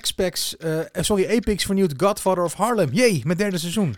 Xpex, 0.00 0.56
eh, 0.56 0.78
eh, 0.80 0.86
sorry, 0.92 1.36
Apex 1.36 1.64
vernieuwt 1.64 1.94
Godfather 1.96 2.44
of 2.44 2.54
Harlem. 2.54 2.88
Jee, 2.92 3.22
met 3.24 3.38
derde 3.38 3.58
seizoen. 3.58 3.94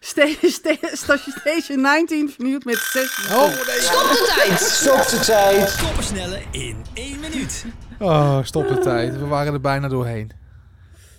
Sta- 0.00 0.26
sta- 0.42 1.16
Station 1.40 1.80
19 1.80 2.30
vernieuwd 2.30 2.64
met 2.64 2.76
zes 2.78 3.28
Oh, 3.32 3.46
nee. 3.46 3.80
Stop 3.80 4.08
de 4.08 4.32
tijd! 4.46 4.60
Stop 4.60 5.08
de 5.08 5.18
tijd. 5.24 5.76
Koppensnellen 5.76 6.42
in 6.50 6.76
één 6.94 7.20
minuut. 7.20 7.64
Oh, 7.98 8.38
stop 8.44 8.68
de 8.68 8.78
tijd. 8.78 9.18
We 9.18 9.26
waren 9.26 9.52
er 9.52 9.60
bijna 9.60 9.88
doorheen. 9.88 10.30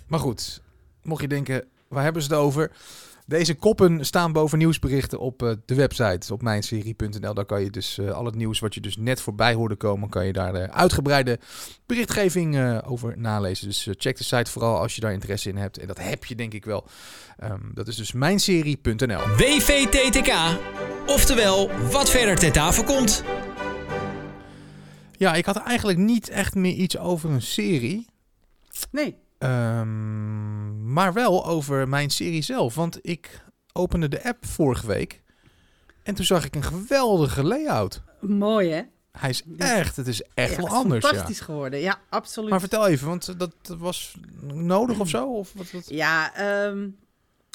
Maar 0.08 0.20
goed, 0.20 0.60
mocht 1.02 1.20
je 1.20 1.28
denken, 1.28 1.64
waar 1.88 2.02
hebben 2.02 2.22
ze 2.22 2.28
het 2.28 2.38
over? 2.38 2.70
Deze 3.30 3.54
koppen 3.54 4.04
staan 4.04 4.32
boven 4.32 4.58
nieuwsberichten 4.58 5.18
op 5.18 5.42
eh, 5.42 5.52
de 5.64 5.74
website, 5.74 6.32
op 6.32 6.42
mijnserie.nl. 6.42 7.34
Daar 7.34 7.44
kan 7.44 7.62
je 7.62 7.70
dus 7.70 7.98
eh, 7.98 8.10
al 8.10 8.24
het 8.24 8.34
nieuws 8.34 8.58
wat 8.58 8.74
je 8.74 8.80
dus 8.80 8.96
net 8.96 9.20
voorbij 9.20 9.54
hoorde 9.54 9.76
komen, 9.76 10.08
kan 10.08 10.26
je 10.26 10.32
daar 10.32 10.54
eh, 10.54 10.76
uitgebreide 10.76 11.38
berichtgeving 11.86 12.56
eh, 12.56 12.78
over 12.84 13.18
nalezen. 13.18 13.66
Dus 13.66 13.88
check 13.90 14.16
de 14.16 14.24
site 14.24 14.50
vooral 14.50 14.78
als 14.78 14.94
je 14.94 15.00
daar 15.00 15.12
interesse 15.12 15.48
in 15.48 15.56
hebt. 15.56 15.78
En 15.78 15.86
dat 15.86 15.98
heb 15.98 16.24
je 16.24 16.34
denk 16.34 16.54
ik 16.54 16.64
wel. 16.64 16.86
Ehm, 17.36 17.60
dat 17.74 17.88
is 17.88 17.96
dus 17.96 18.12
mijnserie.nl. 18.12 19.28
WVTTK. 19.36 20.32
Oftewel, 21.06 21.70
wat 21.90 22.10
verder 22.10 22.36
ter 22.36 22.52
tafel 22.52 22.84
komt. 22.84 23.24
Ja, 25.16 25.34
ik 25.34 25.44
had 25.44 25.56
eigenlijk 25.56 25.98
niet 25.98 26.28
echt 26.28 26.54
meer 26.54 26.74
iets 26.74 26.98
over 26.98 27.30
een 27.30 27.42
serie. 27.42 28.06
Nee, 28.90 29.16
Ehm, 29.40 30.92
maar 30.92 31.12
wel 31.12 31.46
over 31.46 31.88
mijn 31.88 32.10
serie 32.10 32.42
zelf. 32.42 32.74
Want 32.74 32.98
ik 33.02 33.44
opende 33.72 34.08
de 34.08 34.24
app 34.24 34.46
vorige 34.46 34.86
week. 34.86 35.22
En 36.02 36.14
toen 36.14 36.24
zag 36.24 36.44
ik 36.44 36.54
een 36.54 36.62
geweldige 36.62 37.44
layout. 37.44 38.02
mooi 38.20 38.70
hè? 38.70 38.82
Hij 39.12 39.30
is 39.30 39.42
echt, 39.58 39.96
het 39.96 40.06
is 40.06 40.22
echt 40.34 40.50
Ja, 40.50 40.56
wel 40.56 40.68
anders. 40.68 41.04
Ja. 41.04 41.08
Fantastisch 41.10 41.40
geworden, 41.40 41.80
ja, 41.80 41.98
absoluut. 42.08 42.50
Maar 42.50 42.60
vertel 42.60 42.86
even, 42.86 43.08
want 43.08 43.38
dat 43.38 43.54
was 43.78 44.14
nodig 44.52 45.00
of 45.00 45.08
zo? 45.08 45.26
Of 45.26 45.52
wat, 45.52 45.70
wat? 45.70 45.88
Ja, 45.88 46.34
ehm, 46.34 46.88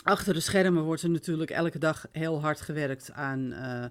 achter 0.03 0.33
de 0.33 0.39
schermen 0.39 0.83
wordt 0.83 1.01
er 1.01 1.09
natuurlijk 1.09 1.51
elke 1.51 1.79
dag 1.79 2.05
heel 2.11 2.41
hard 2.41 2.61
gewerkt 2.61 3.11
aan 3.11 3.51
eh, 3.51 3.85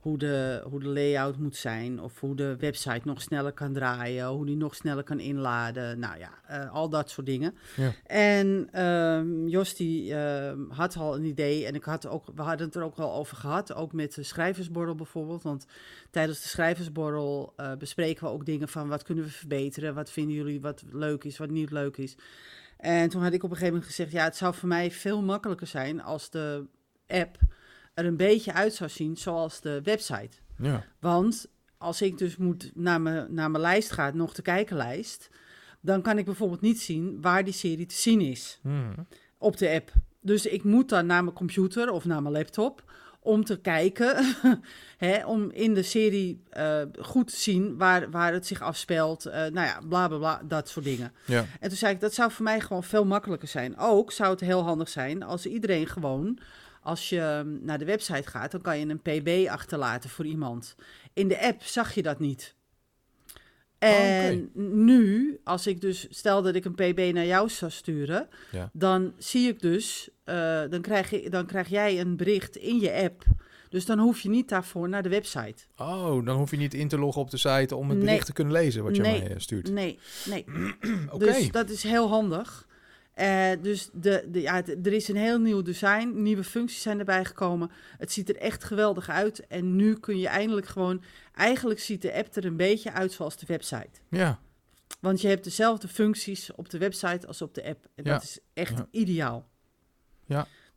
hoe, 0.00 0.18
de, 0.18 0.62
hoe 0.70 0.80
de 0.80 0.88
layout 0.88 1.38
moet 1.38 1.56
zijn. 1.56 2.00
Of 2.00 2.20
hoe 2.20 2.36
de 2.36 2.56
website 2.56 3.00
nog 3.04 3.22
sneller 3.22 3.52
kan 3.52 3.72
draaien. 3.72 4.26
Hoe 4.26 4.46
die 4.46 4.56
nog 4.56 4.74
sneller 4.74 5.04
kan 5.04 5.20
inladen. 5.20 5.98
Nou 5.98 6.18
ja, 6.18 6.30
eh, 6.46 6.72
al 6.72 6.88
dat 6.88 7.10
soort 7.10 7.26
dingen. 7.26 7.54
Ja. 7.76 7.92
En 8.06 8.68
ehm 8.72 9.46
Jos 9.46 9.76
die 9.76 10.14
ehm, 10.14 10.58
had 10.68 10.96
al 10.96 11.16
een 11.16 11.24
idee. 11.24 11.66
En 11.66 11.74
ik 11.74 11.84
had 11.84 12.06
ook, 12.06 12.24
we 12.34 12.42
hadden 12.42 12.66
het 12.66 12.76
er 12.76 12.82
ook 12.82 12.98
al 12.98 13.14
over 13.14 13.36
gehad. 13.36 13.74
Ook 13.74 13.92
met 13.92 14.14
de 14.14 14.22
schrijversborrel 14.22 14.94
bijvoorbeeld. 14.94 15.42
Want 15.42 15.66
tijdens 16.10 16.42
de 16.42 16.48
schrijversborrel 16.48 17.52
eh, 17.56 17.74
bespreken 17.74 18.24
we 18.24 18.30
ook 18.30 18.46
dingen 18.46 18.68
van 18.68 18.88
wat 18.88 19.02
kunnen 19.02 19.24
we 19.24 19.30
verbeteren. 19.30 19.94
Wat 19.94 20.10
vinden 20.10 20.34
jullie 20.34 20.60
wat 20.60 20.82
leuk 20.92 21.24
is, 21.24 21.38
wat 21.38 21.50
niet 21.50 21.70
leuk 21.70 21.96
is. 21.96 22.16
En 22.76 23.08
toen 23.08 23.22
had 23.22 23.32
ik 23.32 23.42
op 23.42 23.50
een 23.50 23.56
gegeven 23.56 23.74
moment 23.74 23.90
gezegd: 23.90 24.12
ja, 24.12 24.24
het 24.24 24.36
zou 24.36 24.54
voor 24.54 24.68
mij 24.68 24.90
veel 24.90 25.22
makkelijker 25.22 25.66
zijn 25.66 26.02
als 26.02 26.30
de 26.30 26.66
app 27.06 27.38
er 27.94 28.04
een 28.04 28.16
beetje 28.16 28.52
uit 28.52 28.74
zou 28.74 28.90
zien 28.90 29.16
zoals 29.16 29.60
de 29.60 29.80
website. 29.82 30.36
Ja. 30.58 30.84
Want 31.00 31.46
als 31.78 32.02
ik 32.02 32.18
dus 32.18 32.36
moet 32.36 32.70
naar 32.74 33.00
mijn, 33.00 33.34
naar 33.34 33.50
mijn 33.50 33.62
lijst 33.62 33.90
ga, 33.90 34.10
nog 34.14 34.34
de 34.34 34.42
kijkerlijst, 34.42 35.30
dan 35.80 36.02
kan 36.02 36.18
ik 36.18 36.24
bijvoorbeeld 36.24 36.60
niet 36.60 36.80
zien 36.80 37.20
waar 37.20 37.44
die 37.44 37.52
serie 37.52 37.86
te 37.86 37.94
zien 37.94 38.20
is 38.20 38.58
Hmm. 38.62 38.94
op 39.38 39.56
de 39.56 39.70
app. 39.70 39.92
Dus 40.20 40.46
ik 40.46 40.64
moet 40.64 40.88
dan 40.88 41.06
naar 41.06 41.24
mijn 41.24 41.36
computer 41.36 41.90
of 41.90 42.04
naar 42.04 42.22
mijn 42.22 42.34
laptop 42.34 42.84
om 43.22 43.44
te 43.44 43.60
kijken, 43.60 44.34
hè, 44.96 45.26
om 45.26 45.50
in 45.50 45.74
de 45.74 45.82
serie 45.82 46.42
eh, 46.50 46.82
goed 47.00 47.26
te 47.30 47.36
zien 47.36 47.76
waar, 47.76 48.10
waar 48.10 48.32
het 48.32 48.46
zich 48.46 48.60
afspeelt. 48.62 49.26
eh, 49.26 49.32
nou 49.40 49.66
ja, 49.66 49.80
bla 49.88 50.08
bla 50.08 50.16
bla, 50.18 50.42
dat 50.44 50.68
soort 50.68 50.84
dingen. 50.84 51.12
Ja. 51.26 51.44
En 51.60 51.68
toen 51.68 51.78
zei 51.78 51.94
ik, 51.94 52.00
dat 52.00 52.14
zou 52.14 52.30
voor 52.30 52.44
mij 52.44 52.60
gewoon 52.60 52.84
veel 52.84 53.04
makkelijker 53.04 53.48
zijn. 53.48 53.78
Ook 53.78 54.12
zou 54.12 54.30
het 54.30 54.40
heel 54.40 54.62
handig 54.62 54.88
zijn 54.88 55.22
als 55.22 55.46
iedereen 55.46 55.86
gewoon, 55.86 56.38
als 56.80 57.08
je 57.08 57.42
mm, 57.44 57.58
naar 57.62 57.78
de 57.78 57.84
website 57.84 58.28
gaat, 58.30 58.50
dan 58.50 58.60
kan 58.60 58.78
je 58.78 58.86
een 58.86 59.00
PB 59.22 59.48
achterlaten 59.48 60.10
voor 60.10 60.26
iemand. 60.26 60.74
In 61.12 61.28
de 61.28 61.40
app 61.40 61.62
zag 61.62 61.94
je 61.94 62.02
dat 62.02 62.18
niet. 62.18 62.54
En 63.78 64.50
nu, 64.84 65.38
als 65.44 65.66
ik 65.66 65.80
dus, 65.80 66.06
stel 66.10 66.42
dat 66.42 66.54
ik 66.54 66.64
een 66.64 66.74
PB 66.74 67.10
naar 67.14 67.26
jou 67.26 67.48
zou 67.48 67.70
sturen, 67.70 68.28
Ja. 68.50 68.70
dan 68.72 69.12
zie 69.18 69.48
ik 69.48 69.60
dus, 69.60 70.08
eh, 70.24 70.62
dan, 70.70 70.80
krijg 70.80 71.10
je, 71.10 71.30
dan 71.30 71.46
krijg 71.46 71.68
jij 71.68 72.00
een 72.00 72.16
bericht 72.16 72.56
in 72.56 72.80
je 72.80 72.92
app. 72.92 73.24
Dus 73.68 73.86
dan 73.86 73.98
hoef 73.98 74.20
je 74.20 74.28
niet 74.28 74.48
daarvoor 74.48 74.88
naar 74.88 75.02
de 75.02 75.08
website. 75.08 75.64
Oh, 75.76 76.24
dan 76.26 76.36
hoef 76.36 76.50
je 76.50 76.56
niet 76.56 76.74
in 76.74 76.88
te 76.88 76.98
loggen 76.98 77.22
op 77.22 77.30
de 77.30 77.36
site 77.36 77.76
om 77.76 77.88
het 77.88 77.96
Nee. 77.98 78.06
bericht 78.06 78.26
te 78.26 78.32
kunnen 78.32 78.52
lezen 78.52 78.82
wat 78.82 78.96
je 78.96 79.02
Nee. 79.02 79.20
mij 79.20 79.30
eh, 79.30 79.38
stuurt. 79.38 79.70
Nee, 79.72 79.98
nee. 80.24 80.44
Oké. 81.12 81.24
Dus 81.24 81.50
dat 81.50 81.70
is 81.70 81.82
heel 81.82 82.08
handig. 82.08 82.66
Eh, 83.20 83.62
dus 83.62 83.88
de, 83.92 84.24
de, 84.28 84.40
ja, 84.40 84.62
er 84.66 84.92
is 84.92 85.08
een 85.08 85.16
heel 85.16 85.38
nieuw 85.38 85.62
design, 85.62 86.12
nieuwe 86.22 86.44
functies 86.44 86.82
zijn 86.82 86.98
erbij 86.98 87.24
gekomen. 87.24 87.70
Het 87.98 88.12
ziet 88.12 88.28
er 88.28 88.36
echt 88.36 88.64
geweldig 88.64 89.08
uit. 89.08 89.46
En 89.46 89.76
nu 89.76 89.94
kun 89.98 90.18
je 90.18 90.28
eindelijk 90.28 90.66
gewoon... 90.66 91.02
Eigenlijk 91.34 91.80
ziet 91.80 92.02
de 92.02 92.14
app 92.14 92.36
er 92.36 92.44
een 92.44 92.56
beetje 92.56 92.92
uit 92.92 93.12
zoals 93.12 93.36
de 93.36 93.46
website. 93.46 93.88
Ja, 94.10 94.38
Want 95.00 95.20
je 95.20 95.28
hebt 95.28 95.44
dezelfde 95.44 95.88
functies 95.88 96.52
op 96.54 96.70
de 96.70 96.78
website 96.78 97.26
als 97.26 97.42
op 97.42 97.54
de 97.54 97.64
app. 97.64 97.84
En 97.94 98.04
Ja. 98.04 98.12
dat 98.12 98.22
is 98.22 98.38
echt 98.54 98.76
Ja. 98.78 98.86
ideaal. 98.90 99.48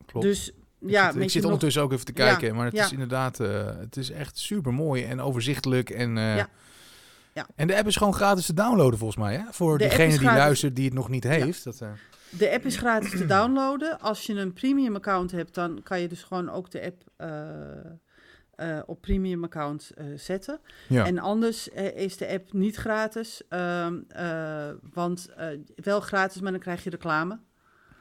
klopt. 0.05 0.25
Dus 0.25 0.47
Ik 0.49 0.89
ja, 0.89 1.11
zit, 1.11 1.21
ik 1.21 1.29
zit 1.29 1.35
nog- 1.35 1.45
ondertussen 1.45 1.81
ook 1.81 1.91
even 1.93 2.05
te 2.05 2.11
Ja, 2.15 2.27
kijken, 2.35 2.55
maar 2.55 2.65
het 2.65 2.75
ja. 2.75 2.85
is 2.85 2.91
inderdaad, 2.91 3.39
eh, 3.39 3.65
het 3.79 3.97
is 3.97 4.09
echt 4.11 4.37
super 4.37 4.73
mooi 4.73 5.03
en 5.03 5.21
overzichtelijk. 5.21 5.89
En, 5.89 6.17
eh, 6.17 6.35
Ja. 6.35 6.49
Ja. 7.33 7.47
en 7.55 7.67
de 7.67 7.77
app 7.77 7.87
is 7.87 7.95
gewoon 7.95 8.13
gratis 8.13 8.45
te 8.45 8.53
downloaden 8.53 8.97
volgens 8.99 9.19
mij, 9.19 9.35
hè? 9.35 9.43
Voor 9.51 9.77
De 9.77 9.83
degene 9.83 10.09
die 10.09 10.17
gratis. 10.17 10.37
luistert 10.37 10.75
die 10.75 10.85
het 10.85 10.93
nog 10.93 11.09
niet 11.09 11.23
heeft. 11.23 11.63
Dat, 11.63 11.81
De 12.37 12.51
app 12.51 12.65
is 12.65 12.77
gratis 12.77 13.09
te 13.09 13.25
downloaden. 13.25 13.99
Als 13.99 14.25
je 14.25 14.33
een 14.33 14.53
premium 14.53 14.95
account 14.95 15.31
hebt, 15.31 15.53
dan 15.53 15.83
kan 15.83 15.99
je 16.01 16.07
dus 16.07 16.23
gewoon 16.23 16.49
ook 16.49 16.71
de 16.71 16.81
app 16.81 17.03
eh, 17.15 17.29
eh, 18.55 18.79
op 18.85 19.01
premium 19.01 19.43
account 19.43 19.91
eh, 19.95 20.05
zetten. 20.15 20.59
ja. 20.89 21.05
En 21.05 21.19
anders 21.19 21.67
is 21.95 22.17
de 22.17 22.27
app 22.27 22.53
niet 22.53 22.75
gratis. 22.75 23.41
ehm, 23.49 23.99
eh, 24.07 24.69
want 24.93 25.29
wel 25.75 25.99
gratis, 25.99 26.41
maar 26.41 26.51
dan 26.51 26.61
krijg 26.61 26.83
je 26.83 26.89
reclame. 26.89 27.39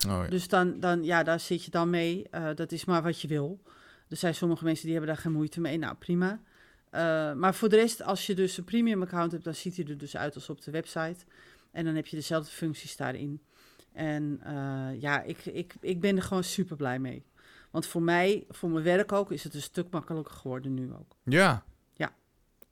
Oh, 0.08 0.22
ja. 0.22 0.26
Dus 0.26 0.48
dan, 0.48 0.80
dan, 0.80 1.04
ja, 1.04 1.22
daar 1.22 1.40
zit 1.40 1.64
je 1.64 1.70
dan 1.70 1.90
mee. 1.90 2.26
Dat 2.54 2.72
is 2.72 2.84
maar 2.84 3.02
wat 3.02 3.20
je 3.20 3.28
wil. 3.28 3.62
Er 4.08 4.16
zijn 4.16 4.34
sommige 4.34 4.64
mensen 4.64 4.84
die 4.84 4.94
hebben 4.94 5.14
daar 5.14 5.22
geen 5.22 5.32
moeite 5.32 5.60
mee. 5.60 5.78
Nou, 5.78 5.94
prima. 5.94 6.40
Maar 7.34 7.54
voor 7.54 7.68
de 7.68 7.76
rest, 7.76 8.02
als 8.02 8.26
je 8.26 8.34
dus 8.34 8.58
een 8.58 8.64
premium 8.64 9.02
account 9.02 9.32
hebt, 9.32 9.44
dan 9.44 9.54
ziet 9.54 9.76
hij 9.76 9.86
er 9.86 9.98
dus 9.98 10.16
uit 10.16 10.34
als 10.34 10.48
op 10.48 10.62
de 10.62 10.70
website. 10.70 11.24
En 11.70 11.84
dan 11.84 11.94
heb 11.94 12.06
je 12.06 12.16
dezelfde 12.16 12.50
functies 12.50 12.96
daarin. 12.96 13.42
En 13.92 14.40
eh, 14.44 15.00
ja, 15.00 15.22
ik, 15.22 15.44
ik, 15.46 15.74
ik 15.80 16.00
ben 16.00 16.16
er 16.16 16.22
gewoon 16.22 16.44
super 16.44 16.76
blij 16.76 16.98
mee. 16.98 17.24
Want 17.70 17.86
voor 17.86 18.02
mij, 18.02 18.44
voor 18.48 18.70
mijn 18.70 18.84
werk 18.84 19.12
ook, 19.12 19.32
is 19.32 19.44
het 19.44 19.54
een 19.54 19.62
stuk 19.62 19.86
makkelijker 19.90 20.34
geworden 20.34 20.74
nu 20.74 20.92
ook. 20.92 21.16
ja. 21.24 21.64
Ja. 21.94 22.12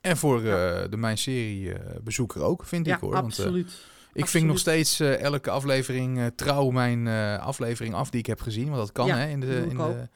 En 0.01 0.17
voor 0.17 0.37
eh, 0.37 0.91
de 0.91 0.97
Mijn 0.97 1.19
Serie 1.19 1.73
eh, 1.73 2.01
bezoeker 2.03 2.43
ook, 2.43 2.65
vind 2.65 2.87
ja, 2.87 2.95
ik 2.95 3.01
hoor. 3.01 3.13
Want, 3.13 3.25
absoluut. 3.25 3.87
ik 4.13 4.27
ving 4.27 4.47
nog 4.47 4.57
absoluut. 4.57 4.87
steeds 4.87 5.21
elke 5.21 5.51
aflevering 5.51 6.33
trouw 6.35 6.71
mijn 6.71 7.07
aflevering 7.39 7.95
af 7.95 8.11
die 8.11 8.21
ik 8.21 8.27
heb 8.27 8.41
gezien. 8.41 8.65
Want 8.65 8.77
dat 8.77 8.93
kan 8.93 9.07
Ja, 9.07 9.17
hè, 9.17 9.29
in 9.29 9.41
de... 9.41 9.67
In 9.69 9.77
de 9.77 10.09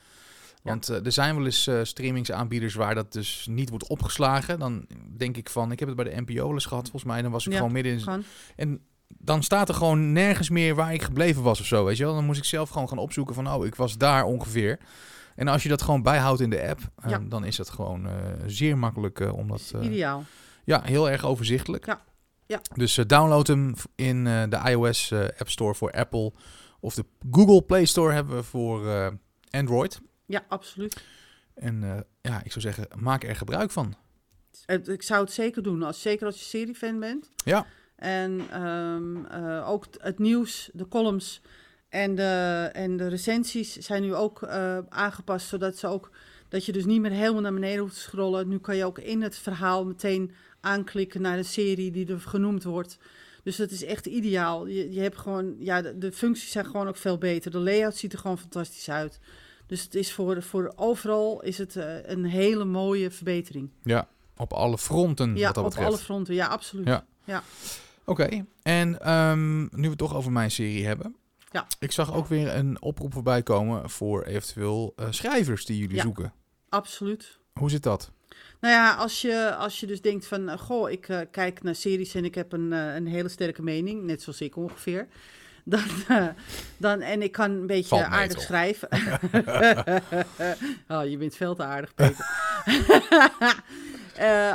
want 0.62 0.88
er 0.88 1.12
zijn 1.12 1.36
wel 1.36 1.44
eens 1.44 1.70
streamingsaanbieders 1.82 2.74
waar 2.74 2.94
dat 2.94 3.12
dus 3.12 3.46
niet 3.50 3.68
wordt 3.68 3.88
opgeslagen. 3.88 4.58
Dan 4.58 4.86
denk 5.16 5.36
ik 5.36 5.50
van, 5.50 5.72
ik 5.72 5.78
heb 5.78 5.88
het 5.88 5.96
bij 5.96 6.14
de 6.14 6.20
NPO 6.20 6.52
eens 6.52 6.66
gehad 6.66 6.82
volgens 6.90 7.12
mij. 7.12 7.22
Dan 7.22 7.30
was 7.30 7.46
ik 7.46 7.52
Ja, 7.52 7.58
gewoon 7.58 7.72
midden 7.72 7.92
in... 7.92 8.00
Gewoon, 8.00 8.24
En 8.56 8.80
dan 9.24 9.42
staat 9.42 9.68
er 9.68 9.74
gewoon 9.74 10.12
nergens 10.12 10.50
meer 10.50 10.74
waar 10.74 10.94
ik 10.94 11.02
gebleven 11.02 11.42
was 11.42 11.60
of 11.60 11.66
zo, 11.66 11.84
weet 11.84 11.96
je 11.96 12.04
wel. 12.04 12.14
Dan 12.14 12.24
moest 12.24 12.38
ik 12.38 12.44
zelf 12.44 12.70
gewoon 12.70 12.88
gaan 12.88 12.98
opzoeken 12.98 13.34
van, 13.34 13.52
oh, 13.52 13.66
ik 13.66 13.74
was 13.74 13.98
daar 13.98 14.24
ongeveer. 14.24 14.78
En 15.34 15.48
als 15.48 15.62
je 15.62 15.68
dat 15.68 15.82
gewoon 15.82 16.02
bijhoudt 16.02 16.40
in 16.40 16.50
de 16.50 16.68
app, 16.68 16.80
eh, 16.96 17.16
dan 17.28 17.44
is 17.44 17.58
het 17.58 17.70
gewoon 17.70 18.06
eh, 18.06 18.12
zeer 18.46 18.78
makkelijk 18.78 19.20
eh, 19.20 19.34
om 19.34 19.48
dat... 19.48 19.74
ideaal. 19.80 20.24
ja, 20.64 20.82
heel 20.82 21.10
erg 21.10 21.24
overzichtelijk. 21.24 21.86
Ja. 21.86 22.02
Ja. 22.46 22.60
Dus 22.74 22.94
download 22.94 23.46
hem 23.46 23.74
in 23.94 24.24
de 24.24 24.60
iOS 24.64 25.12
App 25.12 25.50
Store 25.50 25.74
voor 25.74 25.90
Apple. 25.90 26.32
Of 26.80 26.94
de 26.94 27.04
Google 27.30 27.62
Play 27.62 27.84
Store 27.84 28.12
hebben 28.12 28.36
we 28.36 28.42
voor 28.42 29.12
Android. 29.50 30.00
Ja, 30.26 30.44
absoluut. 30.48 31.04
En 31.54 32.06
ja, 32.20 32.42
ik 32.44 32.52
zou 32.52 32.60
zeggen, 32.60 32.88
maak 32.96 33.24
er 33.24 33.36
gebruik 33.36 33.70
van. 33.70 33.94
Ik 34.66 35.02
zou 35.02 35.24
het 35.24 35.32
zeker 35.32 35.62
doen, 35.62 35.82
als, 35.82 36.02
zeker 36.02 36.26
als 36.26 36.38
je 36.38 36.44
seriefan 36.44 36.98
bent. 37.00 37.28
Ja. 37.44 37.66
En 38.04 38.40
ehm, 38.50 39.24
eh, 39.24 39.68
ook 39.70 39.84
het 39.98 40.18
nieuws, 40.18 40.70
de 40.72 40.88
columns 40.88 41.40
en 41.88 42.14
de, 42.14 42.70
en 42.72 42.96
de 42.96 43.08
recensies 43.08 43.72
zijn 43.76 44.02
nu 44.02 44.14
ook 44.14 44.42
eh, 44.42 44.78
aangepast, 44.88 45.46
zodat 45.46 45.76
ze 45.76 45.86
ook 45.86 46.10
dat 46.48 46.64
je 46.66 46.72
dus 46.72 46.84
niet 46.84 47.00
meer 47.00 47.10
helemaal 47.10 47.40
naar 47.42 47.52
beneden 47.52 47.78
hoeft 47.80 47.94
te 47.94 48.00
scrollen. 48.00 48.48
Nu 48.48 48.58
kan 48.58 48.76
je 48.76 48.84
ook 48.84 48.98
in 48.98 49.22
het 49.22 49.36
verhaal 49.38 49.84
meteen 49.84 50.32
aanklikken 50.60 51.20
naar 51.20 51.36
de 51.36 51.42
serie 51.42 51.90
die 51.90 52.06
er 52.12 52.20
genoemd 52.20 52.64
wordt. 52.64 52.98
Dus 53.42 53.56
dat 53.56 53.70
is 53.70 53.84
echt 53.84 54.06
ideaal. 54.06 54.66
Je, 54.66 54.92
je 54.92 55.00
hebt 55.00 55.18
gewoon, 55.18 55.56
ja, 55.58 55.82
de, 55.82 55.98
de 55.98 56.12
functies 56.12 56.50
zijn 56.50 56.64
gewoon 56.66 56.88
ook 56.88 56.96
veel 56.96 57.18
beter. 57.18 57.50
De 57.50 57.58
layout 57.58 57.96
ziet 57.96 58.12
er 58.12 58.18
gewoon 58.18 58.38
fantastisch 58.38 58.90
uit. 58.90 59.18
Dus 59.66 59.82
het 59.82 59.94
is 59.94 60.12
voor, 60.12 60.42
voor 60.42 60.72
overal 60.76 61.42
is 61.42 61.58
het 61.58 61.76
eh, 61.76 62.08
een 62.08 62.24
hele 62.24 62.64
mooie 62.64 63.10
verbetering. 63.10 63.70
Ja, 63.82 64.08
op 64.36 64.52
alle 64.52 64.78
fronten 64.78 65.36
Ja, 65.36 65.46
wat 65.46 65.54
dat 65.54 65.64
op 65.64 65.70
betreft. 65.70 65.88
alle 65.90 65.98
fronten. 65.98 66.34
Ja, 66.34 66.46
absoluut. 66.46 66.86
Ja. 67.24 67.42
Oké, 68.04 68.44
en 68.62 69.00
ehm, 69.00 69.60
nu 69.60 69.68
we 69.82 69.88
het 69.88 69.98
toch 69.98 70.14
over 70.14 70.32
mijn 70.32 70.50
serie 70.50 70.86
hebben. 70.86 71.16
Ja. 71.50 71.66
Ik 71.78 71.92
zag 71.92 72.14
ook 72.14 72.26
weer 72.26 72.54
een 72.54 72.82
oproep 72.82 73.12
voorbij 73.12 73.42
komen 73.42 73.90
voor 73.90 74.22
eventueel 74.22 74.92
eh, 74.96 75.06
schrijvers 75.10 75.64
die 75.64 75.78
jullie 75.78 75.96
Ja. 75.96 76.02
zoeken. 76.02 76.32
Absoluut. 76.68 77.38
Hoe 77.52 77.70
zit 77.70 77.82
dat? 77.82 78.10
Nou 78.60 78.74
ja, 78.74 78.94
als 78.94 79.20
je, 79.20 79.54
als 79.54 79.80
je 79.80 79.86
dus 79.86 80.00
denkt 80.00 80.26
van, 80.26 80.48
eh, 80.48 80.58
goh, 80.58 80.90
ik 80.90 81.08
eh, 81.08 81.20
kijk 81.30 81.62
naar 81.62 81.74
series 81.74 82.14
en 82.14 82.24
ik 82.24 82.34
heb 82.34 82.52
een, 82.52 82.72
een 82.72 83.06
hele 83.06 83.28
sterke 83.28 83.62
mening, 83.62 84.02
net 84.02 84.22
zoals 84.22 84.40
ik 84.40 84.56
ongeveer. 84.56 85.06
Dan, 85.66 85.80
dan, 86.76 87.00
en 87.00 87.22
ik 87.22 87.32
kan 87.32 87.50
een 87.50 87.66
beetje 87.66 88.04
aardig 88.04 88.40
schrijven. 88.40 88.88
oh, 90.88 91.06
je 91.08 91.16
bent 91.18 91.36
veel 91.36 91.54
te 91.54 91.62
aardig, 91.62 91.94
Peter. 91.94 92.26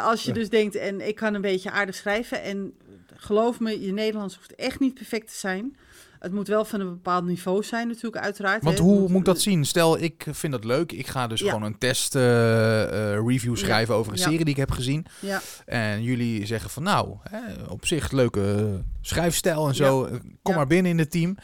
Als 0.09 0.23
je 0.23 0.33
dus 0.33 0.49
denkt, 0.49 0.75
en 0.75 1.07
ik 1.07 1.15
kan 1.15 1.33
een 1.33 1.41
beetje 1.41 1.71
aardig 1.71 1.95
schrijven. 1.95 2.41
En 2.43 2.73
geloof 3.19 3.59
me, 3.59 3.81
je 3.85 3.91
Nederlands 3.93 4.35
hoeft 4.35 4.55
echt 4.55 4.79
niet 4.79 4.93
perfect 4.93 5.27
te 5.27 5.37
zijn. 5.37 5.77
Het 6.19 6.31
moet 6.33 6.47
wel 6.47 6.65
van 6.65 6.79
een 6.79 6.89
bepaald 6.89 7.25
niveau 7.25 7.63
zijn 7.63 7.87
natuurlijk, 7.87 8.23
uiteraard. 8.23 8.63
Want 8.63 8.77
hè. 8.77 8.83
hoe 8.83 9.09
moet 9.09 9.19
ik 9.19 9.25
dat 9.25 9.41
zien? 9.41 9.65
Stel, 9.65 9.99
ik 9.99 10.25
vind 10.31 10.53
dat 10.53 10.63
leuk. 10.63 10.91
Ik 10.91 11.07
ga 11.07 11.27
dus 11.27 11.39
Ja. 11.39 11.47
gewoon 11.51 11.63
een 11.63 11.77
test 11.77 12.15
eh, 12.15 13.13
eh, 13.13 13.25
review 13.27 13.55
schrijven 13.57 13.95
over 13.95 14.11
een 14.11 14.17
Ja. 14.17 14.23
serie 14.23 14.39
die 14.45 14.53
ik 14.53 14.59
heb 14.59 14.71
gezien. 14.71 15.05
Ja, 15.19 15.41
En 15.65 16.03
jullie 16.03 16.45
zeggen 16.45 16.69
van 16.69 16.83
nou, 16.83 17.17
hè, 17.29 17.63
op 17.69 17.85
zich 17.85 18.11
leuke 18.11 18.55
eh, 18.55 18.85
schrijfstijl 19.01 19.67
en 19.67 19.75
zo. 19.75 20.05
Eh, 20.05 20.19
Kom 20.41 20.55
maar 20.55 20.67
binnen 20.67 20.91
in 20.91 20.97
het 20.99 21.11
team. 21.11 21.37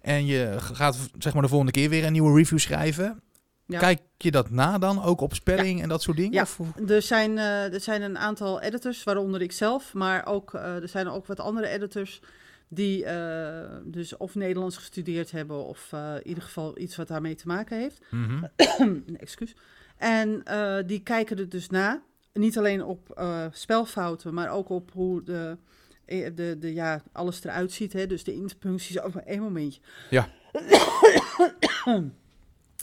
En 0.00 0.26
je 0.26 0.56
gaat 0.58 0.96
zeg 1.18 1.32
maar 1.32 1.42
de 1.42 1.48
volgende 1.48 1.72
keer 1.72 1.88
weer 1.88 2.04
een 2.04 2.12
nieuwe 2.12 2.36
review 2.38 2.58
schrijven. 2.58 3.22
Ja. 3.70 3.78
Kijk 3.78 4.00
je 4.16 4.30
dat 4.30 4.50
na 4.50 4.78
dan, 4.78 5.02
ook 5.02 5.20
op 5.20 5.34
spelling 5.34 5.82
en 5.82 5.88
dat 5.88 6.02
soort 6.02 6.16
dingen? 6.16 6.32
Ja. 6.32 6.42
Of, 6.42 6.60
Er 6.88 7.02
zijn, 7.02 7.38
eh, 7.38 7.72
er 7.72 7.80
zijn 7.80 8.02
een 8.02 8.18
aantal 8.18 8.60
editors, 8.60 9.04
waaronder 9.04 9.42
ik 9.42 9.52
zelf, 9.52 9.94
maar 9.94 10.26
ook, 10.26 10.54
eh, 10.54 10.82
er 10.82 10.88
zijn 10.88 11.08
ook 11.08 11.26
wat 11.26 11.40
andere 11.40 11.68
editors 11.68 12.20
die 12.68 13.04
eh, 13.04 13.76
dus 13.84 14.16
of 14.16 14.34
Nederlands 14.34 14.76
gestudeerd 14.76 15.30
hebben 15.30 15.64
of 15.64 15.92
in 15.92 16.26
ieder 16.28 16.42
geval 16.42 16.78
iets 16.78 16.96
wat 16.96 17.08
daarmee 17.08 17.34
te 17.34 17.46
maken 17.46 17.78
heeft. 17.78 18.00
Mhm. 18.10 18.44
Excuus. 19.16 19.56
En 19.96 20.42
die 20.86 21.00
kijken 21.02 21.38
er 21.38 21.48
dus 21.48 21.68
na, 21.68 22.02
niet 22.32 22.58
alleen 22.58 22.84
op 22.84 23.22
spelfouten, 23.52 24.34
maar 24.34 24.50
ook 24.50 24.68
op 24.68 24.90
hoe 24.92 25.22
de, 25.22 25.56
de, 26.06 26.56
de, 26.58 26.74
ja, 26.74 27.02
alles 27.12 27.44
eruit 27.44 27.72
ziet. 27.72 27.92
Hè? 27.92 28.06
Dus 28.06 28.24
de 28.24 28.34
interpuncties, 28.34 29.00
oh, 29.02 29.14
maar 29.14 29.24
één 29.24 29.42
momentje. 29.42 29.80
Ja. 30.10 30.28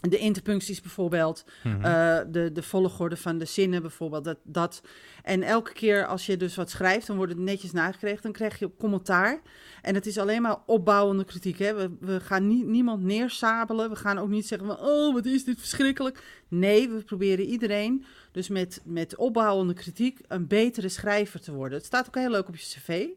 De 0.02 0.18
interpuncties 0.18 0.82
bijvoorbeeld. 0.82 1.46
Mhm. 1.64 1.86
Eh, 1.86 2.20
de, 2.28 2.52
de 2.52 2.64
volgorde 2.64 3.18
van 3.18 3.38
de 3.38 3.46
zinnen 3.46 3.82
bijvoorbeeld. 3.82 4.24
Dat, 4.24 4.38
dat. 4.44 4.82
En 5.24 5.44
elke 5.44 5.74
keer 5.74 6.06
als 6.06 6.26
je 6.26 6.38
dus 6.38 6.56
wat 6.56 6.70
schrijft, 6.70 7.08
dan 7.08 7.16
wordt 7.16 7.32
het 7.32 7.42
netjes 7.42 7.72
nagekregen. 7.72 8.22
Dan 8.22 8.32
krijg 8.32 8.60
je 8.60 8.72
commentaar. 8.78 9.42
En 9.82 9.96
het 9.96 10.06
is 10.06 10.18
alleen 10.18 10.42
maar 10.42 10.58
opbouwende 10.66 11.24
kritiek. 11.26 11.60
Hè? 11.60 11.74
We, 11.74 11.92
we 12.00 12.20
gaan 12.20 12.48
niet, 12.48 12.66
niemand 12.66 13.04
neersabelen. 13.04 13.90
We 13.90 13.96
gaan 13.96 14.18
ook 14.18 14.30
niet 14.30 14.48
zeggen 14.48 14.68
van, 14.68 14.80
oh, 14.80 15.14
wat 15.14 15.26
is 15.26 15.44
dit 15.44 15.60
verschrikkelijk. 15.60 16.24
Nee, 16.48 16.90
we 16.90 17.04
proberen 17.04 17.46
iedereen 17.46 18.06
dus 18.32 18.48
met, 18.48 18.82
met 18.86 19.16
opbouwende 19.16 19.74
kritiek 19.74 20.20
een 20.28 20.48
betere 20.48 20.90
schrijver 20.90 21.42
te 21.42 21.52
worden. 21.54 21.78
Het 21.78 21.88
staat 21.88 22.08
ook 22.08 22.16
heel 22.16 22.32
leuk 22.32 22.48
op 22.48 22.56
je 22.56 22.62
cv. 22.62 23.08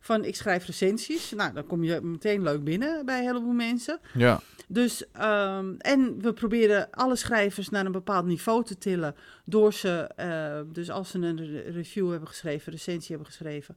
Van 0.00 0.24
ik 0.24 0.36
schrijf 0.36 0.66
recensies. 0.66 1.30
Nou, 1.30 1.52
dan 1.52 1.66
kom 1.66 1.84
je 1.84 2.00
meteen 2.00 2.42
leuk 2.42 2.64
binnen 2.64 3.06
bij 3.06 3.18
een 3.18 3.26
heleboel 3.26 3.52
mensen. 3.52 3.98
Ja. 4.14 4.40
Dus, 4.68 5.04
ehm, 5.12 5.74
en 5.78 6.20
we 6.20 6.32
proberen 6.32 6.90
alle 6.90 7.16
schrijvers 7.16 7.68
naar 7.68 7.86
een 7.86 7.92
bepaald 7.92 8.26
niveau 8.26 8.64
te 8.64 8.78
tillen. 8.78 9.14
Door 9.44 9.72
ze, 9.72 10.10
eh, 10.16 10.60
dus 10.66 10.90
als 10.90 11.10
ze 11.10 11.18
een 11.18 11.46
re- 11.46 11.70
review 11.70 12.10
hebben 12.10 12.28
geschreven, 12.28 12.72
recensie 12.72 13.08
hebben 13.08 13.26
geschreven, 13.26 13.76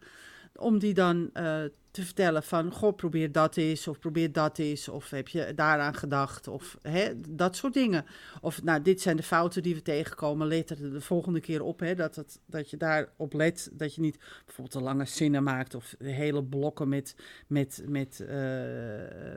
om 0.56 0.80
die 0.80 0.94
dan 0.94 1.30
eh, 1.34 1.64
te 1.94 2.04
vertellen 2.06 2.44
van, 2.44 2.72
goh, 2.72 2.96
probeer 2.96 3.32
dat 3.32 3.58
eens, 3.58 3.88
of 3.88 4.00
probeer 4.00 4.32
dat 4.32 4.58
eens, 4.58 4.90
of 4.90 5.10
heb 5.10 5.28
je 5.28 5.52
daaraan 5.56 5.96
gedacht, 5.96 6.48
of 6.48 6.78
hè, 6.82 7.12
dat 7.30 7.56
soort 7.56 7.74
dingen. 7.74 8.06
Of, 8.42 8.64
nou, 8.64 8.82
dit 8.82 9.02
zijn 9.02 9.18
de 9.18 9.24
fouten 9.24 9.64
die 9.64 9.76
we 9.76 9.82
tegenkomen, 9.82 10.48
let 10.48 10.70
er 10.70 10.92
de 10.92 11.02
volgende 11.02 11.40
keer 11.40 11.62
op, 11.62 11.80
hè, 11.80 11.96
dat, 11.96 12.16
het, 12.16 12.40
dat 12.46 12.70
je 12.70 12.78
daarop 12.78 13.34
let, 13.34 13.70
dat 13.74 13.96
je 13.96 14.02
niet 14.02 14.18
bijvoorbeeld 14.46 14.72
te 14.72 14.82
lange 14.82 15.06
zinnen 15.06 15.44
maakt, 15.44 15.76
of 15.76 15.96
hele 15.98 16.44
blokken 16.44 16.90
met, 16.90 17.16
met, 17.48 17.84
met, 17.88 18.20
eh, 18.20 18.38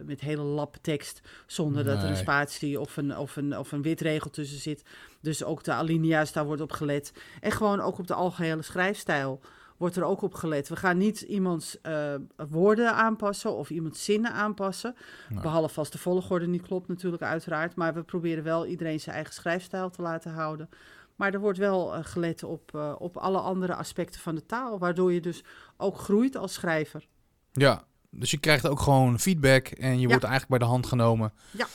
met 0.05 0.21
hele 0.21 0.43
lappen 0.43 0.81
tekst, 0.81 1.21
zonder 1.47 1.85
dat 1.85 2.03
er 2.03 2.09
een 2.09 2.17
spatie 2.17 2.81
of 2.81 2.97
een, 2.97 3.17
of, 3.17 3.37
een, 3.37 3.59
of 3.59 3.73
een 3.73 3.83
wit 3.83 4.01
regel 4.01 4.31
tussen 4.31 4.61
zit. 4.61 4.83
Dus 5.21 5.45
ook 5.45 5.65
de 5.65 5.73
alinea's, 5.73 6.33
daar 6.33 6.47
wordt 6.47 6.63
op 6.63 6.73
gelet. 6.73 7.13
En 7.41 7.53
gewoon 7.53 7.81
ook 7.81 7.99
op 7.99 8.07
de 8.07 8.15
algehele 8.15 8.63
schrijfstijl 8.63 9.41
wordt 9.77 9.97
er 9.97 10.05
ook 10.05 10.23
op 10.23 10.35
gelet. 10.35 10.69
We 10.69 10.77
gaan 10.77 10.99
niet 10.99 11.21
iemands 11.21 11.81
eh, 11.81 12.15
woorden 12.49 12.95
aanpassen 12.95 13.53
of 13.57 13.71
iemands 13.71 14.05
zinnen 14.05 14.33
aanpassen. 14.33 14.95
Behalve 15.43 15.79
als 15.79 15.91
de 15.91 15.99
volgorde 15.99 16.47
niet 16.47 16.63
klopt 16.63 16.89
natuurlijk 16.89 17.23
uiteraard. 17.23 17.75
Maar 17.75 17.95
we 17.95 18.03
proberen 18.03 18.45
wel 18.45 18.67
iedereen 18.67 19.01
zijn 19.01 19.15
eigen 19.15 19.35
schrijfstijl 19.35 19.91
te 19.91 20.03
laten 20.03 20.33
houden. 20.33 20.69
Maar 21.17 21.33
er 21.35 21.41
wordt 21.41 21.59
wel 21.59 21.95
eh, 21.95 22.05
gelet 22.05 22.43
op, 22.43 22.75
eh, 22.75 22.95
op 22.99 23.17
alle 23.17 23.39
andere 23.39 23.75
aspecten 23.75 24.21
van 24.21 24.35
de 24.35 24.47
taal. 24.47 24.79
Waardoor 24.79 25.13
je 25.13 25.21
dus 25.21 25.45
ook 25.77 25.99
groeit 25.99 26.37
als 26.37 26.53
schrijver. 26.53 27.07
Ja, 27.53 27.85
dus 28.11 28.31
je 28.31 28.39
krijgt 28.39 28.69
ook 28.69 28.81
gewoon 28.81 29.19
feedback 29.19 29.67
en 29.69 29.95
je 29.95 30.01
Ja. 30.01 30.07
wordt 30.09 30.25
eigenlijk 30.25 30.49
bij 30.49 30.59
de 30.59 30.65
hand 30.75 30.87
genomen. 30.87 31.33
Ja. 31.51 31.67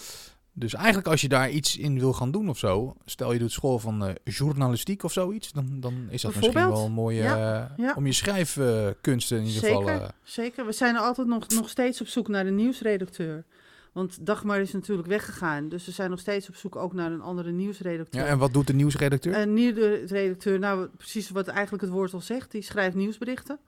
Dus 0.53 0.73
eigenlijk 0.73 1.07
als 1.07 1.21
je 1.21 1.27
daar 1.27 1.49
iets 1.49 1.77
in 1.77 1.99
wil 1.99 2.13
gaan 2.13 2.31
doen 2.31 2.49
of 2.49 2.57
zo, 2.57 2.95
stel 3.05 3.33
je 3.33 3.39
doet 3.39 3.51
school 3.51 3.79
van 3.79 4.05
eh, 4.05 4.13
journalistiek 4.23 5.03
of 5.03 5.11
zoiets, 5.11 5.51
dan, 5.51 5.79
dan 5.79 6.07
is 6.09 6.21
dat 6.21 6.35
misschien 6.35 6.53
wel 6.53 6.85
een 6.85 6.91
mooie 6.91 7.23
Ja, 7.23 7.69
eh, 7.77 7.85
ja. 7.85 7.93
om 7.97 8.05
je 8.05 8.11
schrijfkunsten 8.11 9.37
in 9.37 9.45
ieder 9.45 9.61
geval. 9.61 9.87
Zeker, 9.87 10.01
eh, 10.01 10.09
zeker. 10.23 10.65
We 10.65 10.71
zijn 10.71 10.95
er 10.95 11.01
altijd 11.01 11.27
nog, 11.27 11.47
nog 11.47 11.69
steeds 11.69 12.01
op 12.01 12.07
zoek 12.07 12.27
naar 12.27 12.45
een 12.45 12.55
nieuwsredacteur. 12.55 13.43
Want 13.91 14.25
Dagmar 14.25 14.59
is 14.59 14.73
natuurlijk 14.73 15.07
weggegaan. 15.07 15.69
Dus 15.69 15.85
we 15.85 15.91
zijn 15.91 16.09
nog 16.09 16.19
steeds 16.19 16.49
op 16.49 16.55
zoek 16.55 16.75
ook 16.75 16.93
naar 16.93 17.11
een 17.11 17.21
andere 17.21 17.51
nieuwsredacteur. 17.51 18.21
ja, 18.21 18.27
en 18.27 18.37
wat 18.37 18.53
doet 18.53 18.67
de 18.67 18.73
nieuwsredacteur? 18.73 19.37
Een 19.37 19.53
nieuwsredacteur, 19.53 20.59
nou 20.59 20.87
precies 20.97 21.29
wat 21.29 21.47
eigenlijk 21.47 21.83
het 21.83 21.91
woord 21.91 22.13
al 22.13 22.21
zegt, 22.21 22.51
die 22.51 22.61
schrijft 22.61 22.95
nieuwsberichten. 22.95 23.59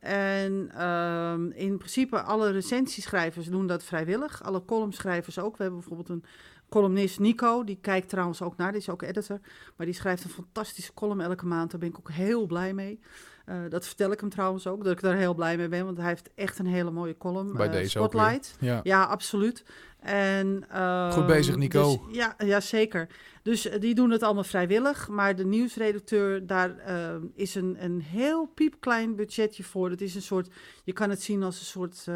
En 0.00 0.70
ehm, 0.74 1.50
in 1.50 1.76
principe 1.76 2.22
alle 2.22 2.50
recensieschrijvers 2.50 3.46
doen 3.46 3.66
dat 3.66 3.84
vrijwillig. 3.84 4.42
Alle 4.42 4.64
columnschrijvers 4.64 5.38
ook. 5.38 5.56
We 5.56 5.62
hebben 5.62 5.80
bijvoorbeeld 5.80 6.08
een 6.08 6.24
columnist, 6.68 7.18
Nico. 7.18 7.64
Die 7.64 7.78
kijkt 7.80 8.08
trouwens 8.08 8.42
ook 8.42 8.56
naar, 8.56 8.72
die 8.72 8.80
is 8.80 8.88
ook 8.88 9.02
editor. 9.02 9.40
Maar 9.76 9.86
die 9.86 9.94
schrijft 9.94 10.24
een 10.24 10.30
fantastische 10.30 10.94
column 10.94 11.20
elke 11.20 11.46
maand. 11.46 11.70
Daar 11.70 11.80
ben 11.80 11.88
ik 11.88 11.98
ook 11.98 12.10
heel 12.10 12.46
blij 12.46 12.74
mee. 12.74 13.00
Eh, 13.44 13.56
dat 13.68 13.86
vertel 13.86 14.12
ik 14.12 14.20
hem 14.20 14.28
trouwens 14.28 14.66
ook, 14.66 14.84
dat 14.84 14.92
ik 14.92 15.00
daar 15.00 15.16
heel 15.16 15.34
blij 15.34 15.56
mee 15.56 15.68
ben. 15.68 15.84
Want 15.84 15.96
hij 15.98 16.06
heeft 16.08 16.30
echt 16.34 16.58
een 16.58 16.66
hele 16.66 16.90
mooie 16.90 17.16
column. 17.16 17.52
Bij 17.52 17.66
eh, 17.66 17.72
deze 17.72 17.88
Spotlight. 17.90 18.56
Ja. 18.60 18.80
Ja, 18.82 19.02
absoluut. 19.04 19.64
En, 20.00 20.64
ehm, 20.70 21.10
Goed 21.10 21.26
bezig, 21.26 21.56
Nico. 21.56 21.82
dus- 22.06 22.16
ja, 22.16 22.34
ja, 22.38 22.60
zeker. 22.60 23.08
Dus 23.42 23.68
eh, 23.68 23.80
die 23.80 23.94
doen 23.94 24.10
het 24.10 24.22
allemaal 24.22 24.44
vrijwillig. 24.44 25.08
Maar 25.08 25.36
de 25.36 25.44
nieuwsredacteur, 25.44 26.46
daar 26.46 26.78
ehm, 26.78 27.20
is 27.34 27.54
een, 27.54 27.76
een 27.84 28.00
heel 28.00 28.46
piepklein 28.54 29.16
budgetje 29.16 29.64
voor. 29.64 29.88
Dat 29.88 30.00
is 30.00 30.14
een 30.14 30.22
soort, 30.22 30.48
je 30.84 30.92
kan 30.92 31.10
het 31.10 31.22
zien 31.22 31.42
als 31.42 31.58
een 31.58 31.66
soort 31.66 32.06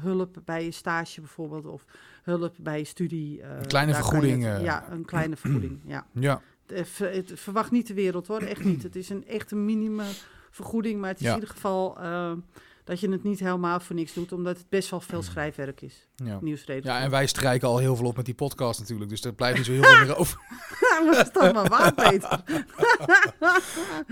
hulp 0.00 0.36
bij 0.44 0.64
je 0.64 0.70
stage 0.70 1.20
bijvoorbeeld. 1.20 1.66
Of 1.66 1.84
hulp 2.22 2.54
bij 2.58 2.78
je 2.78 2.84
studie. 2.84 3.42
Een 3.42 3.66
kleine 3.66 3.94
vergoeding, 3.94 4.44
het- 4.44 4.62
ja, 4.62 4.86
een 4.90 5.04
kleine 5.04 5.36
vergoeding, 5.36 5.80
ja. 5.84 6.06
Ja. 6.12 6.40
Verwacht 7.34 7.70
niet 7.70 7.86
de 7.86 7.94
wereld 7.94 8.26
hoor, 8.26 8.40
echt 8.40 8.64
niet. 8.64 8.82
Het 8.82 8.96
is 8.96 9.08
een 9.08 9.26
echt 9.26 9.50
een 9.50 9.64
minimum 9.64 10.06
vergoeding, 10.56 11.00
maar 11.00 11.10
het 11.10 11.20
is 11.20 11.24
Ja. 11.26 11.32
in 11.34 11.38
ieder 11.40 11.54
geval 11.54 11.98
eh, 12.00 12.32
dat 12.86 13.00
je 13.00 13.10
het 13.10 13.22
niet 13.24 13.40
helemaal 13.40 13.80
voor 13.80 13.96
niks 13.96 14.12
doet, 14.12 14.32
omdat 14.32 14.56
het 14.56 14.68
best 14.68 14.90
wel 14.90 15.00
veel 15.00 15.22
schrijfwerk 15.22 15.80
is. 15.80 16.08
Ja. 16.24 16.38
Ja, 16.82 17.00
en 17.00 17.10
wij 17.10 17.26
strijken 17.26 17.68
al 17.68 17.78
heel 17.78 17.96
veel 17.96 18.06
op 18.06 18.16
met 18.16 18.24
die 18.24 18.34
podcast 18.34 18.80
natuurlijk, 18.80 19.10
dus 19.10 19.24
er 19.24 19.32
blijft 19.32 19.56
niet 19.56 19.66
zo 19.66 19.72
heel 19.78 19.82
veel 19.82 20.04
meer 20.06 20.16
over. 20.16 20.38
was 21.06 21.16
het 21.18 21.34
dan 21.34 21.54
maar 21.54 21.68
waar, 21.68 21.94
Peter? 21.94 22.42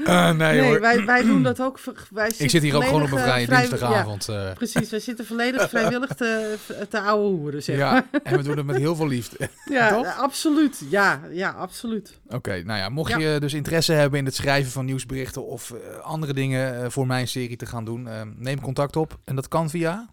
Eh, 0.04 0.30
nee, 0.30 0.60
Nee, 0.60 0.78
wij, 0.78 1.04
wij 1.04 1.22
doen 1.22 1.42
dat 1.42 1.60
ook. 1.66 1.78
Wij 2.10 2.32
Ik 2.38 2.50
zit 2.50 2.62
hier 2.62 2.76
ook 2.76 2.84
gewoon 2.84 3.02
op 3.02 3.12
een 3.12 3.18
vrije 3.18 3.40
eh, 3.40 3.46
vrij- 3.46 3.68
dinsdagavond. 3.68 4.28
eh. 4.28 4.34
Ja, 4.34 4.52
precies, 4.52 4.90
wij 4.90 5.00
zitten 5.00 5.26
volledig 5.26 5.68
vrijwillig 5.70 6.14
te, 6.14 6.56
te 6.88 7.00
ouwe 7.00 7.28
hoeren, 7.28 7.62
zeg 7.62 7.78
maar. 7.78 8.06
ja, 8.12 8.20
en 8.22 8.36
we 8.36 8.42
doen 8.42 8.56
het 8.56 8.66
met 8.66 8.76
heel 8.76 8.96
veel 8.96 9.06
liefde. 9.06 9.48
Ja, 9.64 9.88
toch? 9.88 10.04
eh, 10.04 10.18
absoluut. 10.18 10.82
Ja, 10.90 11.20
ja, 11.30 11.50
absoluut. 11.50 12.20
Oké, 12.28 12.62
nou 12.62 12.78
ja, 12.78 12.88
mocht 12.88 13.10
Ja. 13.10 13.18
je 13.18 13.40
dus 13.40 13.54
interesse 13.54 13.92
hebben 13.92 14.18
in 14.18 14.24
het 14.24 14.34
schrijven 14.34 14.72
van 14.72 14.84
nieuwsberichten 14.84 15.46
of 15.46 15.70
eh, 15.70 15.98
andere 15.98 16.32
dingen 16.34 16.82
eh, 16.82 16.90
voor 16.90 17.06
mijn 17.06 17.28
serie 17.28 17.56
te 17.56 17.66
gaan 17.66 17.84
doen, 17.84 18.08
eh, 18.08 18.20
neem 18.36 18.60
contact 18.64 18.96
op. 18.96 19.18
En 19.24 19.34
dat 19.36 19.48
kan 19.48 19.70
via? 19.70 20.08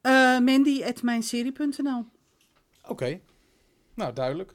Eh 0.00 0.38
Mandy.mijnserie.nl 0.38 2.06
Oké, 2.88 3.20
nou 3.94 4.12
duidelijk. 4.12 4.54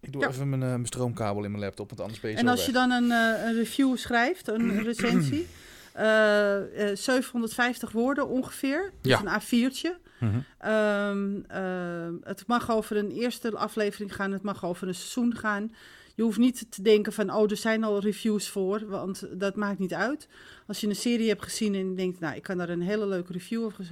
Ik 0.00 0.12
doe 0.12 0.22
Ja. 0.22 0.28
even 0.28 0.48
mijn, 0.48 0.62
eh, 0.62 0.68
mijn 0.68 0.86
stroomkabel 0.86 1.44
in 1.44 1.50
mijn 1.50 1.62
laptop, 1.62 1.88
want 1.88 2.00
anders 2.00 2.20
ben 2.20 2.30
je 2.30 2.36
En 2.36 2.48
als 2.48 2.66
je 2.66 2.72
dan 2.72 2.90
een, 2.90 3.10
eh, 3.10 3.44
een 3.46 3.54
review 3.54 3.96
schrijft, 3.96 4.48
een 4.48 4.82
recensie, 4.90 5.46
eh, 5.92 6.90
eh, 6.90 6.96
750 6.96 7.90
woorden 7.92 8.28
ongeveer, 8.28 8.92
dus 9.00 9.12
Ja. 9.12 9.20
een 9.20 9.28
A4'tje. 9.40 9.96
Mhm. 10.20 10.38
Ehm, 10.58 12.14
het 12.22 12.46
mag 12.46 12.70
over 12.70 12.96
een 12.96 13.10
eerste 13.10 13.56
aflevering 13.56 14.14
gaan, 14.14 14.32
het 14.32 14.42
mag 14.42 14.64
over 14.64 14.88
een 14.88 14.94
seizoen 14.94 15.36
gaan. 15.36 15.72
Je 16.18 16.24
hoeft 16.24 16.38
niet 16.38 16.70
te 16.70 16.82
denken 16.82 17.12
van, 17.12 17.34
oh, 17.34 17.50
er 17.50 17.56
zijn 17.56 17.84
al 17.84 18.00
reviews 18.00 18.48
voor, 18.48 18.86
want 18.86 19.28
dat 19.40 19.56
maakt 19.56 19.78
niet 19.78 19.94
uit. 19.94 20.28
Als 20.66 20.80
je 20.80 20.86
een 20.86 20.96
serie 20.96 21.28
hebt 21.28 21.42
gezien 21.42 21.74
en 21.74 21.90
je 21.90 21.94
denkt, 21.94 22.20
nou, 22.20 22.36
ik 22.36 22.42
kan 22.42 22.58
daar 22.58 22.68
een 22.68 22.82
hele 22.82 23.06
leuke 23.06 23.32
review 23.32 23.64
over 23.64 23.84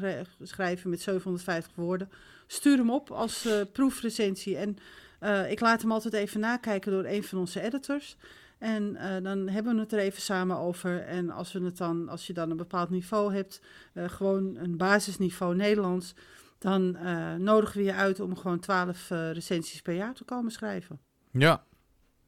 schrijven 0.43 0.91
met 0.91 1.01
750 1.01 1.73
woorden, 1.75 2.11
stuur 2.47 2.77
hem 2.77 2.91
op 2.91 3.11
als 3.11 3.45
eh, 3.45 3.61
proefrecensie. 3.73 4.57
En 4.57 4.77
eh, 5.21 5.51
ik 5.51 5.61
laat 5.61 5.81
hem 5.81 5.93
altijd 5.93 6.15
even 6.15 6.41
nakijken 6.41 6.93
door 6.93 7.05
een 7.05 7.25
van 7.25 7.39
onze 7.39 7.61
editors. 7.61 8.17
En 8.59 8.97
eh, 8.97 9.23
dan 9.23 9.49
hebben 9.49 9.75
we 9.75 9.81
het 9.81 9.93
er 9.93 9.99
even 9.99 10.23
samen 10.23 10.57
over. 10.57 11.03
En 11.03 11.31
als, 11.31 11.53
we 11.53 11.65
het 11.65 11.77
dan, 11.77 12.09
als 12.09 12.27
je 12.27 12.33
dan 12.33 12.51
een 12.51 12.57
bepaald 12.57 12.91
niveau 12.91 13.35
hebt, 13.35 13.61
gewoon 13.95 14.57
een 14.57 14.77
basisniveau 14.77 15.55
Nederlands, 15.55 16.15
dan 16.59 16.99
nodigen 17.39 17.79
we 17.79 17.85
je 17.85 17.95
uit 17.95 18.21
om 18.21 18.37
gewoon 18.37 18.59
12 18.59 19.11
eh, 19.11 19.33
recensies 19.33 19.83
per 19.83 19.95
jaar 19.95 20.15
te 20.15 20.25
komen 20.25 20.51
schrijven. 20.51 21.01
Ja, 21.31 21.65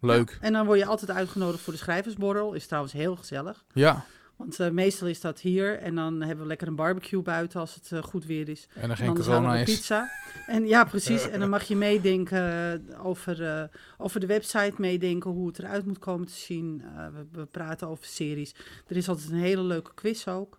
leuk. 0.01 0.31
Ja, 0.31 0.47
en 0.47 0.53
dan 0.53 0.67
word 0.67 0.79
je 0.79 0.87
altijd 0.87 1.11
uitgenodigd 1.11 1.63
voor 1.63 1.73
de 1.73 1.79
schrijversborrel. 1.79 2.53
Is 2.53 2.67
trouwens 2.67 2.93
heel 2.93 3.17
gezellig. 3.17 3.65
Ja, 3.73 4.05
Want 4.39 4.61
eh, 4.61 4.71
meestal 4.71 5.09
is 5.09 5.21
dat 5.21 5.41
hier. 5.41 5.79
En 5.79 5.95
dan 5.95 6.21
hebben 6.21 6.43
we 6.43 6.47
lekker 6.47 6.69
een 6.69 6.75
barbecue 6.77 7.23
buiten 7.23 7.61
als 7.61 7.75
het 7.75 7.93
eh, 7.93 8.03
goed 8.03 8.25
weer 8.25 8.49
is. 8.49 8.69
en 8.75 8.91
er 8.91 8.97
geen 8.97 9.15
corona 9.15 9.57
is. 9.57 9.65
pizza. 9.75 10.11
En 10.47 10.67
ja, 10.67 10.85
precies. 10.85 11.29
En 11.33 11.41
dan 11.41 11.49
mag 11.49 11.63
je 11.63 11.77
meedenken 11.77 12.83
eh, 12.89 13.07
over, 13.07 13.69
over 13.99 14.21
de 14.21 14.27
website, 14.27 14.73
meedenken 14.77 15.31
hoe 15.31 15.47
het 15.47 15.59
eruit 15.59 15.87
moet 15.87 15.99
komen 15.99 16.27
te 16.27 16.33
zien. 16.33 16.83
We, 17.13 17.27
we 17.33 17.47
praten 17.47 17.89
over 17.89 18.05
series. 18.05 18.55
Er 18.87 18.97
is 18.97 19.09
altijd 19.09 19.31
een 19.31 19.39
hele 19.39 19.63
leuke 19.63 19.95
quiz 19.95 20.27
ook, 20.27 20.59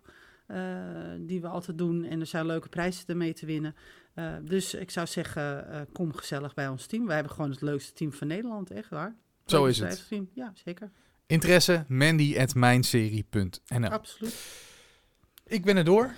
die 1.18 1.40
we 1.40 1.46
altijd 1.46 1.78
doen. 1.78 2.04
En 2.04 2.20
er 2.20 2.26
zijn 2.26 2.46
leuke 2.46 2.68
prijzen 2.68 3.04
ermee 3.06 3.32
te 3.32 3.46
winnen. 3.46 3.74
Dus 4.42 4.74
ik 4.74 4.90
zou 4.90 5.06
zeggen, 5.06 5.86
kom 5.92 6.14
gezellig 6.14 6.54
bij 6.54 6.68
ons 6.68 6.86
team. 6.86 7.06
Wij 7.06 7.14
hebben 7.14 7.32
gewoon 7.32 7.50
het 7.50 7.60
leukste 7.60 7.92
team 7.92 8.12
van 8.12 8.26
Nederland, 8.26 8.70
echt 8.70 8.88
waar. 8.88 9.16
Zo 9.50 9.64
is 9.64 9.78
het. 9.78 10.08
Ja, 10.34 10.52
zeker. 10.64 10.90
Interesse, 11.26 11.84
mandy.mijnserie.nl 11.88 13.88
Absoluut. 13.88 14.34
Ik 15.46 15.64
ben 15.64 15.76
er 15.76 15.84
door. 15.84 16.10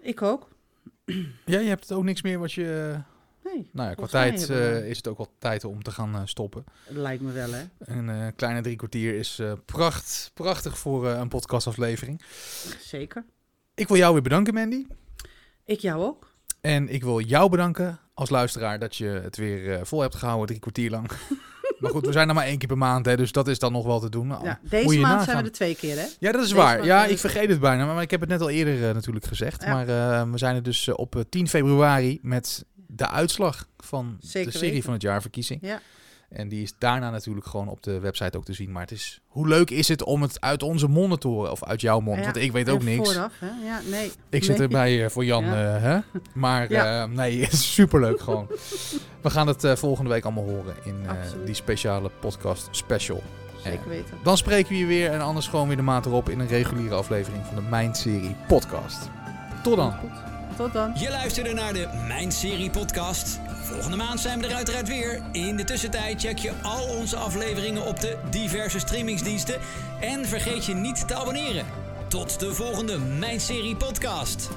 Ik 0.00 0.22
ook. 0.22 0.48
Ja, 1.44 1.58
je 1.58 1.68
hebt 1.68 1.92
ook 1.92 2.04
niks 2.04 2.22
meer 2.22 2.38
wat 2.38 2.52
je... 2.52 2.98
Nee, 3.44 3.68
Nou 3.72 3.88
ja, 3.88 3.94
qua 3.94 4.06
tijd 4.06 4.50
eh, 4.50 4.88
is 4.88 4.96
het 4.96 5.08
ook 5.08 5.16
wel 5.16 5.32
tijd 5.38 5.64
om 5.64 5.82
te 5.82 5.90
gaan 5.90 6.14
eh, 6.14 6.20
stoppen. 6.24 6.64
lijkt 6.88 7.22
me 7.22 7.32
wel, 7.32 7.52
hè. 7.52 7.62
Een 7.78 8.08
eh, 8.08 8.26
kleine 8.36 8.60
drie 8.60 8.76
kwartier 8.76 9.14
is 9.14 9.38
eh, 9.38 9.52
pracht, 9.64 10.30
prachtig 10.34 10.78
voor 10.78 11.08
eh, 11.08 11.18
een 11.18 11.28
podcastaflevering. 11.28 12.22
Zeker. 12.80 13.24
Ik 13.74 13.88
wil 13.88 13.96
jou 13.96 14.12
weer 14.12 14.22
bedanken, 14.22 14.54
Mandy. 14.54 14.86
Ik 15.64 15.80
jou 15.80 16.02
ook. 16.02 16.32
En 16.60 16.88
ik 16.88 17.02
wil 17.02 17.20
jou 17.20 17.50
bedanken 17.50 17.98
als 18.14 18.30
luisteraar 18.30 18.78
dat 18.78 18.96
je 18.96 19.06
het 19.06 19.36
weer 19.36 19.72
eh, 19.74 19.84
vol 19.84 20.00
hebt 20.00 20.14
gehouden, 20.14 20.46
drie 20.46 20.60
kwartier 20.60 20.90
lang. 20.90 21.10
maar 21.78 21.90
goed, 21.90 22.06
we 22.06 22.12
zijn 22.12 22.28
er 22.28 22.34
maar 22.34 22.44
één 22.44 22.58
keer 22.58 22.68
per 22.68 22.78
maand, 22.78 23.06
hè, 23.06 23.16
dus 23.16 23.32
dat 23.32 23.48
is 23.48 23.58
dan 23.58 23.72
nog 23.72 23.84
wel 23.86 24.00
te 24.00 24.08
doen. 24.10 24.26
Nou, 24.26 24.44
Ja, 24.44 24.58
deze 24.62 24.84
maand 24.86 25.00
nagaan. 25.00 25.24
zijn 25.24 25.36
we 25.36 25.42
er 25.42 25.52
twee 25.52 25.74
keer, 25.74 25.96
hè? 25.96 26.04
Ja, 26.18 26.32
dat 26.32 26.42
is 26.42 26.48
Deze 26.48 26.54
waar. 26.60 26.84
Ja, 26.84 27.04
ik 27.04 27.18
vergeet 27.18 27.48
het 27.48 27.60
bijna, 27.60 27.94
maar 27.94 28.02
ik 28.02 28.10
heb 28.10 28.20
het 28.20 28.28
net 28.28 28.40
al 28.40 28.50
eerder 28.50 28.88
eh, 28.88 28.94
natuurlijk 28.94 29.24
gezegd. 29.26 29.62
Ja. 29.62 29.72
Maar 29.72 29.88
eh, 29.88 30.30
we 30.30 30.38
zijn 30.38 30.54
er 30.56 30.62
dus 30.62 30.88
eh, 30.88 30.94
op 30.96 31.16
eh, 31.16 31.22
10 31.28 31.48
februari 31.48 32.18
met 32.22 32.64
de 32.86 33.08
uitslag 33.08 33.66
van 33.78 34.16
Zeker 34.20 34.46
de 34.52 34.56
serie 34.56 34.68
weten. 34.70 34.84
van 34.84 34.92
het 34.92 35.02
jaarverkiezing. 35.02 35.58
Ja. 35.62 35.80
En 36.28 36.48
die 36.48 36.62
is 36.62 36.72
daarna 36.78 37.10
natuurlijk 37.10 37.46
gewoon 37.46 37.68
op 37.68 37.82
de 37.82 37.98
website 38.00 38.36
ook 38.36 38.44
te 38.44 38.52
zien. 38.52 38.72
Maar 38.72 38.82
het 38.82 38.90
is, 38.90 39.20
hoe 39.26 39.48
leuk 39.48 39.70
is 39.70 39.88
het 39.88 40.02
om 40.04 40.22
het 40.22 40.40
uit 40.40 40.62
onze 40.62 40.88
monden 40.88 41.18
te 41.18 41.28
horen? 41.28 41.50
Of 41.50 41.64
uit 41.64 41.80
jouw 41.80 42.00
mond, 42.00 42.18
Ja, 42.18 42.24
want 42.24 42.36
ik 42.36 42.52
weet 42.52 42.68
ook 42.68 42.82
niks. 42.82 43.12
Vooraf, 43.12 43.32
hè? 43.38 43.66
Ja, 43.66 43.80
nee. 43.90 44.10
Ik 44.28 44.44
zit 44.44 44.58
Nee. 44.58 44.66
erbij 44.66 45.04
eh, 45.04 45.10
voor 45.10 45.24
Jan, 45.24 45.44
Ja. 45.44 45.74
eh, 45.76 45.82
hè? 45.82 45.98
Maar 46.34 46.70
eh, 46.70 47.04
nee, 47.04 47.40
het 47.44 47.52
is 47.52 47.72
superleuk 47.74 48.20
gewoon. 48.20 48.46
We 49.22 49.30
gaan 49.30 49.46
het 49.46 49.66
volgende 49.78 50.10
week 50.10 50.24
allemaal 50.24 50.44
horen 50.48 50.74
in 50.84 50.96
die 51.44 51.54
speciale 51.54 52.10
podcast 52.20 52.68
special. 52.70 53.22
Zeker 53.64 53.88
weten. 53.88 54.14
Dan 54.22 54.36
spreken 54.36 54.72
we 54.72 54.78
je 54.78 54.86
weer 54.86 55.10
en 55.10 55.20
anders 55.20 55.48
gewoon 55.48 55.66
weer 55.68 55.76
de 55.76 55.82
maand 55.82 56.06
erop 56.06 56.28
in 56.28 56.38
een 56.40 56.46
reguliere 56.48 56.94
aflevering 56.94 57.46
van 57.46 57.54
de 57.54 57.62
Mijn 57.70 57.94
Serie 57.94 58.36
podcast. 58.48 59.08
Tot 59.62 59.76
dan. 59.76 59.94
Tot 60.58 60.72
dan. 60.72 60.92
Je 60.94 61.10
luisterde 61.10 61.52
naar 61.52 61.72
de 61.72 61.88
Mijn 62.06 62.32
Serie 62.32 62.70
podcast. 62.70 63.40
Volgende 63.62 63.96
maand 63.96 64.20
zijn 64.20 64.40
we 64.40 64.46
er 64.46 64.54
uiteraard 64.54 64.88
weer. 64.88 65.22
In 65.32 65.56
de 65.56 65.64
tussentijd 65.64 66.20
check 66.20 66.38
je 66.38 66.52
al 66.62 66.86
onze 66.86 67.16
afleveringen 67.16 67.86
op 67.86 68.00
de 68.00 68.16
diverse 68.30 68.78
streamingsdiensten. 68.78 69.60
En 70.00 70.26
vergeet 70.26 70.64
je 70.64 70.74
niet 70.74 71.08
te 71.08 71.14
abonneren. 71.14 71.66
Tot 72.08 72.40
de 72.40 72.54
volgende 72.54 72.98
Mijn 72.98 73.40
Serie 73.40 73.76
podcast. 73.76 74.48